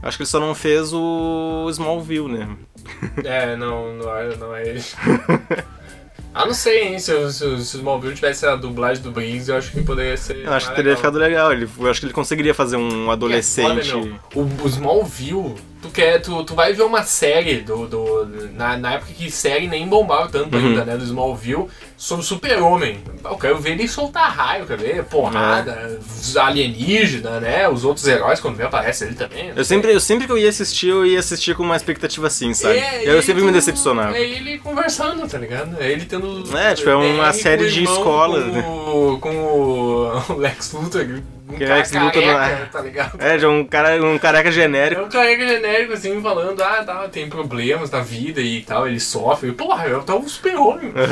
Acho 0.00 0.16
que 0.16 0.22
ele 0.22 0.30
só 0.30 0.38
não 0.38 0.54
fez 0.54 0.92
o 0.92 1.66
Smallville, 1.70 2.28
né? 2.32 2.48
É, 3.24 3.56
não, 3.56 3.94
não 3.94 4.16
é, 4.16 4.36
não 4.36 4.54
é 4.56 4.68
ele. 4.68 4.82
ah, 6.34 6.46
não 6.46 6.54
sei, 6.54 6.88
hein? 6.88 6.98
Se, 6.98 7.12
o- 7.12 7.30
se, 7.30 7.38
se 7.64 7.76
o 7.76 7.78
Smallville 7.78 8.14
tivesse 8.14 8.46
a 8.46 8.56
dublagem 8.56 9.02
do 9.02 9.10
Briggs, 9.10 9.50
eu 9.50 9.56
acho 9.56 9.70
que 9.70 9.82
poderia 9.82 10.16
ser. 10.16 10.44
Eu 10.44 10.52
acho 10.52 10.68
que 10.68 10.74
teria 10.76 10.90
legal. 10.90 10.96
ficado 10.96 11.18
legal. 11.18 11.52
Ele, 11.52 11.68
eu 11.78 11.90
acho 11.90 12.00
que 12.00 12.06
ele 12.06 12.12
conseguiria 12.12 12.54
fazer 12.54 12.76
um 12.76 12.88
Que 12.88 12.94
é 12.94 13.02
foda, 13.02 13.12
adolescente. 13.12 13.94
o, 14.34 14.40
o 14.64 14.66
Smallville, 14.68 15.54
tu, 15.82 15.88
quer, 15.90 16.20
tu, 16.20 16.42
tu 16.44 16.54
vai 16.54 16.72
ver 16.72 16.82
uma 16.84 17.02
série 17.02 17.56
do. 17.60 17.86
do 17.86 18.26
na, 18.54 18.76
na 18.76 18.94
época 18.94 19.12
que 19.12 19.30
série 19.30 19.66
nem 19.68 19.86
bombava 19.88 20.28
tanto 20.28 20.56
Uhum. 20.56 20.68
ainda, 20.68 20.84
né? 20.84 20.96
Do 20.96 21.04
Smallville, 21.04 21.66
sobre 22.02 22.24
Super-Homem. 22.24 22.98
Eu 23.24 23.36
quero 23.38 23.58
ver 23.60 23.70
ele 23.72 23.86
soltar 23.86 24.28
raio, 24.32 24.66
quero 24.66 24.82
ver 24.82 25.04
porrada, 25.04 25.70
É. 25.70 25.98
os 26.20 26.36
alienígenas, 26.36 27.40
né? 27.40 27.68
Os 27.68 27.84
outros 27.84 28.06
heróis, 28.08 28.40
quando 28.40 28.56
vem, 28.56 28.66
aparece 28.66 29.04
ele 29.04 29.14
também. 29.14 29.50
não 29.50 29.56
eu, 29.56 29.64
sei. 29.64 29.76
sempre, 29.76 29.92
eu 29.94 30.00
sempre 30.00 30.26
que 30.26 30.32
eu 30.32 30.38
ia 30.38 30.48
assistir, 30.48 30.88
eu 30.88 31.06
ia 31.06 31.20
assistir 31.20 31.54
com 31.54 31.62
uma 31.62 31.76
expectativa 31.76 32.26
assim, 32.26 32.52
sabe? 32.54 32.74
É, 32.78 33.04
e 33.04 33.08
aí 33.08 33.14
eu 33.16 33.22
sempre 33.22 33.44
me 33.44 33.52
decepcionava. 33.52 34.16
É 34.16 34.20
ele 34.20 34.58
conversando, 34.58 35.28
tá 35.28 35.38
ligado? 35.38 35.76
É 35.80 35.92
ele 35.92 36.04
tendo. 36.04 36.42
É, 36.58 36.74
tipo, 36.74 36.90
é 36.90 36.96
uma 36.96 37.28
ele 37.28 37.32
série 37.34 37.70
de 37.70 37.84
escola, 37.84 38.40
Com, 38.42 38.48
né? 38.50 38.64
o- 38.66 39.18
com 39.20 39.36
o 39.36 40.34
Lex 40.38 40.72
Luthor, 40.72 41.06
um 41.54 41.58
Que 41.58 41.64
cara 41.66 41.76
Lex 41.76 41.92
Luthor 41.92 42.22
não 42.22 42.30
é. 42.42 42.48
careca, 42.48 42.66
tá 42.72 42.80
ligado? 42.80 43.20
É, 43.22 43.36
de 43.38 43.46
um, 43.46 43.64
cara, 43.64 44.04
um 44.04 44.18
careca 44.18 44.48
É 44.48 44.52
genérico. 44.52 45.02
um 45.02 45.08
careca 45.08 45.46
genérico, 45.46 45.92
assim, 45.92 46.20
falando, 46.22 46.62
ah, 46.62 46.82
tá, 46.84 47.08
tem 47.08 47.28
problemas 47.28 47.90
na 47.90 48.00
vida 48.00 48.40
e 48.40 48.62
tal, 48.62 48.86
ele 48.86 49.00
sofre. 49.00 49.52
Porra, 49.52 49.86
eu 49.86 50.02
tava 50.02 50.18
um 50.20 50.28
super-homem, 50.28 50.92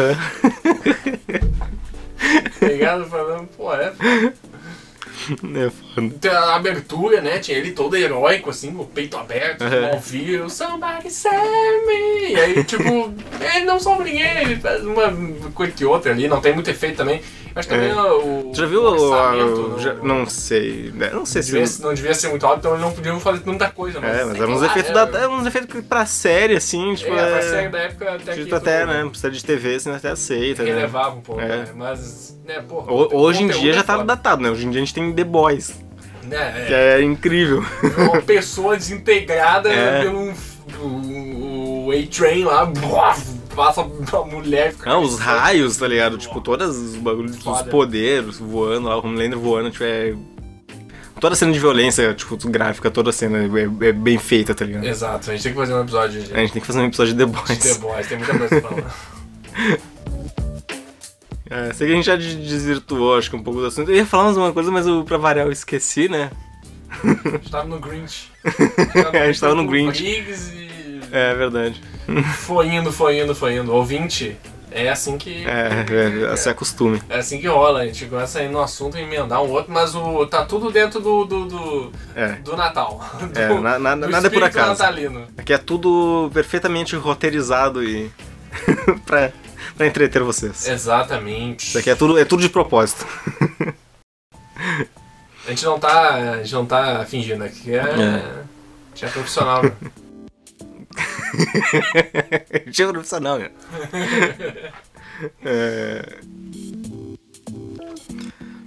tá 2.61 2.67
ligado? 2.67 3.05
Falando, 3.07 3.47
pô, 3.57 3.75
é. 3.75 3.93
É 5.55 5.71
foda. 5.71 6.39
A 6.39 6.57
abertura, 6.57 7.21
né? 7.21 7.39
Tinha 7.39 7.59
ele 7.59 7.73
todo 7.73 7.95
heróico, 7.97 8.49
assim, 8.51 8.73
com 8.73 8.83
o 8.83 8.87
peito 8.87 9.17
aberto, 9.17 9.63
Uhum. 9.63 9.71
com 9.71 9.77
o 9.77 9.95
ouvido, 9.95 10.51
somebody 10.51 11.11
save 11.11 11.37
me! 11.87 12.31
E 12.33 12.37
aí, 12.41 12.65
tipo, 12.65 13.13
ele 13.55 13.65
não 13.67 13.79
salva 13.79 14.03
ninguém, 14.05 14.39
ele 14.43 14.57
faz 14.57 14.83
uma 14.83 15.13
coisa 15.55 15.73
que 15.73 15.85
outra 15.85 16.13
ali, 16.13 16.27
não 16.27 16.41
tem 16.41 16.55
muito 16.55 16.71
efeito 16.71 16.97
também. 16.97 17.21
Mas 17.55 17.67
também 17.67 17.91
É. 17.91 17.95
o. 17.95 18.53
Já 18.55 18.67
viu 18.67 18.83
o 18.83 18.97
o. 18.97 19.75
o- 19.75 19.79
já- 19.81 19.95
não 19.95 20.25
sei. 20.27 20.93
né? 20.95 21.11
Não 21.13 21.27
sei 21.27 21.43
se. 21.43 21.53
devia, 21.53 21.67
não 21.81 21.95
devia 21.95 22.15
ser 22.15 22.29
muito 22.29 22.47
alto, 22.47 22.59
então 22.61 22.73
eles 22.73 22.83
não 22.83 22.93
podiam 22.93 23.19
fazer 23.21 23.41
tanta 23.41 23.69
coisa, 23.71 24.01
mas. 24.01 24.17
É, 24.19 24.25
mas 24.25 24.37
eram 24.41 24.53
uns 24.53 24.61
lá, 24.61 24.67
efeitos, 24.69 24.91
né? 24.93 25.07
da, 25.07 25.19
eram 25.19 25.35
uns 25.35 25.47
efeitos 25.47 25.85
pra 25.89 26.07
série, 26.07 26.57
assim, 26.57 26.95
tipo. 26.95 27.13
É, 27.13 27.17
pra 27.17 27.39
é- 27.39 27.43
série 27.43 27.69
da 27.69 27.79
época 27.79 28.15
até 28.15 28.35
que. 28.35 28.55
Até, 28.55 28.87
né? 28.87 29.05
Precisa 29.09 29.31
de 29.31 29.45
TV, 29.45 29.75
assim, 29.75 29.91
até 29.91 30.11
aceita, 30.11 30.63
né? 30.63 30.71
Relevava 30.71 31.17
um 31.17 31.21
pouco, 31.21 31.41
É. 31.41 31.49
né? 31.49 31.65
Mas, 31.75 32.39
né, 32.47 32.61
porra. 32.69 32.93
Ho- 32.93 33.09
Hoje 33.17 33.43
em 33.43 33.49
dia 33.49 33.73
é 33.73 33.75
já 33.75 33.83
tá 33.83 33.97
datado, 34.03 34.43
né? 34.43 34.51
Hoje 34.51 34.67
em 34.67 34.71
dia 34.71 34.81
a 34.81 34.85
gente 34.85 34.95
tem 34.95 35.13
The 35.13 35.25
Boys, 35.25 35.75
Né, 36.23 36.65
que 36.69 36.73
é. 36.75 37.01
é 37.01 37.03
incrível. 37.03 37.65
Uma 37.99 38.23
pessoa 38.23 38.77
desintegrada 38.77 39.69
É. 39.73 40.03
pelo 40.03 40.19
um, 40.21 40.35
o, 40.81 41.87
o 41.87 41.91
A-Train 41.93 42.45
lá, 42.45 42.65
buá, 42.67 43.17
passa 43.55 43.85
pra 43.85 44.23
mulher. 44.23 44.75
Não, 44.87 45.03
os 45.03 45.19
raios, 45.19 45.77
tá 45.77 45.87
ligado? 45.89 46.17
Tipo, 46.19 46.41
todos 46.41 46.77
os 46.77 46.97
bagulhos, 46.97 47.37
os 47.45 47.63
poderes 47.63 48.39
voando 48.39 48.89
lá, 48.89 48.97
o 48.97 49.05
Homelander 49.07 49.39
voando, 49.39 49.71
tipo, 49.71 49.85
é... 49.85 50.15
Toda 51.21 51.35
cena 51.35 51.53
de 51.53 51.59
violência, 51.59 52.15
tipo, 52.15 52.35
gráfica, 52.49 52.91
toda 52.91 53.13
cena 53.13 53.39
é, 53.39 53.89
é 53.89 53.93
bem 53.93 54.17
feita, 54.19 54.55
tá 54.55 54.65
ligado? 54.65 54.85
Exato, 54.87 55.31
a 55.31 55.35
gente 55.35 55.43
tem 55.43 55.53
que 55.53 55.59
fazer 55.59 55.75
um 55.75 55.83
episódio 55.83 56.23
de, 56.23 56.33
A 56.33 56.39
gente 56.39 56.53
tem 56.53 56.61
que 56.63 56.67
fazer 56.67 56.81
um 56.81 56.87
episódio 56.87 57.13
de 57.13 57.19
The 57.19 57.27
de 57.27 57.33
Boys. 57.33 57.59
The 57.59 57.75
Boys, 57.75 58.07
tem 58.07 58.17
muita 58.19 58.39
coisa 58.39 58.61
pra 58.61 58.71
falar. 58.71 58.97
É, 61.53 61.73
sei 61.73 61.89
que 61.89 61.93
a 61.93 61.97
gente 61.97 62.07
já 62.07 62.15
de- 62.15 62.37
desvirtuou, 62.37 63.19
acho 63.19 63.29
que 63.29 63.35
um 63.35 63.43
pouco 63.43 63.59
do 63.61 63.67
assunto. 63.67 63.91
Eu 63.91 63.97
ia 63.97 64.07
falar 64.07 64.23
mais 64.27 64.37
uma 64.37 64.53
coisa, 64.53 64.71
mas 64.71 64.87
eu, 64.87 65.03
pra 65.03 65.17
variar 65.17 65.47
eu 65.47 65.53
esqueci, 65.53 66.09
né? 66.09 66.31
A 67.03 67.07
gente 67.37 67.51
tava 67.51 67.67
no 67.67 67.81
Grinch. 67.81 68.31
A 69.13 69.27
gente 69.27 69.41
tava 69.41 69.57
no 69.57 69.65
com 69.65 69.71
Grinch. 69.71 70.01
Briggs 70.01 70.53
e 70.55 71.01
É 71.11 71.35
verdade. 71.35 71.83
Foi 72.45 72.69
indo, 72.69 72.93
foi 72.93 73.21
indo, 73.21 73.35
foi 73.35 73.57
indo. 73.57 73.73
Ouvinte, 73.75 74.37
É 74.73 74.89
assim 74.89 75.19
que. 75.19 75.45
É, 75.47 75.85
é, 76.33 76.37
se 76.37 76.49
acostume. 76.49 77.03
É 77.09 77.19
assim 77.19 77.41
que 77.41 77.49
rola, 77.49 77.81
a 77.81 77.87
gente 77.87 78.07
começa 78.07 78.39
a 78.39 78.43
ir 78.45 78.49
no 78.51 78.61
assunto 78.61 78.97
e 78.97 79.01
emendar 79.03 79.43
um 79.43 79.51
outro, 79.51 79.73
mas 79.73 79.95
o, 79.97 80.25
tá 80.27 80.45
tudo 80.45 80.71
dentro 80.71 81.01
do, 81.01 81.25
do, 81.25 81.45
do, 81.47 81.93
É. 82.15 82.35
do 82.35 82.57
Natal. 82.57 83.01
Do, 83.33 83.39
É, 83.41 83.49
na- 83.61 83.79
na- 83.81 83.95
do 83.97 84.09
nada 84.09 84.29
é 84.29 84.31
por 84.31 84.45
acaso. 84.45 84.69
natalino. 84.69 85.27
Aqui 85.37 85.53
é 85.53 85.59
tudo 85.59 86.31
perfeitamente 86.33 86.95
roteirizado 86.95 87.83
e. 87.83 88.11
pra, 89.07 89.33
pra 89.77 89.87
entreter 89.89 90.23
vocês. 90.23 90.67
Exatamente. 90.69 91.67
Isso 91.67 91.79
aqui 91.79 91.91
é 91.91 91.95
tudo, 91.97 92.17
é 92.19 92.25
tudo 92.25 92.41
de 92.43 92.49
propósito. 92.49 93.05
A 95.47 95.51
gente 95.51 95.65
não 95.65 95.79
tá. 95.81 96.15
A 96.35 96.37
gente 96.43 96.53
não 96.55 96.65
tá 96.67 97.05
fingindo 97.09 97.43
aqui. 97.43 97.73
É, 97.73 97.77
É. 97.79 97.83
a 97.83 98.95
gente 98.95 99.05
é 99.05 99.09
profissional. 99.09 99.63
né? 99.65 99.73
Tinha 102.73 102.89
profissional, 102.89 103.39
né? 103.39 103.51
É... 105.45 106.19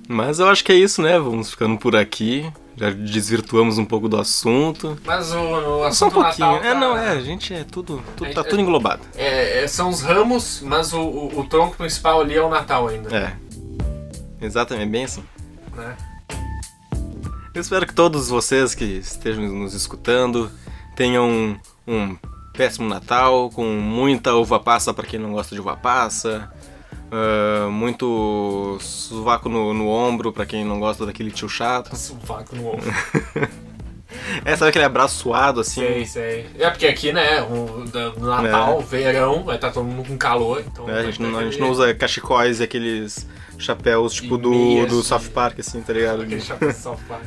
Mas 0.07 0.39
eu 0.39 0.47
acho 0.49 0.63
que 0.63 0.71
é 0.71 0.75
isso, 0.75 1.01
né? 1.01 1.17
Vamos 1.17 1.49
ficando 1.51 1.77
por 1.77 1.95
aqui. 1.95 2.51
Já 2.75 2.89
desvirtuamos 2.89 3.77
um 3.77 3.85
pouco 3.85 4.09
do 4.09 4.17
assunto. 4.19 4.97
Mas 5.05 5.31
o, 5.31 5.37
o 5.39 5.41
Só 5.61 5.77
um 5.79 5.83
assunto 5.85 6.13
pouquinho. 6.13 6.51
Natal. 6.51 6.63
É, 6.63 6.73
tá- 6.73 6.79
não, 6.79 6.97
é, 6.97 7.09
a 7.11 7.21
gente 7.21 7.53
é 7.53 7.63
tudo. 7.63 8.03
tudo 8.15 8.29
É, 8.29 8.33
tá 8.33 8.41
é- 8.41 8.43
tudo 8.43 8.61
englobado. 8.61 9.01
é, 9.15 9.63
é, 9.63 9.67
são 9.67 9.89
os 9.89 10.01
ramos, 10.01 10.61
mas 10.65 10.91
o, 10.93 10.99
o, 11.01 11.39
o 11.41 11.47
tronco 11.47 11.77
principal 11.77 12.19
ali 12.21 12.35
é 12.35 12.41
o 12.41 12.49
Natal 12.49 12.87
ainda. 12.87 13.15
É. 13.15 13.33
Exatamente, 14.41 14.87
é 14.87 14.91
bem 14.91 15.03
assim. 15.05 15.23
Né? 15.75 15.95
Eu 17.53 17.61
espero 17.61 17.85
que 17.85 17.93
todos 17.93 18.29
vocês 18.29 18.73
que 18.73 18.83
estejam 18.83 19.43
nos 19.47 19.73
escutando 19.75 20.51
tenham 20.95 21.59
um 21.87 22.17
péssimo 22.53 22.87
Natal, 22.87 23.49
com 23.49 23.65
muita 23.65 24.33
uva 24.33 24.59
passa 24.59 24.93
para 24.93 25.07
quem 25.07 25.19
não 25.19 25.33
gosta 25.33 25.53
de 25.53 25.59
uva 25.59 25.75
passa, 25.75 26.49
ah, 27.13 27.69
muito 27.69 28.77
sovaco 28.81 29.47
no, 29.47 29.71
no 29.71 29.87
ombro 29.87 30.33
para 30.33 30.47
quem 30.47 30.65
não 30.65 30.79
gosta 30.79 31.05
daquele 31.05 31.29
tio 31.29 31.47
chato. 31.47 31.93
Sovaco 31.97 32.55
no 32.55 32.69
ovo. 32.69 32.81
É, 34.45 34.55
sabe 34.55 34.69
aquele 34.69 34.85
abraço 34.85 35.17
suado 35.17 35.59
assim? 35.59 35.81
Sei, 35.81 36.05
sei. 36.05 36.49
É 36.57 36.69
porque 36.69 36.87
aqui, 36.87 37.11
né, 37.11 37.41
o, 37.41 37.83
Natal, 38.19 38.79
verão, 38.81 39.43
vai 39.43 39.55
estar 39.55 39.71
todo 39.71 39.85
mundo 39.85 40.07
com 40.07 40.17
calor, 40.17 40.63
então. 40.65 40.89
É, 40.89 40.99
a, 40.99 41.03
gente 41.03 41.21
não, 41.21 41.37
a 41.37 41.43
gente 41.43 41.59
não 41.59 41.69
usa 41.69 41.93
cachecóis 41.93 42.59
e 42.59 42.63
aqueles 42.63 43.27
chapéus 43.57 44.13
tipo 44.13 44.35
E 44.35 44.37
do, 44.37 44.85
do 44.87 44.97
né? 44.97 45.03
South 45.03 45.29
Park, 45.33 45.59
assim, 45.59 45.81
tá 45.81 45.93
ligado? 45.93 46.23
Aquele 46.23 46.41
chapéu 46.41 46.69
de 46.69 46.77
South 46.77 46.99
Park. 47.07 47.23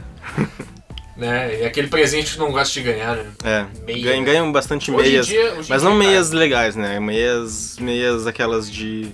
né? 1.16 1.60
E 1.60 1.64
aquele 1.64 1.88
presente 1.88 2.32
que 2.32 2.38
não 2.38 2.50
gosta 2.52 2.72
de 2.74 2.82
ganhar, 2.82 3.16
né? 3.16 3.26
É, 3.44 3.66
Meia. 3.86 4.04
ganham, 4.04 4.24
ganham 4.24 4.52
bastante 4.52 4.90
Hoje 4.90 5.10
meias. 5.10 5.26
dia- 5.26 5.54
mas 5.56 5.66
dia, 5.66 5.76
não 5.78 5.82
cara, 5.84 5.94
meias 5.96 6.30
legais, 6.32 6.76
né? 6.76 7.00
Meias, 7.00 7.78
meias 7.80 8.26
aquelas 8.26 8.70
de. 8.70 9.08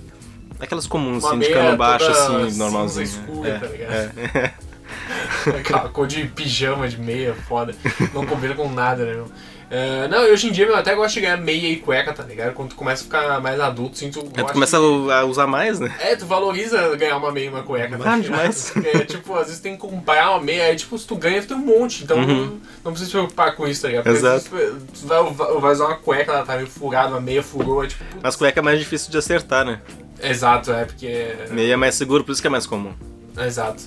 Aquelas 0.61 0.87
comuns, 0.87 1.25
assim, 1.25 1.41
de 1.41 1.49
cano 1.49 1.77
baixo, 1.77 2.07
assim, 2.09 2.57
normalzinho. 2.57 3.05
escura, 3.05 3.49
é, 3.49 3.59
tá 3.59 3.67
ligado? 3.67 3.93
é. 3.93 4.53
Aquela 5.59 5.89
cor 5.89 6.07
de 6.07 6.25
pijama 6.27 6.87
de 6.89 7.01
meia, 7.01 7.35
foda. 7.49 7.75
Não 8.15 8.25
combina 8.27 8.55
com 8.55 8.69
nada, 8.71 9.05
né, 9.05 9.15
meu? 9.15 9.27
É, 9.75 10.07
não, 10.07 10.19
hoje 10.25 10.49
em 10.49 10.53
dia 10.53 10.67
meu, 10.67 10.75
eu 10.75 10.81
até 10.81 10.95
gosto 10.95 11.15
de 11.15 11.23
ganhar 11.23 11.39
meia 11.39 11.67
e 11.67 11.77
cueca, 11.77 12.13
tá 12.13 12.23
ligado? 12.23 12.53
Quando 12.53 12.69
tu 12.71 12.75
começa 12.77 13.01
a 13.01 13.05
ficar 13.05 13.41
mais 13.41 13.59
adulto, 13.59 13.95
assim, 13.97 14.11
tu, 14.11 14.21
Aí 14.37 14.45
tu 14.45 14.53
começa 14.53 14.77
de- 14.79 15.11
a 15.11 15.25
usar 15.25 15.47
mais, 15.47 15.81
né? 15.81 15.91
É, 15.99 16.15
tu 16.15 16.27
valoriza 16.27 16.95
ganhar 16.95 17.17
uma 17.17 17.33
meia 17.33 17.47
e 17.47 17.49
uma 17.49 17.63
cueca, 17.63 17.97
tá 17.97 18.17
ligado? 18.17 18.23
demais. 18.23 18.71
Porque, 18.75 18.99
tipo, 19.07 19.35
às 19.35 19.47
vezes 19.47 19.61
tem 19.61 19.73
que 19.75 19.81
comprar 19.81 20.33
uma 20.33 20.41
meia, 20.41 20.65
aí, 20.65 20.77
tipo, 20.77 20.99
se 20.99 21.07
tu 21.07 21.17
ganha, 21.17 21.41
tu 21.41 21.49
tem 21.49 21.57
um 21.57 21.61
monte. 21.61 22.05
Então, 22.05 22.19
Uhum. 22.19 22.61
não 22.85 22.93
precisa 22.93 23.07
se 23.07 23.13
preocupar 23.17 23.57
com 23.57 23.67
isso, 23.67 23.81
tá 23.81 23.89
ligado? 23.89 24.05
Porque 24.05 24.19
Exato. 24.19 24.45
Tu, 24.51 25.01
tu 25.01 25.07
vai, 25.07 25.23
vai 25.33 25.73
usar 25.73 25.87
uma 25.87 25.97
cueca, 25.97 26.33
ela 26.33 26.45
tá 26.45 26.55
meio 26.57 26.67
furada, 26.69 27.09
uma 27.09 27.21
meia 27.23 27.43
furou, 27.43 27.83
é 27.83 27.87
tipo... 27.87 28.05
putz. 28.05 28.21
Mas 28.23 28.37
cueca 28.37 28.61
é 28.61 28.63
mais 28.63 28.79
difícil 28.79 29.11
de 29.11 29.17
acertar, 29.17 29.65
né? 29.65 29.81
Exato, 30.23 30.71
é, 30.71 30.85
porque... 30.85 31.35
Meia 31.51 31.73
é 31.73 31.77
mais 31.77 31.95
seguro, 31.95 32.23
por 32.25 32.33
isso 32.33 32.43
que 32.43 32.47
é 32.47 32.51
mais 32.51 32.67
comum. 32.67 32.93
Exato. 33.39 33.83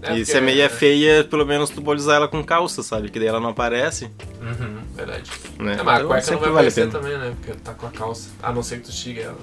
É 0.00 0.06
e 0.06 0.08
porque- 0.10 0.24
se 0.26 0.36
a 0.36 0.40
meia 0.40 0.64
é 0.64 0.68
feia, 0.68 1.24
pelo 1.24 1.44
menos 1.44 1.70
tu 1.70 1.82
pode 1.82 2.00
usar 2.00 2.14
ela 2.16 2.28
com 2.28 2.42
calça, 2.44 2.82
sabe? 2.82 3.08
Que 3.10 3.18
daí 3.18 3.28
ela 3.28 3.40
não 3.40 3.50
aparece, 3.50 4.04
Uhum, 4.40 4.78
verdade. 4.94 5.30
né? 5.58 5.76
É, 5.78 5.82
mas 5.82 5.88
a 5.88 5.96
Então, 5.96 6.08
cueca 6.08 6.14
não 6.14 6.22
sempre 6.22 6.38
vai 6.38 6.38
vale 6.38 6.48
a 6.48 6.50
aparecer 6.70 6.88
também, 6.90 7.18
né? 7.18 7.34
Porque 7.40 7.58
tá 7.60 7.74
com 7.74 7.86
a 7.86 7.90
calça. 7.90 8.28
A 8.42 8.52
não 8.52 8.62
ser 8.62 8.76
que 8.76 8.82
tu 8.84 8.90
estigue 8.90 9.20
ela. 9.20 9.36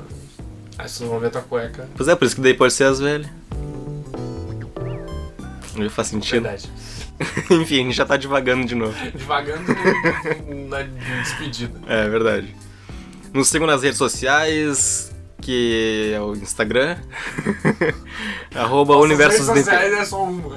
Aí 0.78 0.88
vocês 0.90 1.10
vão 1.10 1.20
ver 1.20 1.30
tua 1.30 1.42
cueca. 1.42 1.88
Pois 1.96 2.08
é, 2.10 2.16
por 2.16 2.26
isso 2.26 2.36
que 2.36 2.42
daí 2.42 2.54
pode 2.54 2.74
ser 2.74 2.86
as 2.86 3.00
velhas. 3.00 3.28
Não 5.76 5.90
faz 5.90 6.08
sentido. 6.08 6.44
Verdade. 6.44 6.70
Enfim, 7.52 7.76
a 7.82 7.84
gente 7.84 7.94
já 7.94 8.06
tá 8.06 8.18
divagando 8.18 8.66
de 8.66 8.76
novo. 8.76 8.96
Devagando 9.12 9.64
na 10.70 10.82
despedida. 11.22 11.80
É 11.88 12.08
verdade. 12.10 12.56
Nos 13.34 13.50
sigam 13.50 13.68
nas 13.68 13.84
redes 13.84 13.98
sociais, 13.98 15.14
que 15.46 16.12
é 16.12 16.20
o 16.20 16.34
Instagram. 16.34 16.98
Arroba 18.56 18.98
Universos 18.98 19.48
redes 19.48 19.66
Depe- 19.66 19.78
sociais 19.78 20.12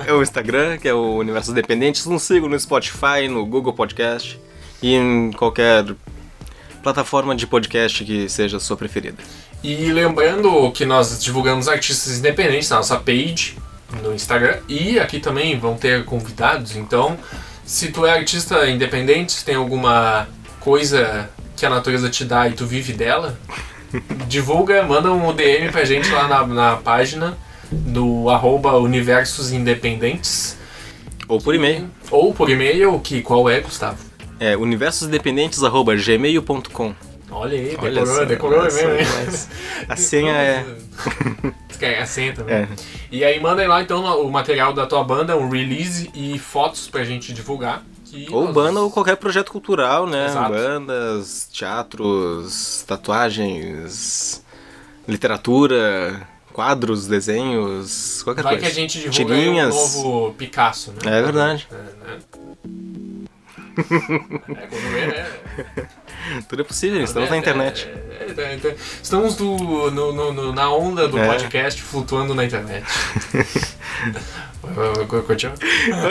é. 0.07 0.11
É 0.11 0.15
o 0.15 0.23
Instagram, 0.23 0.79
que 0.79 0.89
é 0.89 0.95
o 0.95 1.17
Universos 1.17 1.53
Dependentes. 1.53 2.07
Nos 2.07 2.23
sigam 2.23 2.49
no 2.49 2.59
Spotify, 2.59 3.29
no 3.29 3.45
Google 3.45 3.75
Podcast 3.75 4.41
e 4.83 4.95
em 4.95 5.31
qualquer 5.33 5.85
plataforma 6.83 7.37
de 7.37 7.47
podcast 7.47 8.03
que 8.03 8.31
seja 8.31 8.57
a 8.57 8.61
sua 8.61 8.79
preferida. 8.79 9.23
E 9.63 9.93
lembrando 9.93 10.73
que 10.73 10.87
nós 10.87 11.23
divulgamos 11.23 11.69
artistas 11.69 12.19
independentes 12.19 12.71
na 12.71 12.77
nossa 12.77 12.97
page 12.97 13.59
no 14.03 14.15
Instagram 14.15 14.59
e 14.69 14.99
aqui 14.99 15.21
também 15.21 15.59
vão 15.59 15.77
ter 15.77 16.05
convidados. 16.07 16.77
Então, 16.77 17.19
se 17.63 17.89
tu 17.93 18.07
é 18.07 18.13
artista 18.13 18.67
independente, 18.71 19.33
se 19.33 19.45
tem 19.45 19.57
alguma 19.57 20.27
coisa 20.61 21.29
que 21.57 21.67
a 21.67 21.69
natureza 21.71 22.09
te 22.09 22.25
dá 22.25 22.49
e 22.49 22.53
tu 22.53 22.65
vive 22.65 22.93
dela, 22.95 23.39
divulga, 24.27 24.83
manda 24.83 25.11
um 25.13 25.33
DM 25.33 25.71
pra 25.71 25.85
gente 25.85 26.11
lá 26.11 26.27
na, 26.29 26.45
na 26.47 26.77
página 26.77 27.39
do 27.71 28.29
arroba 28.31 28.77
Universos 28.77 29.53
Independentes 29.53 30.57
Ou 31.27 31.41
por 31.41 31.55
e-mail. 31.55 31.89
ou 32.11 32.35
por 32.35 32.51
e-mail, 32.51 32.99
que 33.01 33.23
qual 33.23 33.49
é, 33.49 33.61
Gustavo? 33.61 33.99
É 34.41 34.57
universosdependentes.gmail.com 34.57 36.95
Olha 37.31 37.59
aí, 37.59 37.77
Olha 37.79 38.01
decorou, 38.01 38.17
só, 38.17 38.25
decorou 38.25 38.59
olha 38.61 38.73
mesmo, 38.73 38.91
mas 39.25 39.49
A 39.89 39.97
senha 39.97 40.33
é... 40.33 40.65
A 42.01 42.07
senha 42.07 42.33
também? 42.33 42.55
é. 42.57 42.67
E 43.11 43.23
aí 43.25 43.39
mandem 43.39 43.69
lá 43.69 43.83
então 43.83 44.03
o 44.23 44.31
material 44.33 44.73
da 44.73 44.87
tua 44.87 45.05
banda, 45.05 45.37
um 45.37 45.49
release 45.49 46.11
e 46.15 46.37
fotos 46.39 46.89
pra 46.89 47.05
gente 47.05 47.33
divulgar. 47.33 47.85
Que 48.11 48.27
Ou 48.33 48.45
nós- 48.45 48.55
banda 48.55 48.81
ou 48.81 48.91
qualquer 48.91 49.17
projeto 49.17 49.51
cultural, 49.53 50.07
né? 50.07 50.27
Exato. 50.27 50.53
Bandas, 50.53 51.49
teatros, 51.53 52.85
tatuagens, 52.87 54.43
literatura, 55.07 56.27
quadros, 56.53 57.07
desenhos, 57.07 58.23
qualquer 58.23 58.43
Vai 58.43 58.55
que 58.57 58.63
coisa. 58.63 58.75
a 58.75 58.81
gente 58.81 58.99
divulga 59.11 59.35
aí 59.35 59.41
um 59.41 59.45
Tirinhas. 59.45 59.75
novo 59.75 60.35
Picasso, 60.35 60.93
né? 60.93 61.19
É 61.19 61.23
verdade. 61.23 61.69
É, 61.71 61.75
né? 61.75 62.19
É, 63.79 64.67
quando 64.67 64.91
vê, 64.93 65.07
né? 65.07 65.27
Tudo 66.49 66.63
é 66.63 66.65
possível, 66.65 67.01
estamos 67.03 67.31
na 67.31 67.37
É, 67.37 67.39
internet. 67.39 67.87
é, 67.89 68.25
é, 68.37 68.43
é, 68.43 68.69
é. 68.69 68.77
Estamos 69.03 69.37
do, 69.37 69.57
no- 69.91 70.33
no- 70.33 70.53
na 70.53 70.69
onda 70.71 71.07
do 71.09 71.17
É. 71.19 71.27
podcast 71.27 71.81
flutuando 71.81 72.35
na 72.35 72.45
internet. 72.45 72.85
Continua? 75.27 75.55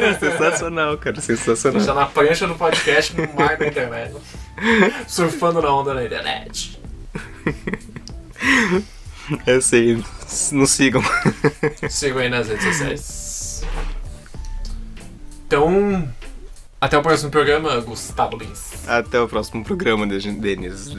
É 0.02 0.14
sensacional, 0.18 0.98
cara, 0.98 1.20
sensacional. 1.22 1.80
Está 1.82 1.94
na 1.94 2.06
prancha 2.06 2.48
do 2.48 2.56
podcast 2.56 3.16
no 3.16 3.34
mar 3.34 3.58
da 3.58 3.68
internet. 3.68 4.16
Surfando 5.08 5.62
na 5.62 5.74
onda 5.74 5.94
da 5.94 6.04
internet. 6.06 6.80
É 9.46 9.58
isso 9.58 9.76
aí, 9.76 10.04
nos 10.54 10.72
sigam. 10.72 11.02
Sigam 11.90 12.20
aí 12.20 12.30
nas 12.30 12.48
redes 12.48 12.64
sociais. 12.66 13.64
Então, 15.46 16.08
até 16.80 16.98
o 16.98 17.02
próximo 17.02 17.30
programa, 17.32 17.80
Gustavo 17.82 18.38
Lins. 18.38 18.88
Até 18.88 19.20
o 19.20 19.28
próximo 19.28 19.64
programa, 19.64 20.08
De- 20.08 20.32
Denis. 20.32 20.94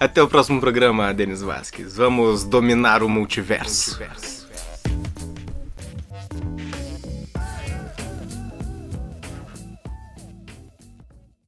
Até 0.00 0.22
o 0.22 0.28
próximo 0.28 0.60
programa, 0.60 1.12
Denis 1.12 1.42
Vasquez. 1.42 1.96
Vamos 1.96 2.44
dominar 2.44 3.02
o 3.02 3.08
multiverso. 3.08 3.98